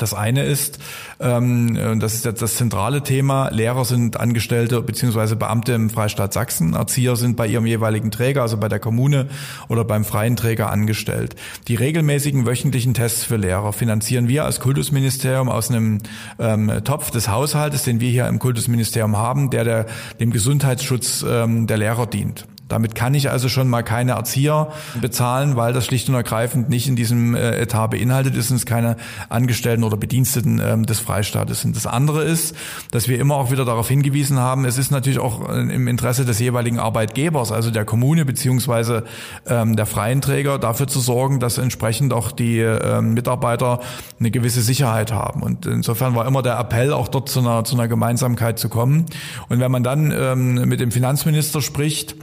Das 0.00 0.14
eine 0.14 0.44
ist, 0.44 0.78
ähm, 1.20 1.98
das 2.00 2.14
ist 2.14 2.24
jetzt 2.24 2.40
das 2.40 2.56
zentrale 2.56 3.02
Thema, 3.02 3.50
Lehrer 3.50 3.84
sind 3.84 4.18
Angestellte 4.18 4.80
bzw. 4.80 5.34
Beamte 5.34 5.72
im 5.72 5.90
Freistaat 5.90 6.32
Sachsen, 6.32 6.74
Erzieher 6.74 7.16
sind 7.16 7.36
bei 7.36 7.46
ihrem 7.46 7.66
jeweiligen 7.66 8.10
Träger, 8.10 8.42
also 8.42 8.56
bei 8.56 8.68
der 8.68 8.78
Kommune 8.78 9.28
oder 9.68 9.84
beim 9.84 10.04
freien 10.04 10.36
Träger 10.36 10.70
angestellt. 10.70 11.36
Die 11.68 11.74
regelmäßigen 11.74 12.46
wöchentlichen 12.46 12.94
Tests 12.94 13.24
für 13.24 13.36
Lehrer 13.36 13.74
finanzieren 13.74 14.26
wir 14.26 14.46
als 14.46 14.60
Kultusministerium 14.60 15.48
aus 15.50 15.70
einem 15.70 15.98
ähm, 16.38 16.72
Topf 16.84 17.10
des 17.10 17.28
Haushaltes, 17.28 17.82
den 17.82 18.00
wir 18.00 18.10
hier 18.10 18.26
im 18.26 18.38
Kultusministerium 18.38 19.18
haben, 19.18 19.50
der, 19.50 19.64
der 19.64 19.86
dem 20.18 20.30
Gesundheitsschutz 20.30 21.24
ähm, 21.28 21.66
der 21.66 21.76
Lehrer 21.76 22.06
dient. 22.06 22.46
Damit 22.70 22.94
kann 22.94 23.14
ich 23.14 23.30
also 23.30 23.48
schon 23.48 23.68
mal 23.68 23.82
keine 23.82 24.12
Erzieher 24.12 24.68
bezahlen, 25.00 25.56
weil 25.56 25.72
das 25.72 25.86
schlicht 25.86 26.08
und 26.08 26.14
ergreifend 26.14 26.68
nicht 26.68 26.86
in 26.86 26.96
diesem 26.96 27.34
äh, 27.34 27.60
Etat 27.60 27.88
beinhaltet 27.88 28.36
ist 28.36 28.50
und 28.50 28.56
es 28.56 28.64
keine 28.64 28.96
Angestellten 29.28 29.82
oder 29.82 29.96
Bediensteten 29.96 30.60
ähm, 30.64 30.86
des 30.86 31.00
Freistaates 31.00 31.60
sind. 31.62 31.74
Das 31.74 31.86
andere 31.86 32.22
ist, 32.22 32.54
dass 32.92 33.08
wir 33.08 33.18
immer 33.18 33.34
auch 33.34 33.50
wieder 33.50 33.64
darauf 33.64 33.88
hingewiesen 33.88 34.38
haben, 34.38 34.64
es 34.64 34.78
ist 34.78 34.90
natürlich 34.92 35.18
auch 35.18 35.48
äh, 35.48 35.60
im 35.60 35.88
Interesse 35.88 36.24
des 36.24 36.38
jeweiligen 36.38 36.78
Arbeitgebers, 36.78 37.50
also 37.50 37.70
der 37.72 37.84
Kommune 37.84 38.24
beziehungsweise 38.24 39.04
ähm, 39.46 39.74
der 39.74 39.86
freien 39.86 40.20
Träger, 40.20 40.58
dafür 40.58 40.86
zu 40.86 41.00
sorgen, 41.00 41.40
dass 41.40 41.58
entsprechend 41.58 42.12
auch 42.12 42.30
die 42.30 42.58
ähm, 42.60 43.14
Mitarbeiter 43.14 43.80
eine 44.20 44.30
gewisse 44.30 44.62
Sicherheit 44.62 45.12
haben. 45.12 45.42
Und 45.42 45.66
insofern 45.66 46.14
war 46.14 46.26
immer 46.26 46.42
der 46.42 46.56
Appell, 46.58 46.92
auch 46.92 47.08
dort 47.08 47.28
zu 47.28 47.40
einer, 47.40 47.64
zu 47.64 47.74
einer 47.74 47.88
Gemeinsamkeit 47.88 48.58
zu 48.60 48.68
kommen. 48.68 49.06
Und 49.48 49.58
wenn 49.58 49.72
man 49.72 49.82
dann 49.82 50.68
mit 50.68 50.80
dem 50.80 50.92
Finanzminister 50.92 51.62
spricht, 51.62 52.14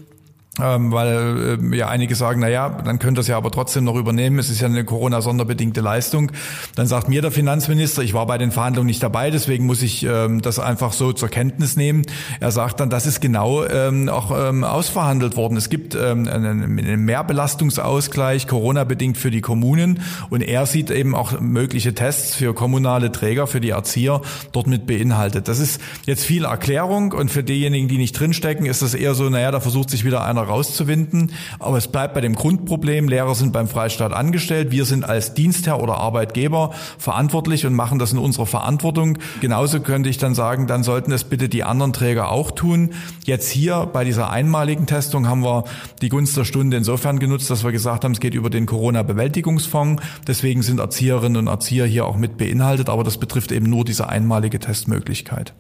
ähm, 0.62 0.91
weil 0.91 1.60
äh, 1.62 1.76
ja 1.76 1.88
einige 1.88 2.16
sagen, 2.16 2.41
na 2.41 2.49
ja, 2.49 2.70
dann 2.70 2.99
könnt 2.99 3.18
ihr 3.18 3.22
es 3.22 3.28
ja 3.28 3.38
aber 3.38 3.51
trotzdem 3.51 3.84
noch 3.84 3.95
übernehmen. 3.95 4.39
Es 4.39 4.49
ist 4.49 4.62
ja 4.62 4.68
eine 4.68 4.84
Corona-sonderbedingte 4.84 5.82
Leistung. 5.82 6.32
Dann 6.76 6.88
sagt 6.88 7.10
mir 7.10 7.22
der 7.22 7.32
Finanzminister, 7.32 8.01
ich 8.01 8.14
war 8.14 8.26
bei 8.26 8.38
den 8.38 8.51
Verhandlungen 8.51 8.88
nicht 8.88 9.03
dabei, 9.03 9.32
deswegen 9.32 9.66
muss 9.66 9.82
ich 9.82 10.03
ähm, 10.03 10.41
das 10.41 10.60
einfach 10.60 10.93
so 10.93 11.14
zur 11.14 11.30
Kenntnis 11.30 11.78
nehmen. 11.78 12.03
Er 12.39 12.51
sagt 12.51 12.80
dann, 12.80 12.89
das 12.89 13.05
ist 13.05 13.22
genau 13.22 13.66
ähm, 13.66 14.10
auch 14.10 14.32
ähm, 14.36 14.64
ausverhandelt 14.64 15.36
worden. 15.38 15.58
Es 15.58 15.70
gibt 15.70 15.95
ähm, 15.95 16.28
einen, 16.28 16.64
einen 16.64 17.05
Mehrbelastungsausgleich, 17.05 18.47
Corona-bedingt 18.47 19.18
für 19.18 19.32
die 19.32 19.41
Kommunen 19.41 20.01
und 20.30 20.41
er 20.41 20.66
sieht 20.66 20.89
eben 20.91 21.16
auch 21.16 21.39
mögliche 21.39 21.93
Tests 21.93 22.36
für 22.36 22.53
kommunale 22.53 23.12
Träger, 23.12 23.47
für 23.47 23.62
die 23.62 23.70
Erzieher 23.70 24.22
dort 24.51 24.68
mit 24.68 24.88
beinhaltet. 24.88 25.47
Das 25.47 25.60
ist 25.60 25.80
jetzt 26.05 26.24
viel 26.24 26.45
Erklärung 26.45 27.12
und 27.12 27.30
für 27.30 27.43
diejenigen, 27.43 27.88
die 27.88 27.97
nicht 27.97 28.20
drinstecken, 28.20 28.66
ist 28.66 28.82
das 28.82 28.93
eher 28.93 29.14
so, 29.14 29.30
naja, 29.30 29.51
da 29.51 29.60
versucht 29.60 29.89
sich 29.89 30.05
wieder 30.05 30.24
einer 30.24 30.47
rauszuwinden. 30.48 31.32
Aber 31.60 31.78
es 31.78 31.88
bleibt 31.88 32.14
bei 32.14 32.22
dem 32.22 32.36
Grundproblem, 32.36 33.08
Lehrer 33.08 33.36
sind 33.36 33.54
beim 33.54 33.68
Freistaat 33.68 34.14
angestellt, 34.14 34.72
wir 34.72 34.86
sind 34.86 35.06
als 35.06 35.34
Dienstherr 35.34 35.82
oder 35.82 35.98
Arbeitgeber 35.98 36.72
verantwortlich 36.98 37.66
und 37.66 37.74
machen 37.74 38.00
das 38.00 38.14
in 38.14 38.18
unserer 38.18 38.45
Verantwortung. 38.45 39.18
Genauso 39.41 39.80
könnte 39.80 40.10
ich 40.10 40.18
dann 40.18 40.36
sagen, 40.36 40.68
dann 40.68 40.84
sollten 40.84 41.12
es 41.12 41.24
bitte 41.24 41.50
die 41.50 41.64
anderen 41.64 41.93
Träger 41.93 42.32
auch 42.32 42.52
tun. 42.52 42.91
Jetzt 43.26 43.50
hier 43.50 43.89
bei 43.91 44.04
dieser 44.04 44.30
einmaligen 44.30 44.88
Testung 44.88 45.28
haben 45.28 45.43
wir 45.43 45.66
die 46.02 46.10
Gunst 46.10 46.38
der 46.38 46.45
Stunde 46.45 46.78
insofern 46.78 47.20
genutzt, 47.20 47.50
dass 47.50 47.64
wir 47.64 47.72
gesagt 47.72 48.04
haben, 48.04 48.14
es 48.14 48.20
geht 48.20 48.34
über 48.34 48.50
den 48.50 48.66
Corona-Bewältigungsfonds. 48.66 50.02
Deswegen 50.28 50.62
sind 50.62 50.80
Erzieherinnen 50.80 51.38
und 51.38 51.48
Erzieher 51.48 51.86
hier 51.86 52.06
auch 52.06 52.18
mit 52.18 52.38
beinhaltet, 52.38 52.89
aber 52.89 53.04
das 53.04 53.18
betrifft 53.18 53.52
eben 53.52 53.70
nur 53.70 53.86
diese 53.86 54.10
einmalige 54.10 54.60
Testmöglichkeit. 54.60 55.54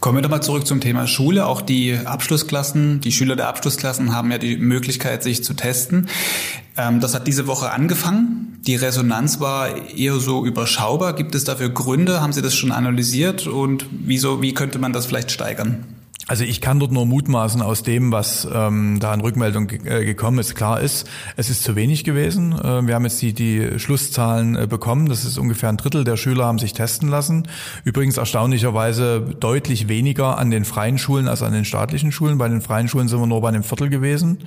Kommen 0.00 0.18
wir 0.18 0.22
doch 0.22 0.30
mal 0.30 0.42
zurück 0.42 0.66
zum 0.66 0.80
Thema 0.80 1.06
Schule. 1.06 1.46
Auch 1.46 1.62
die 1.62 1.96
Abschlussklassen, 1.96 3.00
die 3.00 3.12
Schüler 3.12 3.36
der 3.36 3.48
Abschlussklassen 3.48 4.14
haben 4.14 4.30
ja 4.30 4.38
die 4.38 4.56
Möglichkeit, 4.56 5.22
sich 5.22 5.42
zu 5.42 5.54
testen. 5.54 6.08
Ähm, 6.76 7.00
das 7.00 7.14
hat 7.14 7.26
diese 7.26 7.46
Woche 7.46 7.70
angefangen. 7.70 8.58
Die 8.66 8.76
Resonanz 8.76 9.40
war 9.40 9.88
eher 9.96 10.16
so 10.16 10.44
überschaubar. 10.44 11.14
Gibt 11.14 11.34
es 11.34 11.44
dafür 11.44 11.70
Gründe? 11.70 12.20
Haben 12.20 12.32
Sie 12.32 12.42
das 12.42 12.54
schon 12.54 12.72
analysiert? 12.72 13.46
Und 13.46 13.86
wieso, 13.90 14.42
wie 14.42 14.54
könnte 14.54 14.78
man 14.78 14.92
das 14.92 15.06
vielleicht 15.06 15.30
steigern? 15.30 15.84
Also 16.26 16.44
ich 16.44 16.60
kann 16.60 16.80
dort 16.80 16.90
nur 16.90 17.04
mutmaßen 17.04 17.60
aus 17.60 17.82
dem, 17.82 18.10
was 18.10 18.48
ähm, 18.50 18.98
da 18.98 19.12
an 19.12 19.20
Rückmeldung 19.20 19.68
äh, 19.70 20.04
gekommen 20.04 20.38
ist. 20.38 20.54
Klar 20.54 20.80
ist, 20.80 21.06
es 21.36 21.50
ist 21.50 21.62
zu 21.62 21.76
wenig 21.76 22.04
gewesen. 22.04 22.52
Äh, 22.52 22.86
wir 22.86 22.94
haben 22.94 23.04
jetzt 23.04 23.20
die, 23.20 23.34
die 23.34 23.78
Schlusszahlen 23.78 24.56
äh, 24.56 24.66
bekommen. 24.66 25.06
Das 25.08 25.24
ist 25.24 25.36
ungefähr 25.36 25.68
ein 25.68 25.76
Drittel 25.76 26.04
der 26.04 26.16
Schüler 26.16 26.46
haben 26.46 26.58
sich 26.58 26.72
testen 26.72 27.08
lassen. 27.08 27.46
Übrigens 27.84 28.16
erstaunlicherweise 28.16 29.20
deutlich 29.38 29.88
weniger 29.88 30.38
an 30.38 30.50
den 30.50 30.64
freien 30.64 30.96
Schulen 30.96 31.28
als 31.28 31.42
an 31.42 31.52
den 31.52 31.66
staatlichen 31.66 32.10
Schulen. 32.10 32.38
Bei 32.38 32.48
den 32.48 32.62
freien 32.62 32.88
Schulen 32.88 33.08
sind 33.08 33.20
wir 33.20 33.26
nur 33.26 33.42
bei 33.42 33.48
einem 33.48 33.62
Viertel 33.62 33.90
gewesen 33.90 34.38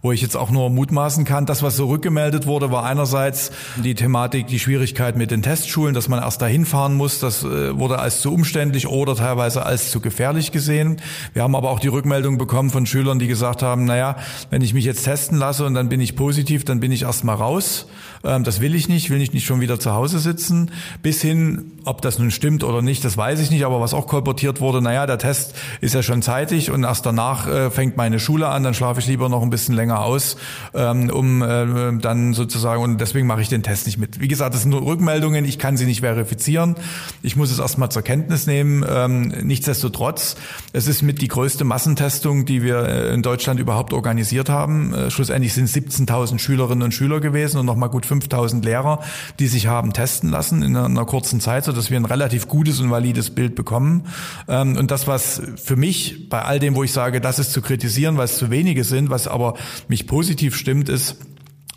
wo 0.00 0.12
ich 0.12 0.22
jetzt 0.22 0.36
auch 0.36 0.50
nur 0.50 0.70
mutmaßen 0.70 1.24
kann. 1.24 1.46
Das, 1.46 1.62
was 1.62 1.76
so 1.76 1.88
rückgemeldet 1.88 2.46
wurde, 2.46 2.70
war 2.70 2.84
einerseits 2.84 3.50
die 3.76 3.94
Thematik, 3.94 4.46
die 4.46 4.58
Schwierigkeit 4.58 5.16
mit 5.16 5.30
den 5.30 5.42
Testschulen, 5.42 5.94
dass 5.94 6.08
man 6.08 6.22
erst 6.22 6.40
dahin 6.40 6.64
fahren 6.64 6.94
muss. 6.94 7.18
Das 7.18 7.42
äh, 7.42 7.76
wurde 7.78 7.98
als 7.98 8.20
zu 8.20 8.32
umständlich 8.32 8.86
oder 8.86 9.16
teilweise 9.16 9.66
als 9.66 9.90
zu 9.90 10.00
gefährlich 10.00 10.52
gesehen. 10.52 11.00
Wir 11.32 11.42
haben 11.42 11.56
aber 11.56 11.70
auch 11.70 11.80
die 11.80 11.88
Rückmeldung 11.88 12.38
bekommen 12.38 12.70
von 12.70 12.86
Schülern, 12.86 13.18
die 13.18 13.26
gesagt 13.26 13.62
haben, 13.62 13.84
naja, 13.84 14.16
wenn 14.50 14.62
ich 14.62 14.72
mich 14.72 14.84
jetzt 14.84 15.04
testen 15.04 15.36
lasse 15.38 15.64
und 15.64 15.74
dann 15.74 15.88
bin 15.88 16.00
ich 16.00 16.14
positiv, 16.14 16.64
dann 16.64 16.80
bin 16.80 16.92
ich 16.92 17.02
erstmal 17.02 17.36
raus. 17.36 17.86
Ähm, 18.24 18.44
das 18.44 18.60
will 18.60 18.74
ich 18.74 18.88
nicht, 18.88 19.10
will 19.10 19.20
ich 19.20 19.32
nicht 19.32 19.46
schon 19.46 19.60
wieder 19.60 19.78
zu 19.78 19.92
Hause 19.92 20.18
sitzen. 20.18 20.70
Bis 21.02 21.22
hin, 21.22 21.72
ob 21.84 22.02
das 22.02 22.18
nun 22.18 22.30
stimmt 22.30 22.64
oder 22.64 22.82
nicht, 22.82 23.04
das 23.04 23.16
weiß 23.16 23.40
ich 23.40 23.50
nicht. 23.50 23.64
Aber 23.64 23.80
was 23.80 23.94
auch 23.94 24.06
kolportiert 24.06 24.60
wurde, 24.60 24.82
naja, 24.82 25.06
der 25.06 25.18
Test 25.18 25.54
ist 25.80 25.94
ja 25.94 26.02
schon 26.02 26.22
zeitig 26.22 26.70
und 26.70 26.84
erst 26.84 27.06
danach 27.06 27.48
äh, 27.48 27.70
fängt 27.70 27.96
meine 27.96 28.20
Schule 28.20 28.48
an, 28.48 28.62
dann 28.62 28.74
schlafe 28.74 29.00
ich 29.00 29.06
lieber 29.06 29.28
noch 29.28 29.42
ein 29.42 29.50
bisschen 29.50 29.74
länger 29.74 30.00
aus, 30.00 30.36
ähm, 30.74 31.10
um 31.10 31.42
äh, 31.42 31.98
dann 31.98 32.34
sozusagen, 32.34 32.82
und 32.82 33.00
deswegen 33.00 33.26
mache 33.26 33.40
ich 33.40 33.48
den 33.48 33.62
Test 33.62 33.86
nicht 33.86 33.98
mit. 33.98 34.20
Wie 34.20 34.28
gesagt, 34.28 34.54
das 34.54 34.62
sind 34.62 34.70
nur 34.70 34.84
Rückmeldungen, 34.84 35.44
ich 35.44 35.58
kann 35.58 35.76
sie 35.76 35.86
nicht 35.86 36.00
verifizieren. 36.00 36.76
Ich 37.22 37.36
muss 37.36 37.50
es 37.50 37.58
erstmal 37.58 37.90
zur 37.90 38.02
Kenntnis 38.02 38.46
nehmen. 38.46 38.84
Ähm, 38.88 39.32
nichtsdestotrotz, 39.42 40.36
es 40.72 40.86
ist 40.86 41.02
mit 41.02 41.20
die 41.20 41.28
größte 41.28 41.64
Massentestung, 41.64 42.44
die 42.44 42.62
wir 42.62 42.82
äh, 42.84 43.14
in 43.14 43.22
Deutschland 43.22 43.60
überhaupt 43.60 43.92
organisiert 43.92 44.48
haben. 44.48 44.94
Schlussendlich 45.08 45.52
sind 45.54 45.68
17.000 45.68 46.38
Schülerinnen 46.38 46.82
und 46.82 46.92
Schüler 46.92 47.20
gewesen 47.20 47.58
und 47.58 47.66
nochmal 47.66 47.88
gut 47.88 48.06
5.000 48.08 48.64
Lehrer, 48.64 49.00
die 49.38 49.46
sich 49.46 49.66
haben 49.66 49.92
testen 49.92 50.30
lassen 50.30 50.62
in 50.62 50.76
einer, 50.76 51.04
kurzen 51.04 51.40
Zeit, 51.40 51.64
so 51.64 51.72
dass 51.72 51.90
wir 51.90 51.96
ein 51.98 52.04
relativ 52.04 52.48
gutes 52.48 52.80
und 52.80 52.90
valides 52.90 53.30
Bild 53.30 53.54
bekommen. 53.54 54.06
Ähm, 54.48 54.76
und 54.76 54.90
das, 54.90 55.06
was 55.06 55.42
für 55.56 55.76
mich 55.76 56.28
bei 56.28 56.42
all 56.42 56.58
dem, 56.58 56.74
wo 56.74 56.84
ich 56.84 56.92
sage, 56.92 57.20
das 57.20 57.38
ist 57.38 57.52
zu 57.52 57.62
kritisieren, 57.62 58.16
weil 58.16 58.26
es 58.26 58.36
zu 58.36 58.50
wenige 58.50 58.84
sind, 58.84 59.10
was 59.10 59.28
aber 59.28 59.54
mich 59.88 60.06
positiv 60.06 60.56
stimmt, 60.56 60.88
ist, 60.88 61.16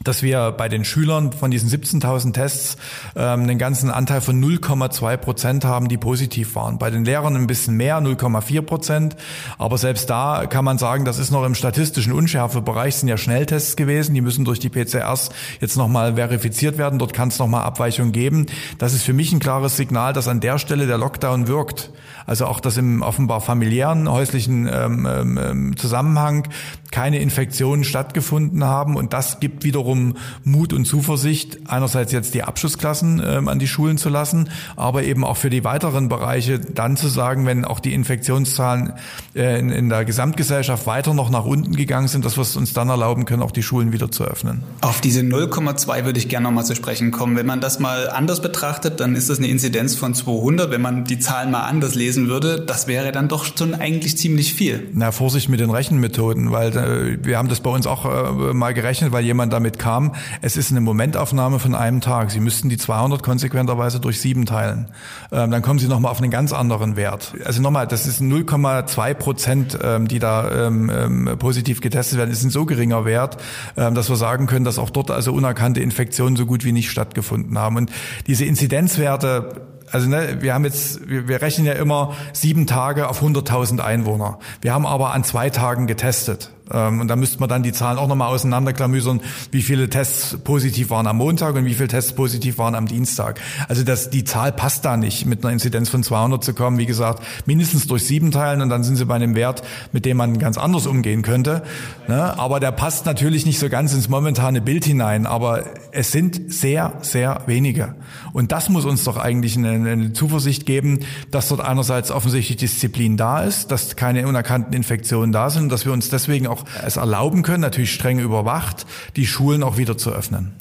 dass 0.04 0.24
wir 0.24 0.52
bei 0.52 0.70
den 0.70 0.86
Schülern 0.86 1.32
von 1.32 1.52
diesen 1.52 1.70
17.000 1.70 2.34
Tests 2.34 2.78
ähm, 3.16 3.42
einen 3.42 3.58
ganzen 3.58 3.90
Anteil 3.90 4.22
von 4.22 4.44
0,2 4.44 5.18
Prozent 5.18 5.66
haben, 5.66 5.88
die 5.88 5.98
positiv 5.98 6.56
waren. 6.56 6.78
Bei 6.78 6.90
den 6.90 7.06
Lehrern 7.06 7.36
ein 7.36 7.48
bisschen 7.48 7.78
mehr, 7.78 8.00
0,4 8.00 8.62
Prozent. 8.62 9.16
Aber 9.58 9.78
selbst 9.78 10.10
da 10.10 10.46
kann 10.48 10.66
man 10.66 10.78
sagen, 10.78 11.06
das 11.06 11.20
ist 11.20 11.32
noch 11.32 11.46
im 11.46 11.56
statistischen 11.56 12.14
Unschärfebereich, 12.14 12.96
sind 12.96 13.10
ja 13.10 13.18
Schnelltests 13.18 13.76
gewesen. 13.76 14.16
Die 14.16 14.22
müssen 14.22 14.46
durch 14.46 14.60
die 14.60 14.70
PCRs 14.70 15.30
jetzt 15.60 15.78
nochmal 15.78 16.16
verifiziert 16.16 16.78
werden. 16.78 17.00
Dort 17.00 17.14
kann 17.14 17.30
es 17.30 17.40
nochmal 17.40 17.64
Abweichungen 17.64 18.12
geben. 18.12 18.48
Das 18.78 18.94
ist 18.94 19.04
für 19.04 19.14
mich 19.14 19.32
ein 19.32 19.40
klares 19.40 19.78
Signal, 19.78 20.14
dass 20.14 20.28
an 20.28 20.40
der 20.40 20.58
Stelle 20.58 20.88
der 20.88 20.98
Lockdown 20.98 21.48
wirkt. 21.48 21.92
Also 22.26 22.46
auch, 22.46 22.60
dass 22.60 22.78
im 22.78 23.02
offenbar 23.02 23.42
familiären, 23.42 24.10
häuslichen 24.10 24.70
ähm, 24.72 25.08
ähm, 25.08 25.78
Zusammenhang 25.78 26.48
keine 26.92 27.20
Infektionen 27.20 27.84
stattgefunden 27.84 28.64
haben. 28.64 28.96
Und 28.96 29.14
das 29.14 29.40
gibt 29.40 29.64
wiederum 29.64 29.91
wiederum 29.92 30.16
Mut 30.44 30.74
und 30.74 30.86
Zuversicht, 30.86 31.60
einerseits 31.68 32.12
jetzt 32.12 32.34
die 32.34 32.44
Abschlussklassen 32.44 33.22
ähm, 33.26 33.48
an 33.48 33.60
die 33.60 33.68
Schulen 33.68 33.98
zu 33.98 34.10
lassen, 34.10 34.50
aber 34.76 35.04
eben 35.04 35.24
auch 35.24 35.38
für 35.38 35.50
die 35.50 35.64
weiteren 35.64 36.10
Bereiche 36.10 36.60
dann 36.60 36.98
zu 36.98 37.08
sagen, 37.08 37.46
wenn 37.46 37.66
auch 37.66 37.80
die 37.80 37.94
Infektionszahlen 37.94 38.94
äh, 39.36 39.60
in, 39.60 39.70
in 39.70 39.90
der 39.90 40.06
Gesamtgesellschaft 40.06 40.88
weiter 40.88 41.14
noch 41.14 41.30
nach 41.30 41.46
unten 41.46 41.76
gegangen 41.76 42.08
sind, 42.08 42.26
dass 42.26 42.38
wir 42.38 42.42
es 42.42 42.56
uns 42.56 42.74
dann 42.74 42.90
erlauben 42.90 43.26
können, 43.26 43.42
auch 43.42 43.52
die 43.52 43.64
Schulen 43.64 43.92
wieder 43.92 44.12
zu 44.12 44.24
öffnen. 44.24 44.64
Auf 44.82 45.02
diese 45.02 45.22
0,2 45.22 46.06
würde 46.06 46.20
ich 46.20 46.30
gerne 46.30 46.46
nochmal 46.46 46.66
zu 46.66 46.76
sprechen 46.76 47.12
kommen. 47.12 47.36
Wenn 47.36 47.46
man 47.46 47.62
das 47.62 47.80
mal 47.80 48.10
anders 48.10 48.42
betrachtet, 48.42 49.00
dann 49.00 49.16
ist 49.16 49.30
das 49.30 49.38
eine 49.38 49.48
Inzidenz 49.48 49.96
von 49.96 50.14
200. 50.14 50.72
Wenn 50.72 50.82
man 50.82 51.04
die 51.04 51.20
Zahlen 51.20 51.52
mal 51.52 51.62
anders 51.62 51.96
lesen 51.96 52.28
würde, 52.28 52.62
das 52.62 52.88
wäre 52.88 53.12
dann 53.12 53.28
doch 53.28 53.46
schon 53.46 53.76
eigentlich 53.76 54.18
ziemlich 54.18 54.54
viel. 54.54 54.90
Na, 54.94 55.12
Vorsicht 55.12 55.50
mit 55.50 55.60
den 55.60 55.70
Rechenmethoden, 55.70 56.52
weil 56.52 56.76
äh, 56.76 57.18
wir 57.24 57.38
haben 57.38 57.50
das 57.50 57.60
bei 57.60 57.70
uns 57.70 57.88
auch 57.88 58.06
äh, 58.06 58.54
mal 58.54 58.74
gerechnet, 58.74 59.12
weil 59.12 59.24
jemand 59.24 59.54
damit 59.54 59.81
kam. 59.82 60.14
Es 60.42 60.56
ist 60.56 60.72
eine 60.72 60.80
Momentaufnahme 60.80 61.60
von 61.60 61.76
einem 61.76 62.00
Tag. 62.00 62.32
Sie 62.32 62.40
müssten 62.40 62.70
die 62.70 62.78
200 62.78 63.24
konsequenterweise 63.24 64.00
durch 64.00 64.22
sieben 64.22 64.46
teilen. 64.46 64.88
Ähm, 65.32 65.52
dann 65.52 65.62
kommen 65.62 65.80
Sie 65.80 65.88
nochmal 65.88 66.12
auf 66.12 66.22
einen 66.22 66.32
ganz 66.32 66.54
anderen 66.54 66.96
Wert. 66.96 67.34
Also 67.44 67.62
nochmal, 67.62 67.88
das 67.88 68.06
ist 68.06 68.22
0,2 68.22 69.14
Prozent, 69.16 69.78
ähm, 69.82 70.08
die 70.08 70.20
da 70.20 70.68
ähm, 70.68 70.90
ähm, 70.90 71.38
positiv 71.40 71.82
getestet 71.82 72.20
werden. 72.20 72.30
Das 72.30 72.40
ist 72.40 72.46
ein 72.46 72.52
so 72.52 72.66
geringer 72.66 73.06
Wert, 73.06 73.38
ähm, 73.76 73.96
dass 73.96 74.10
wir 74.10 74.16
sagen 74.16 74.46
können, 74.46 74.66
dass 74.66 74.78
auch 74.78 74.92
dort 74.92 75.10
also 75.10 75.34
unerkannte 75.34 75.82
Infektionen 75.82 76.36
so 76.36 76.46
gut 76.46 76.64
wie 76.64 76.72
nicht 76.72 76.92
stattgefunden 76.92 77.58
haben. 77.58 77.76
Und 77.76 77.92
diese 78.28 78.46
Inzidenzwerte 78.46 79.68
also 79.92 80.08
ne, 80.08 80.38
wir 80.40 80.54
haben 80.54 80.64
jetzt, 80.64 81.10
wir, 81.10 81.28
wir 81.28 81.42
rechnen 81.42 81.68
ja 81.68 81.74
immer 81.74 82.14
sieben 82.32 82.66
Tage 82.66 83.10
auf 83.10 83.22
100.000 83.22 83.80
Einwohner. 83.80 84.40
Wir 84.62 84.74
haben 84.74 84.86
aber 84.86 85.12
an 85.12 85.26
zwei 85.26 85.50
Tagen 85.50 85.86
getestet. 85.86 86.52
Ähm, 86.74 87.02
und 87.02 87.08
da 87.08 87.16
müsste 87.16 87.40
man 87.40 87.50
dann 87.50 87.64
die 87.64 87.72
Zahlen 87.72 87.98
auch 87.98 88.08
nochmal 88.08 88.30
auseinanderklamüsern, 88.30 89.22
wie 89.52 89.62
viele 89.62 89.90
Tests 89.90 90.38
positiv 90.44 90.90
waren 90.90 91.08
am 91.08 91.18
Montag 91.18 91.56
und 91.56 91.66
wie 91.66 91.74
viele 91.74 91.88
Tests 91.88 92.14
positiv 92.14 92.58
waren 92.58 92.76
am 92.76 92.88
Dienstag. 92.88 93.40
Also 93.68 93.84
das, 93.84 94.10
die 94.10 94.24
Zahl 94.24 94.52
passt 94.52 94.86
da 94.86 94.98
nicht, 94.98 95.26
mit 95.26 95.44
einer 95.44 95.54
Inzidenz 95.54 95.90
von 95.90 96.04
200 96.04 96.44
zu 96.44 96.54
kommen. 96.54 96.78
Wie 96.78 96.86
gesagt, 96.86 97.24
mindestens 97.46 97.88
durch 97.88 98.06
sieben 98.06 98.32
teilen 98.32 98.62
und 98.62 98.70
dann 98.70 98.84
sind 98.84 98.96
sie 98.96 99.06
bei 99.06 99.16
einem 99.16 99.36
Wert, 99.36 99.64
mit 99.92 100.06
dem 100.06 100.18
man 100.18 100.40
ganz 100.40 100.58
anders 100.58 100.88
umgehen 100.88 101.22
könnte. 101.22 101.64
Ne? 102.08 102.38
Aber 102.38 102.60
der 102.60 102.72
passt 102.72 103.06
natürlich 103.06 103.46
nicht 103.46 103.60
so 103.60 103.70
ganz 103.70 103.94
ins 103.94 104.10
momentane 104.10 104.62
Bild 104.62 104.86
hinein. 104.86 105.26
Aber 105.26 105.64
es 105.92 106.12
sind 106.12 106.54
sehr, 106.54 106.94
sehr 107.02 107.44
wenige. 107.46 107.96
Und 108.34 108.52
das 108.52 108.70
muss 108.70 108.86
uns 108.86 109.04
doch 109.04 109.18
eigentlich 109.18 109.58
eine, 109.58 109.72
eine 109.72 110.14
Zuversicht 110.14 110.66
geben, 110.66 111.00
dass 111.32 111.50
dort 111.50 111.62
einerseits 111.62 112.12
offensichtlich 112.12 112.58
Disziplin 112.58 113.18
da 113.18 113.44
ist, 113.44 113.72
dass 113.72 113.96
keine 113.96 114.28
unerkannten 114.28 114.74
Infektionen 114.74 115.32
da 115.32 115.50
sind, 115.50 115.72
dass 115.72 115.86
wir 115.86 115.94
uns 115.94 116.10
deswegen 116.10 116.48
auch 116.48 116.61
es 116.86 116.98
erlauben 116.98 117.44
können, 117.44 117.62
natürlich 117.62 117.94
streng 117.94 118.20
überwacht, 118.20 118.86
die 119.16 119.28
Schulen 119.28 119.64
auch 119.64 119.78
wieder 119.78 119.98
zu 119.98 120.12
öffnen. 120.12 120.61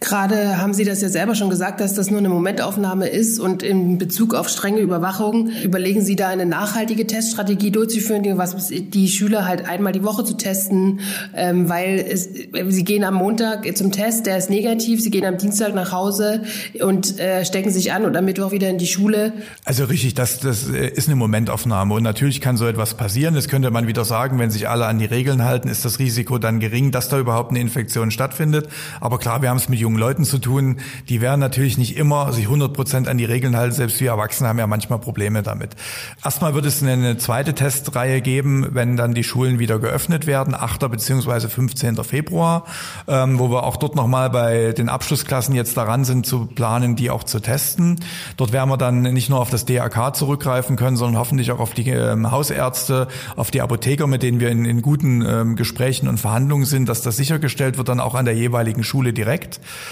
Gerade 0.00 0.58
haben 0.58 0.74
Sie 0.74 0.84
das 0.84 1.00
ja 1.02 1.08
selber 1.08 1.34
schon 1.34 1.50
gesagt, 1.50 1.80
dass 1.80 1.92
das 1.92 2.08
nur 2.08 2.20
eine 2.20 2.28
Momentaufnahme 2.28 3.08
ist 3.08 3.40
und 3.40 3.64
in 3.64 3.98
Bezug 3.98 4.32
auf 4.32 4.48
strenge 4.48 4.78
Überwachung 4.78 5.50
überlegen 5.64 6.02
Sie 6.02 6.14
da 6.14 6.28
eine 6.28 6.46
nachhaltige 6.46 7.04
Teststrategie 7.04 7.72
durchzuführen, 7.72 8.38
was 8.38 8.68
die 8.68 9.08
Schüler 9.08 9.44
halt 9.44 9.68
einmal 9.68 9.92
die 9.92 10.04
Woche 10.04 10.24
zu 10.24 10.36
testen, 10.36 11.00
ähm, 11.34 11.68
weil 11.68 11.98
es, 12.08 12.28
sie 12.68 12.84
gehen 12.84 13.02
am 13.02 13.14
Montag 13.14 13.66
zum 13.76 13.90
Test, 13.90 14.26
der 14.26 14.38
ist 14.38 14.50
negativ, 14.50 15.02
sie 15.02 15.10
gehen 15.10 15.24
am 15.24 15.36
Dienstag 15.36 15.74
nach 15.74 15.90
Hause 15.90 16.42
und 16.80 17.18
äh, 17.18 17.44
stecken 17.44 17.70
sich 17.70 17.92
an 17.92 18.04
und 18.04 18.16
am 18.16 18.24
Mittwoch 18.24 18.52
wieder 18.52 18.70
in 18.70 18.78
die 18.78 18.86
Schule. 18.86 19.32
Also 19.64 19.84
richtig, 19.84 20.14
das, 20.14 20.38
das 20.38 20.68
äh, 20.68 20.88
ist 20.88 21.08
eine 21.08 21.16
Momentaufnahme 21.16 21.94
und 21.94 22.04
natürlich 22.04 22.40
kann 22.40 22.56
so 22.56 22.66
etwas 22.66 22.94
passieren. 22.94 23.34
Das 23.34 23.48
könnte 23.48 23.72
man 23.72 23.88
wieder 23.88 24.04
sagen, 24.04 24.38
wenn 24.38 24.52
sich 24.52 24.68
alle 24.68 24.86
an 24.86 25.00
die 25.00 25.06
Regeln 25.06 25.44
halten, 25.44 25.68
ist 25.68 25.84
das 25.84 25.98
Risiko 25.98 26.38
dann 26.38 26.60
gering, 26.60 26.92
dass 26.92 27.08
da 27.08 27.18
überhaupt 27.18 27.50
eine 27.50 27.58
Infektion 27.58 28.12
stattfindet. 28.12 28.68
Aber 29.00 29.18
klar, 29.18 29.37
wir 29.42 29.50
haben 29.50 29.56
es 29.56 29.68
mit 29.68 29.78
jungen 29.78 29.98
Leuten 29.98 30.24
zu 30.24 30.38
tun, 30.38 30.78
die 31.08 31.20
werden 31.20 31.40
natürlich 31.40 31.78
nicht 31.78 31.96
immer 31.96 32.32
sich 32.32 32.44
100 32.44 32.72
Prozent 32.72 33.08
an 33.08 33.18
die 33.18 33.24
Regeln 33.24 33.56
halten. 33.56 33.74
Selbst 33.74 34.00
wir 34.00 34.10
Erwachsene 34.10 34.48
haben 34.48 34.58
ja 34.58 34.66
manchmal 34.66 34.98
Probleme 34.98 35.42
damit. 35.42 35.76
Erstmal 36.24 36.54
wird 36.54 36.66
es 36.66 36.82
eine 36.82 37.18
zweite 37.18 37.54
Testreihe 37.54 38.20
geben, 38.20 38.66
wenn 38.70 38.96
dann 38.96 39.14
die 39.14 39.24
Schulen 39.24 39.58
wieder 39.58 39.78
geöffnet 39.78 40.26
werden, 40.26 40.54
8. 40.54 40.90
bzw. 40.90 41.48
15. 41.48 42.02
Februar, 42.04 42.64
ähm, 43.06 43.38
wo 43.38 43.50
wir 43.50 43.64
auch 43.64 43.76
dort 43.76 43.94
nochmal 43.94 44.30
bei 44.30 44.72
den 44.72 44.88
Abschlussklassen 44.88 45.54
jetzt 45.54 45.76
daran 45.76 46.04
sind 46.04 46.26
zu 46.26 46.46
planen, 46.46 46.96
die 46.96 47.10
auch 47.10 47.24
zu 47.24 47.40
testen. 47.40 48.00
Dort 48.36 48.52
werden 48.52 48.70
wir 48.70 48.76
dann 48.76 49.02
nicht 49.02 49.30
nur 49.30 49.40
auf 49.40 49.50
das 49.50 49.64
DRK 49.64 50.14
zurückgreifen 50.14 50.76
können, 50.76 50.96
sondern 50.96 51.18
hoffentlich 51.20 51.52
auch 51.52 51.60
auf 51.60 51.74
die 51.74 51.88
ähm, 51.90 52.30
Hausärzte, 52.30 53.08
auf 53.36 53.50
die 53.50 53.60
Apotheker, 53.60 54.06
mit 54.06 54.22
denen 54.22 54.40
wir 54.40 54.50
in, 54.50 54.64
in 54.64 54.82
guten 54.82 55.24
ähm, 55.26 55.56
Gesprächen 55.56 56.08
und 56.08 56.18
Verhandlungen 56.18 56.64
sind, 56.64 56.88
dass 56.88 57.02
das 57.02 57.16
sichergestellt 57.16 57.78
wird, 57.78 57.88
dann 57.88 58.00
auch 58.00 58.14
an 58.14 58.24
der 58.24 58.34
jeweiligen 58.34 58.84
Schule 58.84 59.12
direkt. 59.12 59.27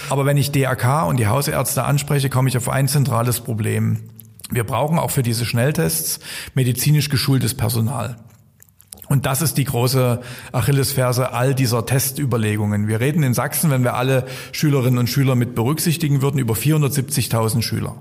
Aber 0.09 0.25
wenn 0.25 0.37
ich 0.37 0.51
DRK 0.51 1.05
und 1.07 1.17
die 1.17 1.27
Hausärzte 1.27 1.83
anspreche, 1.83 2.29
komme 2.29 2.49
ich 2.49 2.57
auf 2.57 2.69
ein 2.69 2.87
zentrales 2.87 3.41
Problem. 3.41 3.99
Wir 4.49 4.63
brauchen 4.63 4.97
auch 4.97 5.11
für 5.11 5.23
diese 5.23 5.45
Schnelltests 5.45 6.19
medizinisch 6.53 7.09
geschultes 7.09 7.53
Personal. 7.53 8.17
Und 9.09 9.25
das 9.25 9.41
ist 9.41 9.57
die 9.57 9.63
große 9.63 10.21
Achillesferse 10.51 11.31
all 11.31 11.55
dieser 11.55 11.85
Testüberlegungen. 11.85 12.89
Wir 12.89 12.99
reden 12.99 13.23
in 13.23 13.33
Sachsen, 13.33 13.71
wenn 13.71 13.83
wir 13.83 13.93
alle 13.93 14.25
Schülerinnen 14.51 14.99
und 14.99 15.07
Schüler 15.07 15.35
mit 15.35 15.55
berücksichtigen 15.55 16.21
würden, 16.21 16.39
über 16.39 16.55
470.000 16.55 17.61
Schüler. 17.61 17.95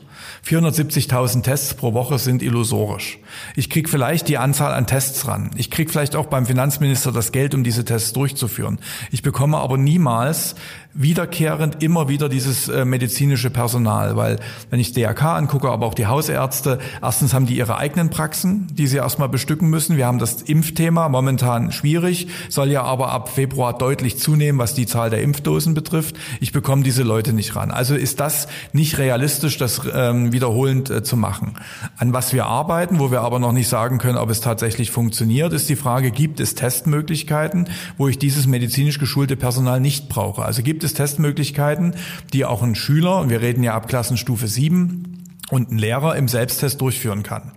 470.000 0.44 1.42
Tests 1.42 1.74
pro 1.74 1.92
Woche 1.92 2.18
sind 2.18 2.42
illusorisch. 2.42 3.18
Ich 3.54 3.70
krieg 3.70 3.88
vielleicht 3.88 4.26
die 4.26 4.38
Anzahl 4.38 4.74
an 4.74 4.88
Tests 4.88 5.28
ran. 5.28 5.50
Ich 5.56 5.70
krieg 5.70 5.90
vielleicht 5.90 6.16
auch 6.16 6.26
beim 6.26 6.46
Finanzminister 6.46 7.12
das 7.12 7.30
Geld, 7.30 7.54
um 7.54 7.62
diese 7.62 7.84
Tests 7.84 8.12
durchzuführen. 8.12 8.80
Ich 9.12 9.22
bekomme 9.22 9.58
aber 9.58 9.78
niemals 9.78 10.56
wiederkehrend 10.96 11.82
immer 11.82 12.08
wieder 12.08 12.28
dieses 12.28 12.68
äh, 12.68 12.84
medizinische 12.84 13.50
Personal, 13.50 14.16
weil 14.16 14.38
wenn 14.70 14.80
ich 14.80 14.92
DRK 14.92 15.36
angucke, 15.36 15.70
aber 15.70 15.86
auch 15.86 15.94
die 15.94 16.06
Hausärzte, 16.06 16.78
erstens 17.02 17.34
haben 17.34 17.46
die 17.46 17.56
ihre 17.56 17.76
eigenen 17.76 18.10
Praxen, 18.10 18.68
die 18.72 18.86
sie 18.86 18.96
erstmal 18.96 19.28
bestücken 19.28 19.68
müssen. 19.68 19.96
Wir 19.96 20.06
haben 20.06 20.18
das 20.18 20.42
Impfthema 20.42 21.08
momentan 21.08 21.70
schwierig, 21.72 22.28
soll 22.48 22.70
ja 22.70 22.82
aber 22.82 23.12
ab 23.12 23.28
Februar 23.28 23.76
deutlich 23.76 24.18
zunehmen, 24.18 24.58
was 24.58 24.74
die 24.74 24.86
Zahl 24.86 25.10
der 25.10 25.22
Impfdosen 25.22 25.74
betrifft. 25.74 26.16
Ich 26.40 26.52
bekomme 26.52 26.82
diese 26.82 27.02
Leute 27.02 27.32
nicht 27.32 27.54
ran. 27.56 27.70
Also 27.70 27.94
ist 27.94 28.20
das 28.20 28.48
nicht 28.72 28.98
realistisch, 28.98 29.58
das 29.58 29.82
ähm, 29.92 30.32
wiederholend 30.32 30.90
äh, 30.90 31.02
zu 31.02 31.16
machen. 31.16 31.54
An 31.98 32.12
was 32.12 32.32
wir 32.32 32.46
arbeiten, 32.46 32.98
wo 32.98 33.10
wir 33.10 33.20
aber 33.20 33.38
noch 33.38 33.52
nicht 33.52 33.68
sagen 33.68 33.98
können, 33.98 34.18
ob 34.18 34.30
es 34.30 34.40
tatsächlich 34.40 34.90
funktioniert, 34.90 35.52
ist 35.52 35.68
die 35.68 35.76
Frage, 35.76 36.10
gibt 36.10 36.40
es 36.40 36.54
Testmöglichkeiten, 36.54 37.68
wo 37.98 38.08
ich 38.08 38.18
dieses 38.18 38.46
medizinisch 38.46 38.98
geschulte 38.98 39.36
Personal 39.36 39.80
nicht 39.80 40.08
brauche? 40.08 40.44
Also 40.44 40.62
gibt 40.62 40.85
es 40.86 40.94
Testmöglichkeiten, 40.94 41.94
die 42.32 42.46
auch 42.46 42.62
ein 42.62 42.74
Schüler, 42.74 43.28
wir 43.28 43.42
reden 43.42 43.62
ja 43.62 43.74
ab 43.74 43.88
Klassenstufe 43.88 44.48
7, 44.48 45.16
und 45.50 45.70
ein 45.70 45.78
Lehrer 45.78 46.16
im 46.16 46.28
Selbsttest 46.28 46.80
durchführen 46.80 47.22
kann. 47.22 47.52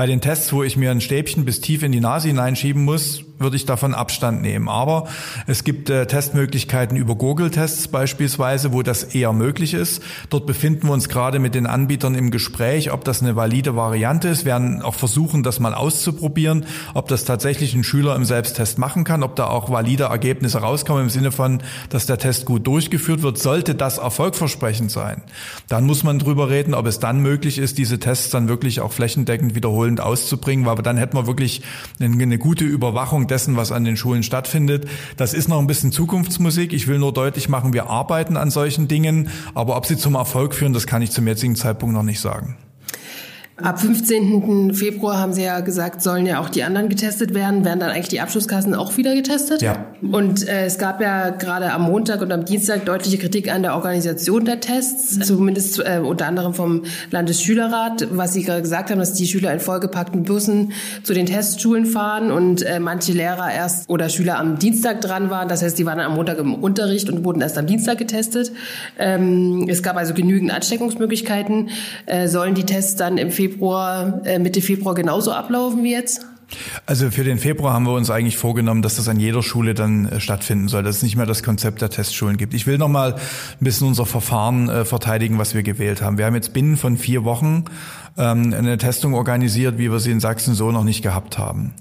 Bei 0.00 0.06
den 0.06 0.22
Tests, 0.22 0.50
wo 0.54 0.62
ich 0.62 0.78
mir 0.78 0.90
ein 0.90 1.02
Stäbchen 1.02 1.44
bis 1.44 1.60
tief 1.60 1.82
in 1.82 1.92
die 1.92 2.00
Nase 2.00 2.28
hineinschieben 2.28 2.82
muss, 2.82 3.22
würde 3.40 3.56
ich 3.56 3.64
davon 3.64 3.94
Abstand 3.94 4.42
nehmen. 4.42 4.68
Aber 4.68 5.08
es 5.46 5.64
gibt 5.64 5.90
äh, 5.90 6.06
Testmöglichkeiten 6.06 6.96
über 6.96 7.16
Google-Tests 7.16 7.88
beispielsweise, 7.88 8.72
wo 8.72 8.82
das 8.82 9.02
eher 9.02 9.32
möglich 9.32 9.74
ist. 9.74 10.02
Dort 10.28 10.46
befinden 10.46 10.86
wir 10.88 10.92
uns 10.92 11.08
gerade 11.08 11.38
mit 11.38 11.54
den 11.54 11.66
Anbietern 11.66 12.14
im 12.14 12.30
Gespräch, 12.30 12.92
ob 12.92 13.04
das 13.04 13.22
eine 13.22 13.36
valide 13.36 13.76
Variante 13.76 14.28
ist. 14.28 14.44
Wir 14.44 14.52
werden 14.52 14.82
auch 14.82 14.94
versuchen, 14.94 15.42
das 15.42 15.58
mal 15.58 15.74
auszuprobieren, 15.74 16.66
ob 16.94 17.08
das 17.08 17.24
tatsächlich 17.24 17.74
ein 17.74 17.84
Schüler 17.84 18.14
im 18.14 18.24
Selbsttest 18.24 18.78
machen 18.78 19.04
kann, 19.04 19.22
ob 19.22 19.36
da 19.36 19.46
auch 19.46 19.70
valide 19.70 20.04
Ergebnisse 20.04 20.58
rauskommen 20.58 21.04
im 21.04 21.10
Sinne 21.10 21.32
von, 21.32 21.62
dass 21.88 22.06
der 22.06 22.18
Test 22.18 22.44
gut 22.44 22.66
durchgeführt 22.66 23.22
wird. 23.22 23.38
Sollte 23.38 23.74
das 23.74 23.98
erfolgversprechend 23.98 24.90
sein, 24.90 25.22
dann 25.68 25.84
muss 25.84 26.04
man 26.04 26.18
drüber 26.18 26.50
reden, 26.50 26.74
ob 26.74 26.86
es 26.86 27.00
dann 27.00 27.20
möglich 27.20 27.58
ist, 27.58 27.78
diese 27.78 27.98
Tests 27.98 28.30
dann 28.30 28.48
wirklich 28.48 28.80
auch 28.80 28.92
flächendeckend 28.92 29.54
wiederholend 29.90 30.00
auszubringen, 30.00 30.66
weil 30.66 30.76
dann 30.76 30.96
hätten 30.96 31.16
wir 31.16 31.26
wirklich 31.26 31.62
eine 32.00 32.38
gute 32.38 32.64
Überwachung 32.64 33.26
dessen, 33.26 33.56
was 33.56 33.72
an 33.72 33.84
den 33.84 33.96
Schulen 33.96 34.22
stattfindet. 34.22 34.86
Das 35.16 35.34
ist 35.34 35.48
noch 35.48 35.58
ein 35.58 35.66
bisschen 35.66 35.92
Zukunftsmusik. 35.92 36.72
Ich 36.72 36.86
will 36.86 36.98
nur 36.98 37.12
deutlich 37.12 37.48
machen, 37.48 37.72
wir 37.72 37.88
arbeiten 37.88 38.36
an 38.36 38.50
solchen 38.50 38.88
Dingen, 38.88 39.28
aber 39.54 39.76
ob 39.76 39.86
sie 39.86 39.96
zum 39.96 40.14
Erfolg 40.14 40.54
führen, 40.54 40.72
das 40.72 40.86
kann 40.86 41.02
ich 41.02 41.10
zum 41.10 41.26
jetzigen 41.26 41.56
Zeitpunkt 41.56 41.94
noch 41.94 42.02
nicht 42.02 42.20
sagen. 42.20 42.56
Ab 43.62 43.80
15. 43.80 44.74
Februar 44.74 45.18
haben 45.18 45.32
Sie 45.32 45.42
ja 45.42 45.60
gesagt, 45.60 46.02
sollen 46.02 46.24
ja 46.24 46.40
auch 46.40 46.48
die 46.48 46.64
anderen 46.64 46.88
getestet 46.88 47.34
werden. 47.34 47.64
Werden 47.64 47.80
dann 47.80 47.90
eigentlich 47.90 48.08
die 48.08 48.20
Abschlusskassen 48.20 48.74
auch 48.74 48.96
wieder 48.96 49.14
getestet? 49.14 49.60
Ja. 49.60 49.86
Und 50.00 50.48
äh, 50.48 50.64
es 50.64 50.78
gab 50.78 51.00
ja 51.00 51.30
gerade 51.30 51.72
am 51.72 51.82
Montag 51.82 52.22
und 52.22 52.32
am 52.32 52.46
Dienstag 52.46 52.86
deutliche 52.86 53.18
Kritik 53.18 53.52
an 53.52 53.62
der 53.62 53.74
Organisation 53.74 54.46
der 54.46 54.60
Tests, 54.60 55.18
zumindest 55.26 55.78
äh, 55.78 56.00
unter 56.02 56.26
anderem 56.26 56.54
vom 56.54 56.84
Landesschülerrat, 57.10 58.08
was 58.10 58.32
Sie 58.32 58.42
gerade 58.42 58.62
gesagt 58.62 58.90
haben, 58.90 58.98
dass 58.98 59.12
die 59.12 59.26
Schüler 59.26 59.52
in 59.52 59.60
vollgepackten 59.60 60.22
Bussen 60.22 60.72
zu 61.02 61.12
den 61.12 61.26
Testschulen 61.26 61.84
fahren 61.84 62.30
und 62.30 62.62
äh, 62.62 62.80
manche 62.80 63.12
Lehrer 63.12 63.52
erst 63.52 63.90
oder 63.90 64.08
Schüler 64.08 64.38
am 64.38 64.58
Dienstag 64.58 65.02
dran 65.02 65.28
waren. 65.28 65.48
Das 65.48 65.62
heißt, 65.62 65.78
die 65.78 65.84
waren 65.84 66.00
am 66.00 66.14
Montag 66.14 66.38
im 66.38 66.54
Unterricht 66.54 67.10
und 67.10 67.24
wurden 67.24 67.42
erst 67.42 67.58
am 67.58 67.66
Dienstag 67.66 67.98
getestet. 67.98 68.52
Ähm, 68.98 69.66
es 69.68 69.82
gab 69.82 69.96
also 69.96 70.14
genügend 70.14 70.50
Ansteckungsmöglichkeiten. 70.50 71.68
Äh, 72.06 72.28
sollen 72.28 72.54
die 72.54 72.64
Tests 72.64 72.96
dann 72.96 73.18
im 73.18 73.30
Februar 73.30 73.49
Februar, 73.50 74.20
äh, 74.24 74.38
Mitte 74.38 74.62
Februar 74.62 74.94
genauso 74.94 75.32
ablaufen 75.32 75.82
wie 75.82 75.92
jetzt? 75.92 76.26
Also 76.86 77.10
für 77.10 77.24
den 77.24 77.38
Februar 77.38 77.72
haben 77.72 77.84
wir 77.84 77.92
uns 77.92 78.10
eigentlich 78.10 78.36
vorgenommen, 78.36 78.82
dass 78.82 78.96
das 78.96 79.08
an 79.08 79.20
jeder 79.20 79.42
Schule 79.42 79.74
dann 79.74 80.06
äh, 80.06 80.20
stattfinden 80.20 80.68
soll, 80.68 80.82
dass 80.82 80.96
es 80.96 81.02
nicht 81.02 81.16
mehr 81.16 81.26
das 81.26 81.42
Konzept 81.42 81.80
der 81.82 81.90
Testschulen 81.90 82.36
gibt. 82.36 82.54
Ich 82.54 82.66
will 82.66 82.78
noch 82.78 82.88
mal 82.88 83.14
ein 83.14 83.20
bisschen 83.60 83.86
unser 83.86 84.06
Verfahren 84.06 84.68
äh, 84.68 84.84
verteidigen, 84.84 85.38
was 85.38 85.54
wir 85.54 85.62
gewählt 85.62 86.02
haben. 86.02 86.18
Wir 86.18 86.26
haben 86.26 86.34
jetzt 86.34 86.52
binnen 86.52 86.76
von 86.76 86.96
vier 86.96 87.24
Wochen 87.24 87.64
ähm, 88.16 88.52
eine 88.52 88.78
Testung 88.78 89.14
organisiert, 89.14 89.78
wie 89.78 89.90
wir 89.90 89.98
sie 89.98 90.10
in 90.10 90.20
Sachsen 90.20 90.54
so 90.54 90.70
noch 90.72 90.84
nicht 90.84 91.02
gehabt 91.02 91.38
haben. 91.38 91.72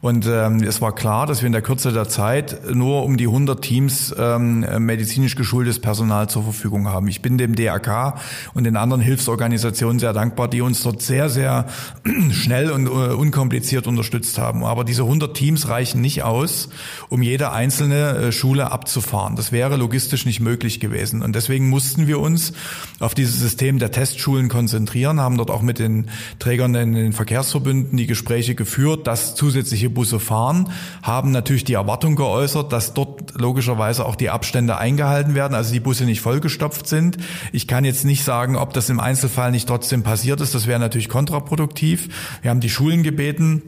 Und 0.00 0.26
ähm, 0.26 0.62
es 0.62 0.80
war 0.80 0.94
klar, 0.94 1.26
dass 1.26 1.42
wir 1.42 1.46
in 1.46 1.52
der 1.52 1.62
Kürze 1.62 1.92
der 1.92 2.08
Zeit 2.08 2.74
nur 2.74 3.04
um 3.04 3.16
die 3.16 3.26
100 3.26 3.60
Teams 3.62 4.14
ähm, 4.18 4.60
medizinisch 4.78 5.34
geschultes 5.34 5.80
Personal 5.80 6.28
zur 6.28 6.44
Verfügung 6.44 6.88
haben. 6.88 7.08
Ich 7.08 7.22
bin 7.22 7.38
dem 7.38 7.54
DAK 7.54 8.14
und 8.54 8.64
den 8.64 8.76
anderen 8.76 9.00
Hilfsorganisationen 9.00 9.98
sehr 9.98 10.12
dankbar, 10.12 10.48
die 10.48 10.60
uns 10.60 10.82
dort 10.82 11.02
sehr, 11.02 11.28
sehr 11.28 11.66
schnell 12.30 12.70
und 12.70 12.86
äh, 12.86 12.90
unkompliziert 12.90 13.86
unterstützt 13.86 14.38
haben. 14.38 14.64
Aber 14.64 14.84
diese 14.84 15.02
100 15.02 15.34
Teams 15.36 15.68
reichen 15.68 16.00
nicht 16.00 16.22
aus, 16.22 16.68
um 17.08 17.22
jede 17.22 17.52
einzelne 17.52 18.16
äh, 18.16 18.32
Schule 18.32 18.70
abzufahren. 18.70 19.36
Das 19.36 19.52
wäre 19.52 19.76
logistisch 19.76 20.26
nicht 20.26 20.40
möglich 20.40 20.80
gewesen. 20.80 21.22
Und 21.22 21.34
deswegen 21.34 21.68
mussten 21.68 22.06
wir 22.06 22.20
uns 22.20 22.52
auf 23.00 23.14
dieses 23.14 23.40
System 23.40 23.78
der 23.78 23.90
Testschulen 23.90 24.48
konzentrieren, 24.48 25.20
haben 25.20 25.36
dort 25.36 25.50
auch 25.50 25.62
mit 25.62 25.77
den 25.78 26.08
Trägern 26.38 26.74
in 26.74 26.94
den 26.94 27.12
Verkehrsverbünden 27.12 27.96
die 27.96 28.06
Gespräche 28.06 28.54
geführt, 28.54 29.06
dass 29.06 29.34
zusätzliche 29.34 29.90
Busse 29.90 30.20
fahren, 30.20 30.70
haben 31.02 31.30
natürlich 31.30 31.64
die 31.64 31.74
Erwartung 31.74 32.16
geäußert, 32.16 32.72
dass 32.72 32.94
dort 32.94 33.34
logischerweise 33.38 34.04
auch 34.04 34.16
die 34.16 34.30
Abstände 34.30 34.78
eingehalten 34.78 35.34
werden, 35.34 35.54
also 35.54 35.72
die 35.72 35.80
Busse 35.80 36.04
nicht 36.04 36.20
vollgestopft 36.20 36.86
sind. 36.86 37.18
Ich 37.52 37.66
kann 37.66 37.84
jetzt 37.84 38.04
nicht 38.04 38.24
sagen, 38.24 38.56
ob 38.56 38.72
das 38.72 38.90
im 38.90 39.00
Einzelfall 39.00 39.50
nicht 39.50 39.68
trotzdem 39.68 40.02
passiert 40.02 40.40
ist. 40.40 40.54
Das 40.54 40.66
wäre 40.66 40.80
natürlich 40.80 41.08
kontraproduktiv. 41.08 42.08
Wir 42.42 42.50
haben 42.50 42.60
die 42.60 42.70
Schulen 42.70 43.02
gebeten, 43.02 43.62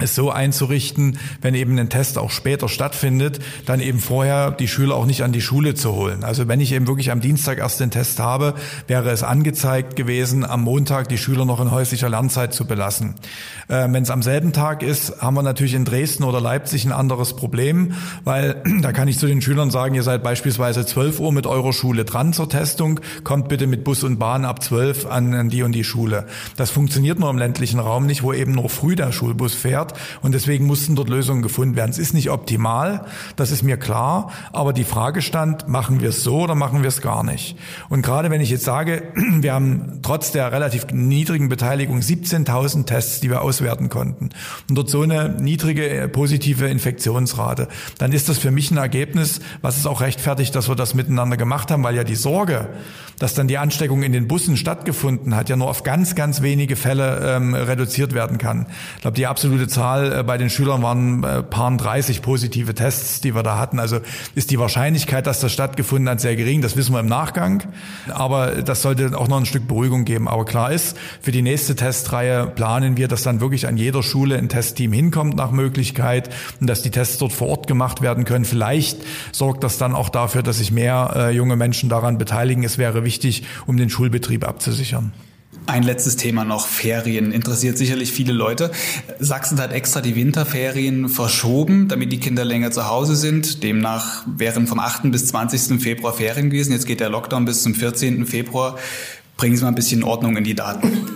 es 0.00 0.16
so 0.16 0.30
einzurichten, 0.30 1.18
wenn 1.40 1.54
eben 1.54 1.78
ein 1.78 1.88
Test 1.88 2.18
auch 2.18 2.32
später 2.32 2.68
stattfindet, 2.68 3.38
dann 3.64 3.78
eben 3.78 4.00
vorher 4.00 4.50
die 4.50 4.66
Schüler 4.66 4.96
auch 4.96 5.06
nicht 5.06 5.22
an 5.22 5.30
die 5.30 5.40
Schule 5.40 5.74
zu 5.74 5.92
holen. 5.92 6.24
Also 6.24 6.48
wenn 6.48 6.60
ich 6.60 6.72
eben 6.72 6.88
wirklich 6.88 7.12
am 7.12 7.20
Dienstag 7.20 7.58
erst 7.58 7.78
den 7.78 7.92
Test 7.92 8.18
habe, 8.18 8.54
wäre 8.88 9.10
es 9.10 9.22
angezeigt 9.22 9.94
gewesen, 9.94 10.44
am 10.44 10.62
Montag 10.62 11.08
die 11.08 11.18
Schüler 11.18 11.44
noch 11.44 11.60
in 11.60 11.70
häuslicher 11.70 12.08
Lernzeit 12.08 12.52
zu 12.52 12.66
belassen. 12.66 13.14
Äh, 13.68 13.86
wenn 13.88 14.02
es 14.02 14.10
am 14.10 14.22
selben 14.22 14.52
Tag 14.52 14.82
ist, 14.82 15.22
haben 15.22 15.34
wir 15.34 15.42
natürlich 15.42 15.74
in 15.74 15.84
Dresden 15.84 16.24
oder 16.24 16.40
Leipzig 16.40 16.84
ein 16.84 16.92
anderes 16.92 17.36
Problem, 17.36 17.94
weil 18.24 18.62
da 18.82 18.92
kann 18.92 19.06
ich 19.06 19.18
zu 19.18 19.28
den 19.28 19.42
Schülern 19.42 19.70
sagen, 19.70 19.94
ihr 19.94 20.02
seid 20.02 20.24
beispielsweise 20.24 20.84
12 20.84 21.20
Uhr 21.20 21.32
mit 21.32 21.46
eurer 21.46 21.72
Schule 21.72 22.04
dran 22.04 22.32
zur 22.32 22.48
Testung, 22.48 22.98
kommt 23.22 23.48
bitte 23.48 23.68
mit 23.68 23.84
Bus 23.84 24.02
und 24.02 24.18
Bahn 24.18 24.44
ab 24.44 24.60
12 24.60 25.06
an, 25.06 25.34
an 25.34 25.50
die 25.50 25.62
und 25.62 25.70
die 25.70 25.84
Schule. 25.84 26.26
Das 26.56 26.72
funktioniert 26.72 27.20
nur 27.20 27.30
im 27.30 27.38
ländlichen 27.38 27.78
Raum 27.78 28.06
nicht, 28.06 28.24
wo 28.24 28.32
eben 28.32 28.52
nur 28.52 28.68
früh 28.68 28.96
der 28.96 29.12
Schulbus 29.12 29.54
fährt 29.54 29.83
erklärt 29.84 29.94
und 30.22 30.32
deswegen 30.32 30.66
mussten 30.66 30.96
dort 30.96 31.08
Lösungen 31.08 31.42
gefunden 31.42 31.76
werden. 31.76 31.90
Es 31.90 31.98
ist 31.98 32.14
nicht 32.14 32.30
optimal, 32.30 33.06
das 33.36 33.50
ist 33.50 33.62
mir 33.62 33.76
klar, 33.76 34.30
aber 34.52 34.72
die 34.72 34.84
Frage 34.84 35.22
stand, 35.22 35.68
machen 35.68 36.00
wir 36.00 36.10
es 36.10 36.22
so 36.22 36.40
oder 36.40 36.54
machen 36.54 36.82
wir 36.82 36.88
es 36.88 37.00
gar 37.00 37.22
nicht? 37.22 37.56
Und 37.88 38.02
gerade 38.02 38.30
wenn 38.30 38.40
ich 38.40 38.50
jetzt 38.50 38.64
sage, 38.64 39.02
wir 39.14 39.52
haben 39.52 40.00
trotz 40.02 40.32
der 40.32 40.52
relativ 40.52 40.86
niedrigen 40.92 41.48
Beteiligung 41.48 41.98
17.000 42.00 42.86
Tests, 42.86 43.20
die 43.20 43.30
wir 43.30 43.42
auswerten 43.42 43.88
konnten 43.88 44.30
und 44.68 44.74
dort 44.76 44.90
so 44.90 45.02
eine 45.02 45.28
niedrige 45.28 45.88
äh, 45.88 46.08
positive 46.08 46.66
Infektionsrate, 46.66 47.68
dann 47.98 48.12
ist 48.12 48.28
das 48.28 48.38
für 48.38 48.50
mich 48.50 48.70
ein 48.70 48.76
Ergebnis, 48.76 49.40
was 49.62 49.76
es 49.76 49.86
auch 49.86 50.00
rechtfertigt, 50.00 50.54
dass 50.54 50.68
wir 50.68 50.76
das 50.76 50.94
miteinander 50.94 51.36
gemacht 51.36 51.70
haben, 51.70 51.82
weil 51.82 51.96
ja 51.96 52.04
die 52.04 52.14
Sorge, 52.14 52.68
dass 53.18 53.34
dann 53.34 53.48
die 53.48 53.58
Ansteckung 53.58 54.02
in 54.02 54.12
den 54.12 54.28
Bussen 54.28 54.56
stattgefunden 54.56 55.36
hat, 55.36 55.48
ja 55.48 55.56
nur 55.56 55.68
auf 55.68 55.82
ganz, 55.82 56.14
ganz 56.14 56.42
wenige 56.42 56.76
Fälle 56.76 57.36
ähm, 57.36 57.54
reduziert 57.54 58.14
werden 58.14 58.38
kann. 58.38 58.66
Ich 58.96 59.02
glaube, 59.02 59.16
die 59.16 59.26
absolute 59.26 59.68
Zahl 59.74 60.20
äh, 60.20 60.22
bei 60.22 60.38
den 60.38 60.50
Schülern 60.50 60.82
waren 60.82 61.24
äh, 61.24 61.42
paar 61.42 61.64
30 61.76 62.22
positive 62.22 62.74
Tests, 62.74 63.20
die 63.20 63.34
wir 63.34 63.42
da 63.42 63.58
hatten. 63.58 63.78
Also 63.78 63.98
ist 64.34 64.50
die 64.50 64.58
Wahrscheinlichkeit, 64.58 65.26
dass 65.26 65.40
das 65.40 65.52
stattgefunden 65.52 66.08
hat, 66.08 66.20
sehr 66.20 66.36
gering. 66.36 66.62
Das 66.62 66.76
wissen 66.76 66.92
wir 66.92 67.00
im 67.00 67.06
Nachgang. 67.06 67.62
Aber 68.12 68.62
das 68.62 68.82
sollte 68.82 69.18
auch 69.18 69.28
noch 69.28 69.38
ein 69.38 69.46
Stück 69.46 69.66
Beruhigung 69.66 70.04
geben. 70.04 70.28
Aber 70.28 70.44
klar 70.44 70.72
ist, 70.72 70.96
für 71.20 71.32
die 71.32 71.42
nächste 71.42 71.74
Testreihe 71.74 72.46
planen 72.46 72.96
wir, 72.96 73.08
dass 73.08 73.22
dann 73.22 73.40
wirklich 73.40 73.66
an 73.66 73.76
jeder 73.76 74.02
Schule 74.02 74.38
ein 74.38 74.48
Testteam 74.48 74.92
hinkommt 74.92 75.36
nach 75.36 75.50
Möglichkeit 75.50 76.30
und 76.60 76.68
dass 76.68 76.82
die 76.82 76.90
Tests 76.90 77.18
dort 77.18 77.32
vor 77.32 77.48
Ort 77.48 77.66
gemacht 77.66 78.00
werden 78.02 78.24
können. 78.24 78.44
Vielleicht 78.44 78.98
sorgt 79.32 79.64
das 79.64 79.78
dann 79.78 79.94
auch 79.94 80.08
dafür, 80.08 80.42
dass 80.42 80.58
sich 80.58 80.70
mehr 80.70 81.12
äh, 81.16 81.30
junge 81.30 81.56
Menschen 81.56 81.88
daran 81.88 82.18
beteiligen. 82.18 82.62
Es 82.62 82.78
wäre 82.78 83.04
wichtig, 83.04 83.44
um 83.66 83.76
den 83.76 83.90
Schulbetrieb 83.90 84.46
abzusichern. 84.46 85.12
Ein 85.66 85.82
letztes 85.82 86.16
Thema 86.16 86.44
noch, 86.44 86.66
Ferien. 86.66 87.32
Interessiert 87.32 87.78
sicherlich 87.78 88.12
viele 88.12 88.32
Leute. 88.32 88.70
Sachsen 89.18 89.58
hat 89.60 89.72
extra 89.72 90.02
die 90.02 90.14
Winterferien 90.14 91.08
verschoben, 91.08 91.88
damit 91.88 92.12
die 92.12 92.20
Kinder 92.20 92.44
länger 92.44 92.70
zu 92.70 92.86
Hause 92.86 93.16
sind. 93.16 93.62
Demnach 93.62 94.24
wären 94.26 94.66
vom 94.66 94.78
8. 94.78 95.10
bis 95.10 95.26
20. 95.26 95.80
Februar 95.80 96.12
Ferien 96.12 96.50
gewesen. 96.50 96.72
Jetzt 96.72 96.86
geht 96.86 97.00
der 97.00 97.08
Lockdown 97.08 97.46
bis 97.46 97.62
zum 97.62 97.74
14. 97.74 98.26
Februar. 98.26 98.76
Bringen 99.38 99.56
Sie 99.56 99.62
mal 99.62 99.70
ein 99.70 99.74
bisschen 99.74 100.04
Ordnung 100.04 100.36
in 100.36 100.44
die 100.44 100.54
Daten. 100.54 101.08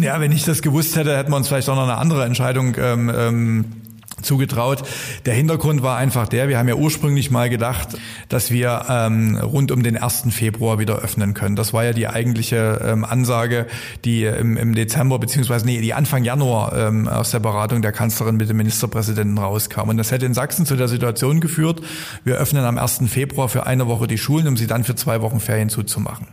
Ja, 0.00 0.20
wenn 0.20 0.32
ich 0.32 0.44
das 0.44 0.60
gewusst 0.60 0.96
hätte, 0.96 1.16
hätten 1.16 1.30
wir 1.30 1.36
uns 1.36 1.46
vielleicht 1.46 1.68
auch 1.68 1.76
noch 1.76 1.84
eine 1.84 1.96
andere 1.96 2.24
Entscheidung 2.24 2.74
ähm, 2.78 3.12
ähm 3.14 3.81
zugetraut. 4.22 4.82
Der 5.26 5.34
Hintergrund 5.34 5.82
war 5.82 5.96
einfach 5.96 6.28
der, 6.28 6.48
wir 6.48 6.58
haben 6.58 6.68
ja 6.68 6.74
ursprünglich 6.74 7.30
mal 7.30 7.50
gedacht, 7.50 7.88
dass 8.28 8.50
wir 8.50 8.86
ähm, 8.88 9.36
rund 9.36 9.70
um 9.70 9.82
den 9.82 9.96
1. 9.96 10.24
Februar 10.30 10.78
wieder 10.78 10.98
öffnen 10.98 11.34
können. 11.34 11.56
Das 11.56 11.72
war 11.72 11.84
ja 11.84 11.92
die 11.92 12.08
eigentliche 12.08 12.80
ähm, 12.84 13.04
Ansage, 13.04 13.66
die 14.04 14.24
im, 14.24 14.56
im 14.56 14.74
Dezember, 14.74 15.18
beziehungsweise 15.18 15.66
nee, 15.66 15.80
die 15.80 15.94
Anfang 15.94 16.24
Januar 16.24 16.76
ähm, 16.76 17.08
aus 17.08 17.30
der 17.30 17.40
Beratung 17.40 17.82
der 17.82 17.92
Kanzlerin 17.92 18.36
mit 18.36 18.48
dem 18.48 18.56
Ministerpräsidenten 18.56 19.38
rauskam. 19.38 19.88
Und 19.88 19.96
das 19.96 20.10
hätte 20.10 20.26
in 20.26 20.34
Sachsen 20.34 20.66
zu 20.66 20.76
der 20.76 20.88
Situation 20.88 21.40
geführt, 21.40 21.80
wir 22.24 22.36
öffnen 22.36 22.64
am 22.64 22.78
1. 22.78 23.02
Februar 23.06 23.48
für 23.48 23.66
eine 23.66 23.86
Woche 23.86 24.06
die 24.06 24.18
Schulen, 24.18 24.48
um 24.48 24.56
sie 24.56 24.66
dann 24.66 24.84
für 24.84 24.94
zwei 24.94 25.22
Wochen 25.22 25.40
Ferien 25.40 25.68
zuzumachen. 25.68 26.26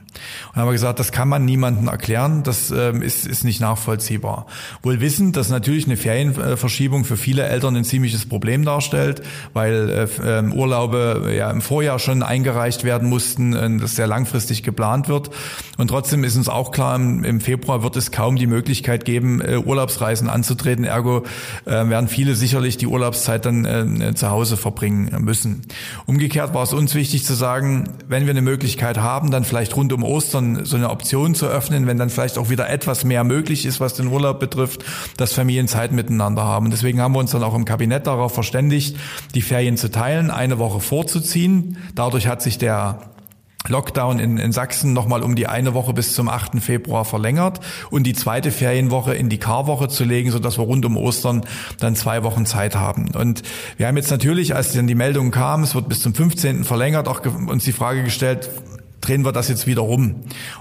Und 0.50 0.56
haben 0.56 0.68
wir 0.68 0.74
gesagt, 0.74 1.00
das 1.00 1.12
kann 1.12 1.28
man 1.28 1.46
niemandem 1.46 1.88
erklären, 1.88 2.44
das 2.44 2.72
ähm, 2.72 3.02
ist, 3.02 3.26
ist 3.26 3.44
nicht 3.44 3.60
nachvollziehbar. 3.60 4.48
Wohl 4.82 5.02
wissend, 5.02 5.36
dass 5.36 5.50
natürlich 5.50 5.86
eine 5.86 5.98
Ferienverschiebung 5.98 7.06
für 7.06 7.18
viele 7.18 7.44
Eltern 7.44 7.76
ein 7.80 7.86
ziemliches 7.86 8.28
Problem 8.28 8.66
darstellt, 8.66 9.22
weil 9.54 9.90
äh, 9.90 10.40
ähm, 10.40 10.54
Urlaube 10.54 11.34
ja 11.36 11.50
im 11.50 11.62
Vorjahr 11.62 12.00
schon 12.00 12.24
eingereicht 12.24 12.84
werden 12.84 13.10
mussten, 13.10 13.54
äh, 13.54 13.78
das 13.78 13.96
sehr 13.96 14.08
langfristig 14.08 14.64
geplant 14.64 15.10
wird. 15.10 15.30
Und 15.78 15.90
trotzdem 15.90 16.24
ist 16.24 16.36
uns 16.36 16.50
auch 16.50 16.72
klar, 16.72 16.96
im, 16.96 17.24
im 17.24 17.42
Februar 17.42 17.84
wird 17.84 17.96
es 17.96 18.12
kaum 18.12 18.36
die 18.36 18.48
Möglichkeit 18.48 19.06
geben, 19.06 19.42
äh, 19.42 19.58
Urlaubsreisen 19.58 20.30
anzutreten. 20.30 20.84
Ergo 20.86 21.24
äh, 21.66 21.72
werden 21.72 22.08
viele 22.08 22.36
sicherlich 22.36 22.78
die 22.78 22.88
Urlaubszeit 22.88 23.46
dann 23.46 23.66
äh, 23.66 24.14
zu 24.14 24.30
Hause 24.30 24.58
verbringen 24.58 25.10
müssen. 25.20 25.62
Umgekehrt 26.06 26.54
war 26.54 26.64
es 26.64 26.74
uns 26.74 26.96
wichtig 26.96 27.26
zu 27.26 27.34
sagen, 27.34 27.90
wenn 28.08 28.26
wir 28.26 28.32
eine 28.32 28.42
Möglichkeit 28.42 28.98
haben, 28.98 29.32
dann 29.32 29.44
vielleicht 29.44 29.76
rund 29.76 29.94
um 29.94 30.04
Ostern 30.04 30.66
so 30.66 30.76
eine 30.76 30.90
Option 30.90 31.36
zu 31.36 31.48
öffnen, 31.48 31.88
wenn 31.88 31.98
dann 31.98 32.10
vielleicht 32.10 32.38
auch 32.38 32.50
wieder 32.50 32.70
etwas 32.70 33.04
mehr 33.04 33.24
möglich 33.24 33.66
ist, 33.66 33.80
was 33.80 33.94
den 33.94 34.08
Urlaub 34.08 34.40
betrifft, 34.40 34.84
dass 35.18 35.34
Familien 35.34 35.68
Zeit 35.68 35.92
miteinander 35.92 36.44
haben. 36.44 36.72
deswegen 36.72 37.02
haben 37.02 37.14
wir 37.14 37.20
uns 37.20 37.32
dann 37.32 37.44
auch 37.44 37.56
im 37.56 37.66
Kabinett 37.70 38.08
darauf 38.08 38.34
verständigt, 38.34 38.98
die 39.36 39.44
Ferien 39.44 39.78
zu 39.78 39.92
teilen, 39.92 40.32
eine 40.32 40.58
Woche 40.58 40.80
vorzuziehen. 40.80 41.78
Dadurch 41.94 42.26
hat 42.26 42.42
sich 42.42 42.58
der 42.58 43.12
Lockdown 43.68 44.18
in, 44.18 44.38
in 44.40 44.52
Sachsen 44.52 44.94
nochmal 44.94 45.22
um 45.22 45.36
die 45.36 45.46
eine 45.46 45.76
Woche 45.76 45.94
bis 45.94 46.16
zum 46.16 46.30
8. 46.30 46.64
Februar 46.64 47.06
verlängert 47.06 47.60
und 47.92 48.08
die 48.08 48.14
zweite 48.14 48.50
Ferienwoche 48.50 49.14
in 49.14 49.30
die 49.30 49.38
Karwoche 49.38 49.88
zu 49.88 50.04
legen, 50.04 50.32
sodass 50.32 50.58
wir 50.58 50.64
rund 50.64 50.84
um 50.84 50.98
Ostern 50.98 51.44
dann 51.80 51.96
zwei 51.96 52.24
Wochen 52.24 52.48
Zeit 52.48 52.76
haben. 52.76 53.12
Und 53.14 53.44
wir 53.78 53.86
haben 53.86 53.98
jetzt 53.98 54.10
natürlich, 54.10 54.56
als 54.56 54.74
dann 54.74 54.88
die 54.88 54.96
Meldung 54.96 55.30
kam, 55.30 55.62
es 55.62 55.76
wird 55.76 55.88
bis 55.90 56.02
zum 56.02 56.16
15. 56.16 56.64
verlängert, 56.64 57.08
auch 57.08 57.24
uns 57.24 57.66
die 57.66 57.72
Frage 57.72 58.04
gestellt, 58.04 58.50
drehen 59.02 59.26
wir 59.26 59.32
das 59.32 59.48
jetzt 59.48 59.68
wieder 59.68 59.82
rum 59.82 60.16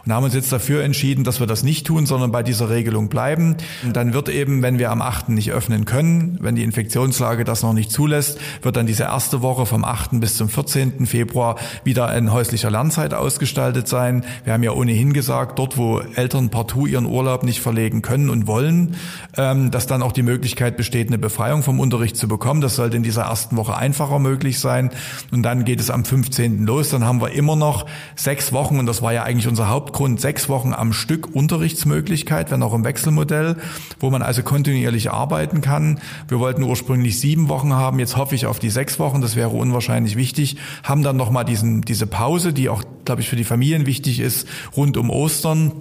und 0.05 0.13
haben 0.13 0.25
uns 0.25 0.35
jetzt 0.35 0.53
dafür 0.53 0.83
entschieden, 0.83 1.25
dass 1.25 1.41
wir 1.41 1.47
das 1.47 1.63
nicht 1.63 1.87
tun, 1.87 2.07
sondern 2.07 2.31
bei 2.31 2.43
dieser 2.43 2.71
Regelung 2.71 3.09
bleiben. 3.09 3.57
Und 3.85 3.97
dann 3.97 4.15
wird 4.15 4.29
eben, 4.29 4.63
wenn 4.63 4.79
wir 4.79 4.91
am 4.91 5.03
8. 5.03 5.31
nicht 5.31 5.53
öffnen 5.53 5.85
können, 5.85 6.39
wenn 6.41 6.55
die 6.55 6.63
Infektionslage 6.63 7.45
das 7.45 7.63
noch 7.63 7.73
nicht 7.73 7.91
zulässt, 7.91 8.39
wird 8.63 8.77
dann 8.77 8.87
diese 8.87 9.05
erste 9.05 9.43
Woche 9.43 9.67
vom 9.67 9.85
8. 9.85 10.21
bis 10.21 10.37
zum 10.37 10.49
14. 10.49 11.07
Februar 11.07 11.57
wieder 11.85 12.15
in 12.17 12.33
häuslicher 12.33 12.71
Lernzeit 12.71 13.15
ausgestaltet 13.15 13.89
sein. 13.89 14.25
Wir 14.45 14.53
haben 14.53 14.63
ja 14.63 14.73
ohnehin 14.73 15.13
gesagt, 15.13 15.59
dort, 15.59 15.77
wo 15.77 16.01
Eltern 16.01 16.51
partout 16.51 16.87
ihren 16.87 17.07
Urlaub 17.07 17.43
nicht 17.43 17.61
verlegen 17.61 18.03
können 18.03 18.31
und 18.31 18.47
wollen, 18.47 18.97
ähm, 19.37 19.71
dass 19.71 19.87
dann 19.87 20.03
auch 20.03 20.13
die 20.13 20.23
Möglichkeit 20.23 20.77
besteht, 20.77 21.09
eine 21.09 21.19
Befreiung 21.19 21.63
vom 21.63 21.81
Unterricht 21.81 22.17
zu 22.17 22.29
bekommen. 22.29 22.61
Das 22.61 22.77
sollte 22.77 22.97
in 22.97 23.03
dieser 23.03 23.23
ersten 23.23 23.57
Woche 23.57 23.77
einfacher 23.77 24.19
möglich 24.19 24.59
sein. 24.59 24.91
Und 25.31 25.43
dann 25.43 25.65
geht 25.65 25.81
es 25.81 25.91
am 25.91 26.05
15. 26.05 26.65
los. 26.65 26.91
Dann 26.91 27.05
haben 27.05 27.21
wir 27.21 27.33
immer 27.33 27.57
noch 27.57 27.87
sechs 28.29 28.53
Wochen, 28.53 28.79
und 28.79 28.85
das 28.85 29.01
war 29.01 29.15
ja 29.15 29.23
eigentlich 29.23 29.49
unser 29.49 29.71
Hauptgrund, 29.71 30.21
sechs 30.21 30.51
Wochen 30.51 30.75
am 30.75 30.93
Stück 30.93 31.35
Unterrichtsmöglichkeit, 31.35 32.51
wenn 32.51 32.63
auch 32.63 32.75
im 32.75 32.85
Wechselmodell, 32.85 33.57
wo 34.01 34.11
man 34.11 34.21
also 34.21 34.43
kontinuierlich 34.43 35.11
arbeiten 35.11 35.63
kann. 35.63 35.99
Wir 36.29 36.39
wollten 36.39 36.63
ursprünglich 36.63 37.19
sieben 37.19 37.49
Wochen 37.49 37.73
haben, 37.73 37.99
jetzt 37.99 38.19
hoffe 38.19 38.35
ich 38.35 38.45
auf 38.45 38.59
die 38.59 38.69
sechs 38.69 38.99
Wochen, 38.99 39.23
das 39.23 39.35
wäre 39.35 39.49
unwahrscheinlich 39.49 40.17
wichtig, 40.17 40.59
haben 40.83 41.03
dann 41.03 41.17
nochmal 41.17 41.47
diesen, 41.47 41.81
diese 41.81 42.07
Pause, 42.07 42.53
die 42.53 42.69
auch, 42.69 42.83
glaube 43.07 43.23
ich, 43.23 43.31
für 43.31 43.37
die 43.37 43.45
Familien 43.45 43.87
wichtig 43.87 44.21
ist, 44.21 44.47
rund 44.77 44.99
um 44.99 45.09
Ostern 45.09 45.73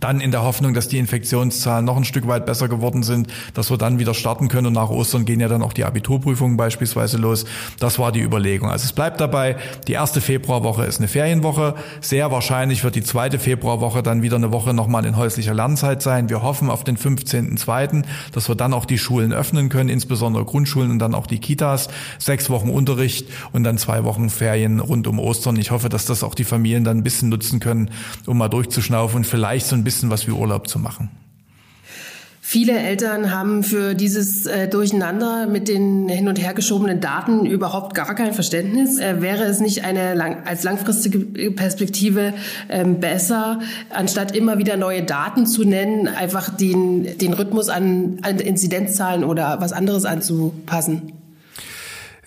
dann 0.00 0.20
in 0.20 0.30
der 0.30 0.42
Hoffnung, 0.42 0.74
dass 0.74 0.88
die 0.88 0.98
Infektionszahlen 0.98 1.84
noch 1.84 1.96
ein 1.96 2.04
Stück 2.04 2.26
weit 2.26 2.46
besser 2.46 2.68
geworden 2.68 3.02
sind, 3.02 3.28
dass 3.54 3.70
wir 3.70 3.76
dann 3.76 3.98
wieder 3.98 4.14
starten 4.14 4.48
können 4.48 4.68
und 4.68 4.72
nach 4.72 4.88
Ostern 4.88 5.26
gehen 5.26 5.40
ja 5.40 5.48
dann 5.48 5.62
auch 5.62 5.74
die 5.74 5.84
Abiturprüfungen 5.84 6.56
beispielsweise 6.56 7.18
los. 7.18 7.44
Das 7.78 7.98
war 7.98 8.10
die 8.10 8.20
Überlegung. 8.20 8.70
Also 8.70 8.86
es 8.86 8.92
bleibt 8.92 9.20
dabei, 9.20 9.56
die 9.86 9.92
erste 9.92 10.20
Februarwoche 10.20 10.84
ist 10.84 10.98
eine 10.98 11.08
Ferienwoche. 11.08 11.74
Sehr 12.00 12.30
wahrscheinlich 12.30 12.82
wird 12.82 12.94
die 12.94 13.02
zweite 13.02 13.38
Februarwoche 13.38 14.02
dann 14.02 14.22
wieder 14.22 14.36
eine 14.36 14.52
Woche 14.52 14.72
nochmal 14.72 15.04
in 15.04 15.16
häuslicher 15.16 15.54
Lernzeit 15.54 16.02
sein. 16.02 16.30
Wir 16.30 16.42
hoffen 16.42 16.70
auf 16.70 16.82
den 16.82 16.96
15.2., 16.96 18.04
dass 18.32 18.48
wir 18.48 18.54
dann 18.54 18.72
auch 18.72 18.86
die 18.86 18.98
Schulen 18.98 19.32
öffnen 19.32 19.68
können, 19.68 19.90
insbesondere 19.90 20.44
Grundschulen 20.44 20.90
und 20.90 20.98
dann 20.98 21.14
auch 21.14 21.26
die 21.26 21.38
Kitas. 21.38 21.88
Sechs 22.18 22.48
Wochen 22.48 22.70
Unterricht 22.70 23.28
und 23.52 23.64
dann 23.64 23.76
zwei 23.76 24.04
Wochen 24.04 24.30
Ferien 24.30 24.80
rund 24.80 25.06
um 25.06 25.18
Ostern. 25.18 25.56
Ich 25.56 25.70
hoffe, 25.70 25.90
dass 25.90 26.06
das 26.06 26.22
auch 26.22 26.34
die 26.34 26.44
Familien 26.44 26.84
dann 26.84 26.98
ein 26.98 27.02
bisschen 27.02 27.28
nutzen 27.28 27.60
können, 27.60 27.90
um 28.26 28.38
mal 28.38 28.48
durchzuschnaufen 28.48 29.18
und 29.18 29.26
vielleicht 29.26 29.66
so 29.66 29.76
ein 29.76 29.84
bisschen 29.84 29.89
was 30.10 30.26
wie 30.26 30.32
Urlaub 30.32 30.68
zu 30.68 30.78
machen. 30.78 31.10
Viele 32.52 32.76
Eltern 32.76 33.32
haben 33.32 33.62
für 33.62 33.94
dieses 33.94 34.44
äh, 34.44 34.66
Durcheinander 34.66 35.46
mit 35.46 35.68
den 35.68 36.08
hin 36.08 36.26
und 36.26 36.34
her 36.34 36.52
geschobenen 36.52 37.00
Daten 37.00 37.46
überhaupt 37.46 37.94
gar 37.94 38.12
kein 38.16 38.32
Verständnis. 38.32 38.98
Äh, 38.98 39.22
wäre 39.22 39.44
es 39.44 39.60
nicht 39.60 39.84
eine 39.84 40.14
lang, 40.14 40.38
als 40.46 40.64
langfristige 40.64 41.52
Perspektive 41.52 42.34
ähm, 42.68 42.98
besser, 42.98 43.60
anstatt 43.90 44.34
immer 44.34 44.58
wieder 44.58 44.76
neue 44.76 45.04
Daten 45.04 45.46
zu 45.46 45.62
nennen, 45.62 46.08
einfach 46.08 46.48
den, 46.56 47.16
den 47.18 47.34
Rhythmus 47.34 47.68
an, 47.68 48.18
an 48.22 48.40
Inzidenzzahlen 48.40 49.22
oder 49.22 49.60
was 49.60 49.72
anderes 49.72 50.04
anzupassen? 50.04 51.19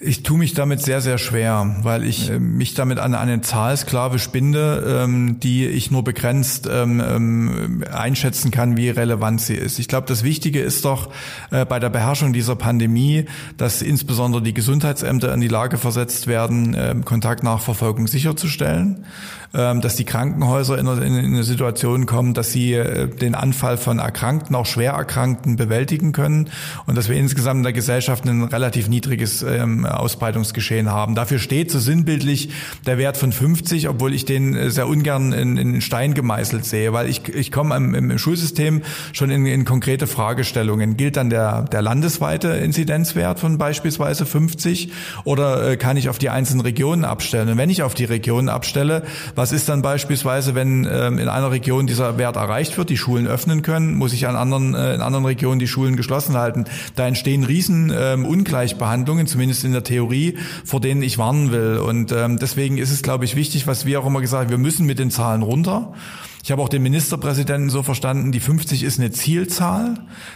Ich 0.06 0.22
tue 0.22 0.38
mich 0.38 0.54
damit 0.54 0.82
sehr, 0.82 1.00
sehr 1.00 1.18
schwer, 1.18 1.78
weil 1.82 2.04
ich 2.04 2.30
äh, 2.30 2.38
mich 2.38 2.74
damit 2.74 3.00
an 3.00 3.16
eine 3.16 3.40
Zahlsklave 3.40 4.18
binde, 4.32 5.04
ähm, 5.04 5.40
die 5.40 5.66
ich 5.66 5.92
nur 5.92 6.04
begrenzt 6.04 6.68
ähm, 6.70 7.02
ähm, 7.06 7.84
einschätzen 7.90 8.52
kann, 8.52 8.76
wie 8.76 8.90
relevant 8.90 9.40
sie 9.40 9.56
ist. 9.56 9.80
Ich 9.80 9.88
glaube, 9.88 10.08
das 10.08 10.24
Wichtige 10.24 10.60
ist 10.60 10.84
doch 10.84 11.10
äh, 11.52 11.66
bei 11.66 11.80
der 11.80 11.90
Beherrschung 11.90 12.34
dieser 12.34 12.56
Pandemie, 12.58 13.26
dass 13.56 13.82
insbesondere 13.82 14.42
die 14.42 14.54
Gesundheitsämter 14.54 15.34
in 15.34 15.40
die 15.40 15.48
Lage 15.48 15.78
versetzt 15.78 16.28
werden, 16.28 17.04
Kontaktnachverfolgung 17.06 18.08
sicherzustellen, 18.08 19.06
dass 19.54 19.96
die 19.96 20.04
Krankenhäuser 20.04 20.80
in 20.80 20.88
eine, 20.88 21.06
in 21.06 21.16
eine 21.16 21.44
Situation 21.44 22.08
kommen, 22.08 22.34
dass 22.34 22.52
sie 22.52 22.74
äh, 22.74 23.08
den 23.08 23.36
Anfall 23.36 23.78
von 23.78 24.00
Erkrankten, 24.00 24.56
auch 24.56 24.66
schwer 24.66 24.94
Erkrankten 24.94 25.58
bewältigen 25.58 26.12
können 26.12 26.50
und 26.88 26.98
dass 26.98 27.08
wir 27.08 27.16
insgesamt 27.16 27.60
in 27.60 27.64
der 27.64 27.74
Gesellschaft 27.74 28.26
ein 28.26 28.44
relativ 28.44 28.88
niedriges 28.88 29.44
ähm, 29.44 29.86
Ausbreitungsgeschehen 29.86 30.90
haben. 30.90 31.14
Dafür 31.14 31.38
steht 31.38 31.70
so 31.70 31.78
sinnbildlich 31.78 32.50
der 32.88 32.98
Wert 32.98 33.16
von 33.16 33.32
50, 33.32 33.90
obwohl 33.90 34.16
ich 34.16 34.26
den 34.26 34.56
äh, 34.56 34.72
sehr 34.72 34.88
ungern 34.88 35.34
in, 35.34 35.58
in 35.58 35.82
Stein 35.82 36.16
gemeißelt 36.16 36.66
sehe, 36.66 36.92
weil 36.92 37.08
ich, 37.08 37.30
ich 37.30 37.52
komme 37.52 37.76
im, 37.76 37.94
im 37.94 38.18
Schulsystem 38.18 38.82
schon 39.12 39.30
in, 39.30 39.46
in 39.46 39.66
konkrete 39.66 40.08
Fragestellungen. 40.08 40.98
Gilt 40.98 41.16
dann 41.16 41.30
der, 41.30 41.62
der 41.62 41.84
landesweite 41.84 42.48
Inzidenzwert 42.48 43.40
von 43.40 43.60
beispielsweise 43.60 44.26
50 44.26 44.92
oder 45.26 45.70
äh, 45.70 45.78
kann 45.78 45.96
ich 45.96 46.10
auf 46.10 46.18
die 46.18 46.32
einzelnen 46.32 46.62
Regionen 46.62 47.06
abstellen? 47.06 47.50
Und 47.50 47.58
wenn 47.58 47.70
ich 47.70 47.84
auf 47.84 47.94
die 47.94 48.06
Regionen 48.06 48.50
abstelle, 48.50 49.04
was 49.36 49.43
ist 49.52 49.70
dann 49.70 49.82
beispielsweise, 49.82 50.56
wenn 50.56 50.88
ähm, 50.90 51.18
in 51.20 51.28
einer 51.28 51.52
Region 51.52 51.88
dieser 51.88 52.18
Wert 52.18 52.36
erreicht 52.36 52.78
wird, 52.78 52.90
die 52.90 52.98
Schulen 52.98 53.28
öffnen 53.28 53.62
können, 53.62 53.96
muss 53.96 54.14
ich 54.14 54.28
an 54.28 54.36
anderen, 54.36 54.74
äh, 54.76 54.94
in 54.96 55.02
anderen 55.02 55.26
Regionen 55.26 55.60
die 55.60 55.68
Schulen 55.68 55.96
geschlossen 55.96 56.38
halten? 56.38 56.66
Da 56.96 57.08
entstehen 57.08 57.44
riesen 57.44 57.94
ähm, 57.96 58.26
Ungleichbehandlungen, 58.26 59.28
zumindest 59.28 59.64
in 59.64 59.74
der 59.74 59.84
Theorie, 59.84 60.38
vor 60.64 60.82
denen 60.82 61.02
ich 61.02 61.18
warnen 61.18 61.52
will. 61.52 61.78
Und 61.78 62.12
ähm, 62.12 62.40
deswegen 62.40 62.78
ist 62.78 62.92
es, 62.92 63.02
glaube 63.02 63.26
ich, 63.26 63.36
wichtig, 63.36 63.68
was 63.68 63.86
wir 63.86 64.00
auch 64.00 64.06
immer 64.06 64.22
gesagt 64.22 64.46
haben, 64.46 64.52
wir 64.52 64.58
müssen 64.58 64.86
mit 64.86 65.00
den 65.00 65.12
Zahlen 65.12 65.42
runter. 65.42 65.94
Ich 66.46 66.52
habe 66.52 66.62
auch 66.62 66.68
den 66.68 66.84
Ministerpräsidenten 66.84 67.70
so 67.70 67.84
verstanden, 67.84 68.34
die 68.34 68.42
50 68.42 68.84
ist 68.84 69.00
eine 69.00 69.12
Zielzahl. 69.12 69.94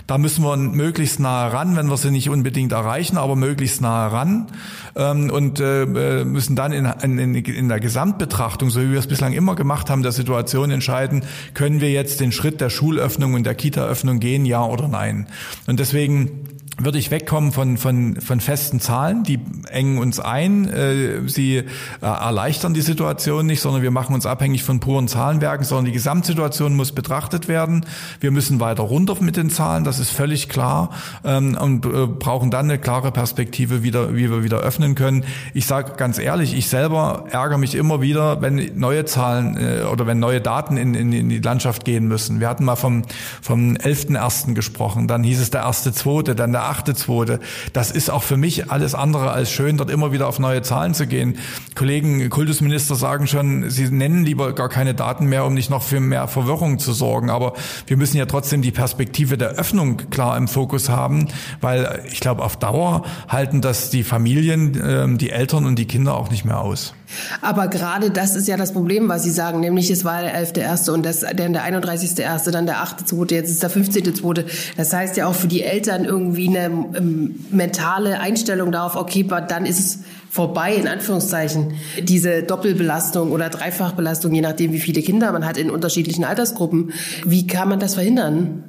Da 0.08 0.18
müssen 0.18 0.42
wir 0.42 0.56
möglichst 0.56 1.20
nahe 1.20 1.52
ran, 1.52 1.76
wenn 1.76 1.90
wir 1.90 1.98
sie 1.98 2.12
nicht 2.12 2.30
unbedingt 2.30 2.72
erreichen, 2.72 3.18
aber 3.18 3.36
möglichst 3.36 3.82
nahe 3.82 4.10
ran. 4.10 4.48
Ähm, 4.96 5.30
und 5.30 5.60
äh, 5.60 5.84
äh, 5.84 6.24
müssen 6.24 6.56
dann 6.56 6.72
in, 6.72 6.86
in, 6.86 7.36
in 7.36 7.68
der 7.68 7.82
Gesamtbetrachtung, 7.82 8.70
so 8.70 8.82
wie 8.82 8.92
wir 8.92 9.00
es 9.00 9.08
bislang 9.08 9.34
immer 9.34 9.56
gemacht 9.56 9.90
haben, 9.90 10.02
der 10.02 10.14
Situation 10.14 10.72
entscheiden, 10.72 11.24
können 11.54 11.82
wir 11.82 11.92
jetzt 11.92 12.22
den 12.22 12.32
Schritt 12.32 12.62
der 12.62 12.70
Schulöffnung 12.70 13.34
und 13.34 13.44
der 13.44 13.56
Kitaöffnung 13.56 14.22
gehen, 14.22 14.46
ja 14.46 14.64
oder 14.64 14.88
nein. 14.88 15.28
Und 15.68 15.82
deswegen 15.82 16.57
würde 16.80 17.00
ich 17.00 17.10
wegkommen 17.10 17.52
von, 17.52 17.78
von, 17.78 18.22
von 18.22 18.40
festen 18.40 18.80
Zahlen, 18.80 19.24
die 19.24 19.40
engen 19.72 19.98
uns 19.98 20.20
ein, 20.20 20.70
äh, 20.70 21.28
sie 21.28 21.58
äh, 21.58 21.64
erleichtern 22.02 22.76
die 22.76 22.82
Situation 22.82 23.48
nicht, 23.48 23.62
sondern 23.62 23.82
wir 23.82 23.90
machen 23.90 24.14
uns 24.14 24.28
abhängig 24.28 24.64
von 24.64 24.80
puren 24.80 25.08
Zahlenwerken, 25.08 25.66
sondern 25.66 25.86
die 25.86 25.92
Gesamtsituation 25.92 26.76
muss 26.76 26.92
betrachtet 26.92 27.48
werden. 27.48 27.86
Wir 28.20 28.30
müssen 28.30 28.60
weiter 28.60 28.84
runter 28.84 29.18
mit 29.22 29.38
den 29.38 29.50
Zahlen, 29.50 29.86
das 29.86 29.98
ist 29.98 30.12
völlig 30.12 30.50
klar, 30.50 30.92
ähm, 31.24 31.58
und 31.60 31.86
äh, 31.86 32.06
brauchen 32.06 32.52
dann 32.52 32.66
eine 32.66 32.78
klare 32.78 33.12
Perspektive, 33.12 33.82
wieder, 33.82 34.16
wie 34.16 34.30
wir 34.30 34.44
wieder 34.44 34.60
öffnen 34.60 34.94
können. 34.94 35.24
Ich 35.56 35.66
sage 35.66 35.94
ganz 35.98 36.20
ehrlich, 36.20 36.56
ich 36.56 36.70
selber 36.70 37.26
ärgere 37.32 37.58
mich 37.58 37.74
immer 37.74 38.02
wieder, 38.02 38.42
wenn 38.42 38.72
neue 38.76 39.06
Zahlen 39.06 39.58
äh, 39.58 39.84
oder 39.84 40.06
wenn 40.06 40.20
neue 40.20 40.42
Daten 40.42 40.78
in, 40.78 40.94
in, 40.94 41.12
in 41.12 41.30
die 41.30 41.40
Landschaft 41.40 41.86
gehen 41.86 42.08
müssen. 42.08 42.40
Wir 42.40 42.50
hatten 42.50 42.66
mal 42.66 42.76
vom, 42.76 43.02
vom 43.42 43.74
11.1. 43.74 44.54
gesprochen, 44.54 45.08
dann 45.08 45.24
hieß 45.24 45.40
es 45.40 45.50
der 45.50 45.62
erste, 45.62 45.92
zweite, 45.92 46.36
dann 46.36 46.52
der 46.52 46.67
achte, 46.68 46.96
zweite. 46.96 47.40
Das 47.74 47.92
ist 47.92 48.10
auch 48.10 48.24
für 48.24 48.38
mich 48.38 48.72
alles 48.72 48.96
andere 48.96 49.32
als 49.32 49.52
schön, 49.52 49.78
dort 49.78 49.90
immer 49.90 50.12
wieder 50.12 50.28
auf 50.28 50.40
neue 50.40 50.62
Zahlen 50.62 50.94
zu 50.94 51.08
gehen. 51.08 51.38
Kollegen, 51.76 52.30
Kultusminister 52.30 52.96
sagen 52.96 53.28
schon, 53.28 53.70
sie 53.70 53.90
nennen 53.90 54.26
lieber 54.26 54.54
gar 54.54 54.70
keine 54.70 54.94
Daten 54.94 55.28
mehr, 55.28 55.46
um 55.46 55.54
nicht 55.54 55.70
noch 55.70 55.84
für 55.84 56.00
mehr 56.00 56.28
Verwirrung 56.28 56.80
zu 56.80 56.94
sorgen. 56.94 57.30
Aber 57.30 57.54
wir 57.86 57.98
müssen 57.98 58.18
ja 58.18 58.26
trotzdem 58.26 58.62
die 58.62 58.72
Perspektive 58.72 59.38
der 59.38 59.50
Öffnung 59.50 60.10
klar 60.10 60.38
im 60.38 60.48
Fokus 60.48 60.90
haben, 60.90 61.28
weil 61.62 62.04
ich 62.12 62.20
glaube, 62.20 62.44
auf 62.44 62.58
Dauer 62.58 63.04
halten 63.28 63.62
das 63.62 63.90
die 63.90 64.04
Familien, 64.04 64.80
ähm, 64.84 65.18
die 65.18 65.30
Eltern 65.30 65.66
und 65.66 65.78
die 65.78 65.86
Kinder 65.86 66.16
auch 66.16 66.30
nicht 66.30 66.46
mehr 66.46 66.60
aus. 66.60 66.94
Aber 67.42 67.68
gerade 67.68 68.12
das 68.12 68.36
ist 68.36 68.48
ja 68.48 68.58
das 68.58 68.74
Problem, 68.74 69.08
was 69.10 69.24
Sie 69.24 69.32
sagen, 69.32 69.60
nämlich 69.60 69.90
es 69.90 70.04
war 70.04 70.22
der 70.22 70.36
11.1. 70.36 70.92
und 70.92 71.06
das, 71.06 71.22
dann 71.22 71.54
der 71.54 71.64
31.1., 71.64 72.52
dann 72.52 72.66
der 72.66 72.78
8.2., 72.84 73.34
jetzt 73.34 73.50
ist 73.50 73.64
der 73.64 73.72
15.2. 73.72 74.46
Das 74.76 74.94
heißt 74.94 75.18
ja 75.18 75.28
auch 75.28 75.36
für 75.36 75.48
die 75.48 75.64
Eltern 75.64 76.06
irgendwie 76.06 76.50
eine 76.50 76.66
ähm, 76.66 77.46
mentale 77.52 78.20
Einstellung 78.20 78.72
darauf, 78.72 78.96
okay, 78.96 79.26
dann 79.48 79.66
ist 79.66 79.80
es 79.80 80.00
vorbei, 80.30 80.76
in 80.76 80.88
Anführungszeichen, 80.88 81.74
diese 82.02 82.44
Doppelbelastung 82.44 83.32
oder 83.32 83.50
Dreifachbelastung, 83.50 84.34
je 84.34 84.42
nachdem, 84.42 84.74
wie 84.74 84.80
viele 84.80 85.02
Kinder 85.02 85.32
man 85.32 85.46
hat 85.46 85.58
in 85.58 85.72
unterschiedlichen 85.72 86.26
Altersgruppen. 86.26 86.92
Wie 87.26 87.48
kann 87.48 87.70
man 87.70 87.80
das 87.80 87.94
verhindern? 87.96 88.64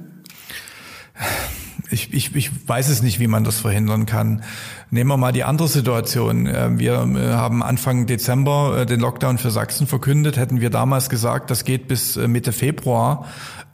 ich, 1.91 2.13
ich, 2.13 2.35
ich 2.35 2.51
weiß 2.69 2.89
es 2.89 3.03
nicht, 3.03 3.21
wie 3.21 3.27
man 3.27 3.45
das 3.45 3.61
verhindern 3.61 4.07
kann. 4.07 4.43
Nehmen 4.91 5.11
wir 5.11 5.19
mal 5.19 5.33
die 5.33 5.45
andere 5.45 5.69
Situation. 5.69 6.47
Äh, 6.47 6.79
wir 6.79 6.95
äh, 6.95 7.33
haben 7.35 7.63
Anfang 7.63 8.07
Dezember 8.07 8.79
äh, 8.81 8.87
den 8.87 9.01
Lockdown 9.01 9.37
für 9.37 9.51
Sachsen 9.51 9.87
verkündet. 9.87 10.39
Hätten 10.39 10.63
wir 10.63 10.71
damals 10.71 11.11
gesagt, 11.11 11.51
das 11.51 11.65
geht 11.65 11.89
bis 11.89 12.17
Mitte 12.17 12.53
Februar, 12.53 13.27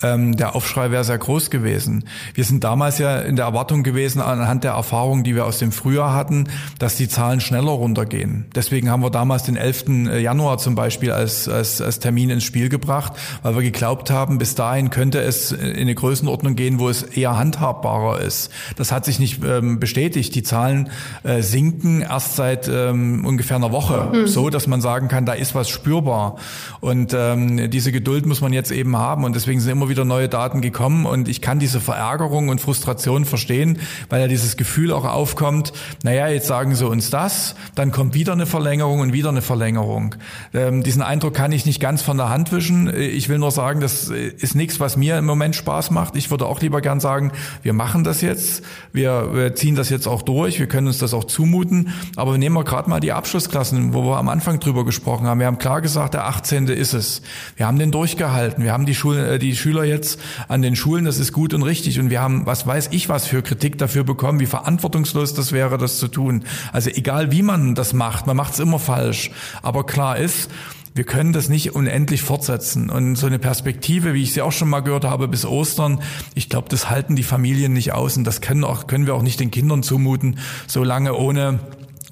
ähm, 0.02 0.36
der 0.36 0.54
Aufschrei 0.54 0.90
wäre 0.90 1.04
sehr 1.04 1.18
groß 1.18 1.50
gewesen. 1.50 2.04
Wir 2.34 2.44
sind 2.44 2.64
damals 2.64 2.98
ja 2.98 3.20
in 3.20 3.36
der 3.36 3.46
Erwartung 3.46 3.82
gewesen, 3.82 4.20
anhand 4.20 4.64
der 4.64 4.72
Erfahrungen, 4.72 5.24
die 5.24 5.34
wir 5.34 5.46
aus 5.46 5.58
dem 5.58 5.72
Frühjahr 5.72 6.14
hatten, 6.14 6.48
dass 6.78 6.96
die 6.96 7.08
Zahlen 7.08 7.40
schneller 7.40 7.70
runtergehen. 7.70 8.46
Deswegen 8.54 8.90
haben 8.90 9.02
wir 9.02 9.10
damals 9.10 9.44
den 9.44 9.56
11. 9.56 10.20
Januar 10.20 10.58
zum 10.58 10.74
Beispiel 10.74 11.12
als, 11.12 11.48
als, 11.48 11.80
als 11.80 12.00
Termin 12.00 12.30
ins 12.30 12.44
Spiel 12.44 12.68
gebracht, 12.68 13.14
weil 13.42 13.54
wir 13.54 13.62
geglaubt 13.62 14.10
haben, 14.10 14.38
bis 14.38 14.54
dahin 14.54 14.90
könnte 14.90 15.20
es 15.20 15.52
in 15.52 15.76
eine 15.76 15.94
Größenordnung 15.94 16.56
gehen, 16.56 16.78
wo 16.78 16.88
es 16.88 17.02
eher 17.02 17.38
handhabbarer 17.38 18.20
ist. 18.20 18.50
Das 18.76 18.92
hat 18.92 19.04
sich 19.04 19.18
nicht 19.18 19.42
ähm, 19.44 19.78
bestätigt. 19.80 20.34
Die 20.34 20.42
Zahlen 20.42 20.90
äh, 21.22 21.42
sinken 21.42 22.00
erst 22.00 22.36
seit 22.36 22.68
ähm, 22.68 23.24
ungefähr 23.24 23.56
einer 23.56 23.72
Woche, 23.72 24.10
mhm. 24.12 24.26
so 24.26 24.50
dass 24.50 24.66
man 24.66 24.80
sagen 24.80 25.08
kann, 25.08 25.26
da 25.26 25.32
ist 25.32 25.54
was 25.54 25.68
spürbar. 25.68 26.36
Und 26.80 27.14
ähm, 27.16 27.70
diese 27.70 27.92
Geduld 27.92 28.26
muss 28.26 28.40
man 28.40 28.52
jetzt 28.52 28.70
eben 28.70 28.96
haben. 28.96 29.24
Und 29.24 29.34
deswegen 29.34 29.60
sind 29.60 29.72
immer 29.72 29.88
wieder 29.88 30.04
neue 30.04 30.28
Daten 30.28 30.60
gekommen. 30.60 31.06
Und 31.06 31.28
ich 31.28 31.40
kann 31.40 31.58
diese 31.58 31.80
Verärgerung 31.80 32.48
und 32.48 32.60
Frustration 32.60 33.24
verstehen, 33.24 33.78
weil 34.08 34.20
ja 34.20 34.28
dieses 34.28 34.56
Gefühl 34.56 34.92
auch 34.92 35.04
aufkommt, 35.04 35.72
naja, 36.02 36.28
jetzt 36.28 36.46
sagen 36.46 36.74
sie 36.74 36.86
uns 36.86 37.10
das, 37.10 37.54
dann 37.74 37.92
kommt 37.92 38.14
wieder 38.14 38.32
eine 38.32 38.46
Verlängerung 38.46 39.00
und 39.00 39.12
wieder 39.12 39.28
eine 39.28 39.42
Verlängerung. 39.42 40.14
Ähm, 40.52 40.82
diesen 40.82 41.02
Eindruck 41.02 41.34
kann 41.34 41.52
ich 41.52 41.66
nicht 41.66 41.80
ganz 41.80 42.02
von 42.02 42.16
der 42.16 42.28
Hand 42.28 42.52
wischen. 42.52 42.94
Ich 42.94 43.28
will 43.28 43.38
nur 43.38 43.50
sagen, 43.50 43.80
das 43.80 44.08
ist 44.08 44.54
nichts, 44.54 44.80
was 44.80 44.96
mir 44.96 45.18
im 45.18 45.26
Moment 45.26 45.56
Spaß 45.56 45.90
macht. 45.90 46.16
Ich 46.16 46.30
würde 46.30 46.46
auch 46.46 46.60
lieber 46.60 46.80
gern 46.80 47.00
sagen, 47.00 47.32
wir 47.62 47.72
machen 47.72 48.04
das 48.04 48.20
jetzt, 48.20 48.62
wir, 48.92 49.34
wir 49.34 49.54
ziehen 49.54 49.74
das 49.74 49.90
jetzt 49.90 50.06
auch 50.06 50.22
durch, 50.22 50.58
wir 50.58 50.66
können 50.66 50.86
uns 50.94 51.00
das 51.00 51.14
auch 51.14 51.24
zumuten. 51.24 51.92
Aber 52.16 52.38
nehmen 52.38 52.54
wir 52.54 52.64
gerade 52.64 52.88
mal 52.88 53.00
die 53.00 53.12
Abschlussklassen, 53.12 53.92
wo 53.92 54.04
wir 54.04 54.16
am 54.16 54.28
Anfang 54.28 54.60
drüber 54.60 54.84
gesprochen 54.84 55.26
haben. 55.26 55.40
Wir 55.40 55.46
haben 55.46 55.58
klar 55.58 55.80
gesagt, 55.80 56.14
der 56.14 56.26
18. 56.26 56.68
ist 56.68 56.94
es. 56.94 57.22
Wir 57.56 57.66
haben 57.66 57.78
den 57.78 57.90
durchgehalten. 57.90 58.64
Wir 58.64 58.72
haben 58.72 58.86
die, 58.86 58.94
Schul 58.94 59.18
äh, 59.18 59.38
die 59.38 59.56
Schüler 59.56 59.84
jetzt 59.84 60.20
an 60.48 60.62
den 60.62 60.76
Schulen, 60.76 61.04
das 61.04 61.18
ist 61.18 61.32
gut 61.32 61.52
und 61.52 61.62
richtig. 61.62 61.98
Und 61.98 62.10
wir 62.10 62.20
haben, 62.20 62.46
was 62.46 62.66
weiß 62.66 62.88
ich, 62.92 63.08
was 63.08 63.26
für 63.26 63.42
Kritik 63.42 63.78
dafür 63.78 64.04
bekommen, 64.04 64.40
wie 64.40 64.46
verantwortungslos 64.46 65.34
das 65.34 65.52
wäre, 65.52 65.78
das 65.78 65.98
zu 65.98 66.08
tun. 66.08 66.44
Also 66.72 66.90
egal 66.90 67.32
wie 67.32 67.42
man 67.42 67.74
das 67.74 67.92
macht, 67.92 68.26
man 68.26 68.36
macht 68.36 68.54
es 68.54 68.60
immer 68.60 68.78
falsch. 68.78 69.30
Aber 69.62 69.84
klar 69.84 70.16
ist, 70.16 70.50
wir 70.94 71.04
können 71.04 71.32
das 71.32 71.48
nicht 71.48 71.74
unendlich 71.74 72.22
fortsetzen. 72.22 72.88
Und 72.88 73.16
so 73.16 73.26
eine 73.26 73.40
Perspektive, 73.40 74.14
wie 74.14 74.22
ich 74.22 74.32
sie 74.32 74.42
auch 74.42 74.52
schon 74.52 74.68
mal 74.68 74.80
gehört 74.80 75.04
habe, 75.04 75.26
bis 75.26 75.44
Ostern, 75.44 76.00
ich 76.34 76.48
glaube, 76.48 76.68
das 76.68 76.88
halten 76.88 77.16
die 77.16 77.24
Familien 77.24 77.72
nicht 77.72 77.92
aus 77.92 78.16
und 78.16 78.24
das 78.24 78.40
können, 78.40 78.64
auch, 78.64 78.86
können 78.86 79.06
wir 79.06 79.14
auch 79.14 79.22
nicht 79.22 79.40
den 79.40 79.50
Kindern 79.50 79.82
zumuten, 79.82 80.38
so 80.68 80.84
lange 80.84 81.14
ohne 81.14 81.58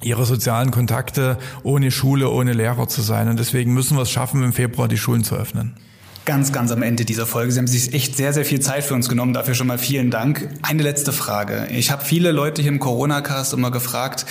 ihre 0.01 0.25
sozialen 0.25 0.71
Kontakte, 0.71 1.37
ohne 1.63 1.91
Schule, 1.91 2.29
ohne 2.29 2.51
Lehrer 2.51 2.89
zu 2.89 3.01
sein. 3.01 3.29
Und 3.29 3.39
deswegen 3.39 3.73
müssen 3.73 3.95
wir 3.95 4.01
es 4.01 4.11
schaffen, 4.11 4.43
im 4.43 4.51
Februar 4.51 4.89
die 4.89 4.97
Schulen 4.97 5.23
zu 5.23 5.35
öffnen 5.35 5.75
ganz, 6.25 6.51
ganz 6.51 6.71
am 6.71 6.81
Ende 6.81 7.05
dieser 7.05 7.25
Folge. 7.25 7.51
Sie 7.51 7.59
haben 7.59 7.67
sich 7.67 7.93
echt 7.93 8.15
sehr, 8.15 8.33
sehr 8.33 8.45
viel 8.45 8.59
Zeit 8.59 8.83
für 8.83 8.93
uns 8.93 9.09
genommen. 9.09 9.33
Dafür 9.33 9.55
schon 9.55 9.67
mal 9.67 9.77
vielen 9.77 10.09
Dank. 10.09 10.49
Eine 10.61 10.83
letzte 10.83 11.11
Frage. 11.11 11.67
Ich 11.71 11.91
habe 11.91 12.03
viele 12.03 12.31
Leute 12.31 12.61
hier 12.61 12.71
im 12.71 12.79
Corona-Cast 12.79 13.53
immer 13.53 13.71
gefragt, 13.71 14.25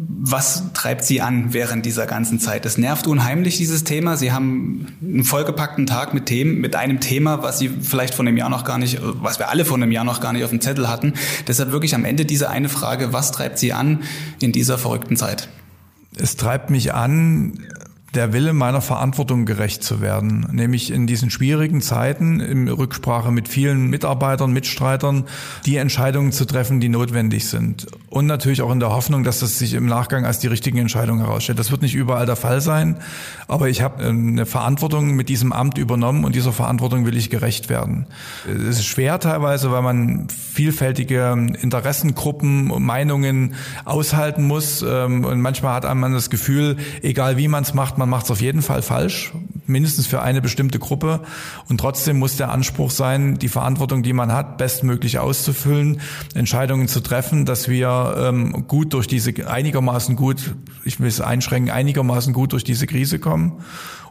was 0.00 0.62
treibt 0.74 1.04
Sie 1.04 1.20
an 1.20 1.52
während 1.54 1.84
dieser 1.84 2.06
ganzen 2.06 2.38
Zeit? 2.38 2.64
Es 2.66 2.78
nervt 2.78 3.08
unheimlich, 3.08 3.56
dieses 3.56 3.82
Thema. 3.82 4.16
Sie 4.16 4.30
haben 4.30 4.86
einen 5.02 5.24
vollgepackten 5.24 5.86
Tag 5.86 6.14
mit 6.14 6.26
Themen, 6.26 6.60
mit 6.60 6.76
einem 6.76 7.00
Thema, 7.00 7.42
was 7.42 7.58
Sie 7.58 7.68
vielleicht 7.68 8.14
von 8.14 8.28
einem 8.28 8.36
Jahr 8.36 8.48
noch 8.48 8.64
gar 8.64 8.78
nicht, 8.78 9.00
was 9.02 9.40
wir 9.40 9.48
alle 9.48 9.64
von 9.64 9.82
einem 9.82 9.90
Jahr 9.90 10.04
noch 10.04 10.20
gar 10.20 10.32
nicht 10.32 10.44
auf 10.44 10.50
dem 10.50 10.60
Zettel 10.60 10.88
hatten. 10.88 11.14
Deshalb 11.48 11.72
wirklich 11.72 11.94
am 11.96 12.04
Ende 12.04 12.24
diese 12.24 12.48
eine 12.48 12.68
Frage, 12.68 13.12
was 13.12 13.32
treibt 13.32 13.58
Sie 13.58 13.72
an 13.72 14.04
in 14.40 14.52
dieser 14.52 14.78
verrückten 14.78 15.16
Zeit? 15.16 15.48
Es 16.16 16.36
treibt 16.36 16.70
mich 16.70 16.94
an, 16.94 17.64
der 18.14 18.32
Wille 18.32 18.54
meiner 18.54 18.80
Verantwortung 18.80 19.44
gerecht 19.44 19.82
zu 19.82 20.00
werden, 20.00 20.46
nämlich 20.50 20.90
in 20.90 21.06
diesen 21.06 21.28
schwierigen 21.28 21.82
Zeiten 21.82 22.40
in 22.40 22.68
Rücksprache 22.68 23.30
mit 23.30 23.48
vielen 23.48 23.90
Mitarbeitern, 23.90 24.50
Mitstreitern, 24.50 25.24
die 25.66 25.76
Entscheidungen 25.76 26.32
zu 26.32 26.46
treffen, 26.46 26.80
die 26.80 26.88
notwendig 26.88 27.48
sind. 27.48 27.86
Und 28.08 28.26
natürlich 28.26 28.62
auch 28.62 28.72
in 28.72 28.80
der 28.80 28.90
Hoffnung, 28.90 29.24
dass 29.24 29.40
das 29.40 29.58
sich 29.58 29.74
im 29.74 29.84
Nachgang 29.84 30.24
als 30.24 30.38
die 30.38 30.46
richtigen 30.46 30.78
Entscheidungen 30.78 31.20
herausstellt. 31.20 31.58
Das 31.58 31.70
wird 31.70 31.82
nicht 31.82 31.94
überall 31.94 32.24
der 32.24 32.36
Fall 32.36 32.62
sein, 32.62 32.96
aber 33.46 33.68
ich 33.68 33.82
habe 33.82 34.02
ähm, 34.02 34.28
eine 34.28 34.46
Verantwortung 34.46 35.14
mit 35.14 35.28
diesem 35.28 35.52
Amt 35.52 35.76
übernommen 35.76 36.24
und 36.24 36.34
dieser 36.34 36.54
Verantwortung 36.54 37.04
will 37.04 37.16
ich 37.16 37.28
gerecht 37.28 37.68
werden. 37.68 38.06
Es 38.46 38.78
ist 38.78 38.86
schwer 38.86 39.20
teilweise, 39.20 39.70
weil 39.70 39.82
man 39.82 40.28
vielfältige 40.30 41.32
Interessengruppen, 41.60 42.68
Meinungen 42.82 43.54
aushalten 43.84 44.46
muss 44.46 44.80
ähm, 44.80 45.26
und 45.26 45.42
manchmal 45.42 45.74
hat 45.74 45.94
man 45.94 46.14
das 46.14 46.30
Gefühl, 46.30 46.78
egal 47.02 47.36
wie 47.36 47.48
man 47.48 47.64
es 47.64 47.74
macht, 47.74 47.97
man 47.98 48.08
macht 48.08 48.24
es 48.24 48.30
auf 48.30 48.40
jeden 48.40 48.62
Fall 48.62 48.82
falsch, 48.82 49.32
mindestens 49.68 50.06
für 50.06 50.22
eine 50.22 50.40
bestimmte 50.40 50.78
Gruppe. 50.78 51.20
Und 51.68 51.78
trotzdem 51.78 52.18
muss 52.18 52.36
der 52.36 52.50
Anspruch 52.50 52.90
sein, 52.90 53.38
die 53.38 53.48
Verantwortung, 53.48 54.02
die 54.02 54.12
man 54.12 54.32
hat, 54.32 54.58
bestmöglich 54.58 55.18
auszufüllen, 55.18 56.00
Entscheidungen 56.34 56.88
zu 56.88 57.00
treffen, 57.00 57.44
dass 57.44 57.68
wir 57.68 58.14
ähm, 58.18 58.66
gut 58.66 58.92
durch 58.94 59.06
diese, 59.06 59.32
einigermaßen 59.48 60.16
gut, 60.16 60.54
ich 60.84 61.00
will 61.00 61.08
es 61.08 61.20
einschränken, 61.20 61.70
einigermaßen 61.70 62.32
gut 62.32 62.52
durch 62.52 62.64
diese 62.64 62.86
Krise 62.86 63.18
kommen 63.18 63.62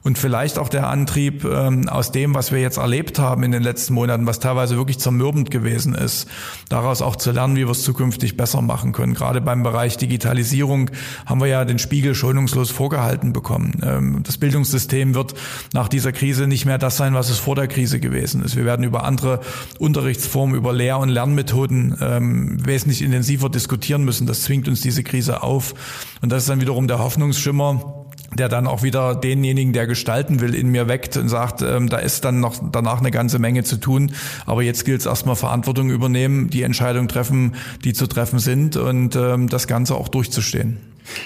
und 0.08 0.18
vielleicht 0.18 0.58
auch 0.58 0.70
der 0.70 0.88
Antrieb 0.88 1.44
ähm, 1.44 1.90
aus 1.90 2.14
dem, 2.14 2.34
was 2.34 2.54
wir 2.54 2.62
jetzt 2.62 2.78
erlebt 2.78 3.20
haben 3.20 3.44
in 3.44 3.52
den 3.52 3.62
letzten 3.62 3.94
Monaten, 3.94 4.26
was 4.26 4.40
teilweise 4.40 4.78
wirklich 4.78 5.00
zermürbend 5.00 5.52
gewesen 5.52 5.96
ist, 5.96 6.30
daraus 6.70 7.02
auch 7.02 7.18
zu 7.18 7.32
lernen, 7.32 7.58
wie 7.58 7.66
wir 7.66 7.72
es 7.72 7.84
zukünftig 7.84 8.38
besser 8.38 8.62
machen 8.62 8.94
können. 8.94 9.14
Gerade 9.14 9.42
beim 9.42 9.64
Bereich 9.64 9.98
Digitalisierung 9.98 10.92
haben 11.26 11.42
wir 11.42 11.48
ja 11.48 11.66
den 11.66 11.78
Spiegel 11.78 12.16
schonungslos 12.16 12.72
vorgehalten 12.72 13.34
bekommen. 13.34 13.82
Ähm, 13.84 14.24
das 14.24 14.38
Bildungssystem 14.38 15.14
wird 15.14 15.34
nach 15.74 15.88
dieser 15.88 16.12
Krise 16.12 16.48
nicht 16.48 16.66
mehr 16.66 16.78
das 16.78 16.98
sein, 16.98 17.14
was 17.14 17.30
es 17.30 17.40
vor 17.40 17.56
der 17.56 17.68
Krise 17.68 18.00
gewesen 18.00 18.44
ist. 18.44 18.56
Wir 18.56 18.66
werden 18.66 18.84
über 18.84 19.04
andere 19.04 19.40
Unterrichtsformen, 19.80 20.56
über 20.56 20.74
Lehr- 20.74 21.00
und 21.00 21.10
Lernmethoden 21.10 21.98
ähm, 22.02 22.66
wesentlich 22.66 23.02
intensiver 23.02 23.50
diskutieren 23.50 24.04
müssen. 24.04 24.28
Das 24.28 24.44
zwingt 24.44 24.68
uns 24.68 24.82
diese 24.82 25.04
Krise 25.04 25.44
auf. 25.44 25.74
Und 26.22 26.32
das 26.32 26.44
ist 26.44 26.50
dann 26.50 26.62
wiederum 26.62 26.88
der 26.88 27.00
Hoffnungsschimmer, 27.00 28.06
der 28.36 28.50
dann 28.50 28.68
auch 28.68 28.84
wieder 28.84 29.16
denjenigen, 29.16 29.74
der 29.74 29.88
gestalten 29.88 30.42
will, 30.42 30.54
in 30.54 30.70
mir 30.70 30.88
weckt 30.88 31.18
und 31.18 31.30
sagt, 31.30 31.62
ähm, 31.62 31.90
da 31.90 31.98
ist 31.98 32.26
dann 32.26 32.40
noch 32.40 32.56
danach 32.72 33.00
eine 33.00 33.12
ganze 33.12 33.40
Menge 33.40 33.64
zu 33.64 33.78
tun. 33.78 34.12
Aber 34.46 34.64
jetzt 34.64 34.86
gilt 34.86 35.02
es 35.02 35.06
erstmal 35.06 35.36
Verantwortung 35.36 35.90
übernehmen, 35.90 36.50
die 36.50 36.64
Entscheidungen 36.64 37.08
treffen, 37.08 37.56
die 37.84 37.94
zu 37.94 38.08
treffen 38.08 38.40
sind 38.40 38.76
und 38.76 39.16
ähm, 39.16 39.50
das 39.50 39.68
Ganze 39.68 39.96
auch 39.96 40.10
durchzustehen. 40.10 40.78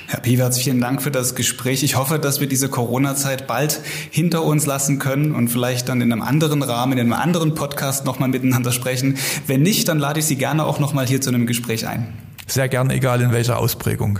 Herr 0.07 0.19
Piewerts, 0.19 0.59
vielen 0.59 0.79
Dank 0.79 1.01
für 1.01 1.11
das 1.11 1.35
Gespräch. 1.35 1.83
Ich 1.83 1.95
hoffe, 1.95 2.19
dass 2.19 2.39
wir 2.39 2.47
diese 2.47 2.69
Corona-Zeit 2.69 3.47
bald 3.47 3.81
hinter 4.09 4.43
uns 4.43 4.65
lassen 4.65 4.99
können 4.99 5.33
und 5.33 5.49
vielleicht 5.49 5.89
dann 5.89 6.01
in 6.01 6.11
einem 6.11 6.21
anderen 6.21 6.63
Rahmen, 6.63 6.93
in 6.93 6.99
einem 6.99 7.13
anderen 7.13 7.55
Podcast 7.55 8.05
nochmal 8.05 8.29
miteinander 8.29 8.71
sprechen. 8.71 9.17
Wenn 9.47 9.61
nicht, 9.61 9.87
dann 9.87 9.99
lade 9.99 10.19
ich 10.19 10.25
Sie 10.25 10.35
gerne 10.35 10.65
auch 10.65 10.79
nochmal 10.79 11.07
hier 11.07 11.21
zu 11.21 11.29
einem 11.29 11.47
Gespräch 11.47 11.87
ein. 11.87 12.13
Sehr 12.47 12.67
gern, 12.67 12.89
egal 12.89 13.21
in 13.21 13.31
welcher 13.31 13.59
Ausprägung. 13.59 14.19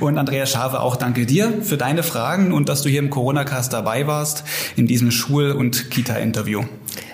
Und 0.00 0.16
Andreas 0.16 0.50
Schafe, 0.50 0.80
auch 0.80 0.96
danke 0.96 1.26
dir 1.26 1.60
für 1.62 1.76
deine 1.76 2.02
Fragen 2.02 2.52
und 2.52 2.68
dass 2.68 2.82
du 2.82 2.88
hier 2.88 3.00
im 3.00 3.10
Corona-Cast 3.10 3.72
dabei 3.72 4.06
warst 4.06 4.44
in 4.76 4.86
diesem 4.86 5.10
Schul- 5.10 5.52
und 5.52 5.90
Kita-Interview. 5.90 6.64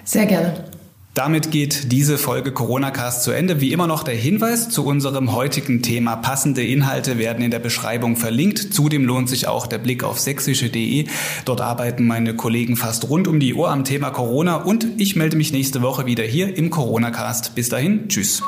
Sehr 0.05 0.27
gerne. 0.27 0.74
Damit 1.15 1.53
geht 1.53 1.93
diese 1.93 2.19
Folge 2.19 2.51
Corona 2.51 2.91
Cast 2.91 3.23
zu 3.23 3.31
Ende. 3.31 3.61
Wie 3.61 3.73
immer 3.73 3.87
noch 3.87 4.03
der 4.03 4.17
Hinweis 4.17 4.69
zu 4.69 4.85
unserem 4.85 5.33
heutigen 5.33 5.81
Thema. 5.81 6.17
Passende 6.17 6.65
Inhalte 6.65 7.19
werden 7.19 7.45
in 7.45 7.53
der 7.53 7.61
Beschreibung 7.61 8.17
verlinkt. 8.17 8.75
Zudem 8.75 9.05
lohnt 9.05 9.29
sich 9.29 9.47
auch 9.47 9.69
der 9.69 9.79
Blick 9.79 10.03
auf 10.03 10.19
sächsische.de. 10.19 11.07
Dort 11.45 11.61
arbeiten 11.61 12.05
meine 12.05 12.35
Kollegen 12.35 12.77
fast 12.77 13.09
rund 13.09 13.29
um 13.29 13.39
die 13.39 13.55
Uhr 13.55 13.71
am 13.71 13.85
Thema 13.85 14.11
Corona 14.11 14.57
und 14.57 14.89
ich 14.97 15.15
melde 15.15 15.37
mich 15.37 15.53
nächste 15.53 15.83
Woche 15.83 16.05
wieder 16.05 16.25
hier 16.25 16.59
im 16.59 16.71
Corona 16.71 17.13
Cast. 17.13 17.55
Bis 17.55 17.69
dahin, 17.69 18.09
tschüss. 18.09 18.43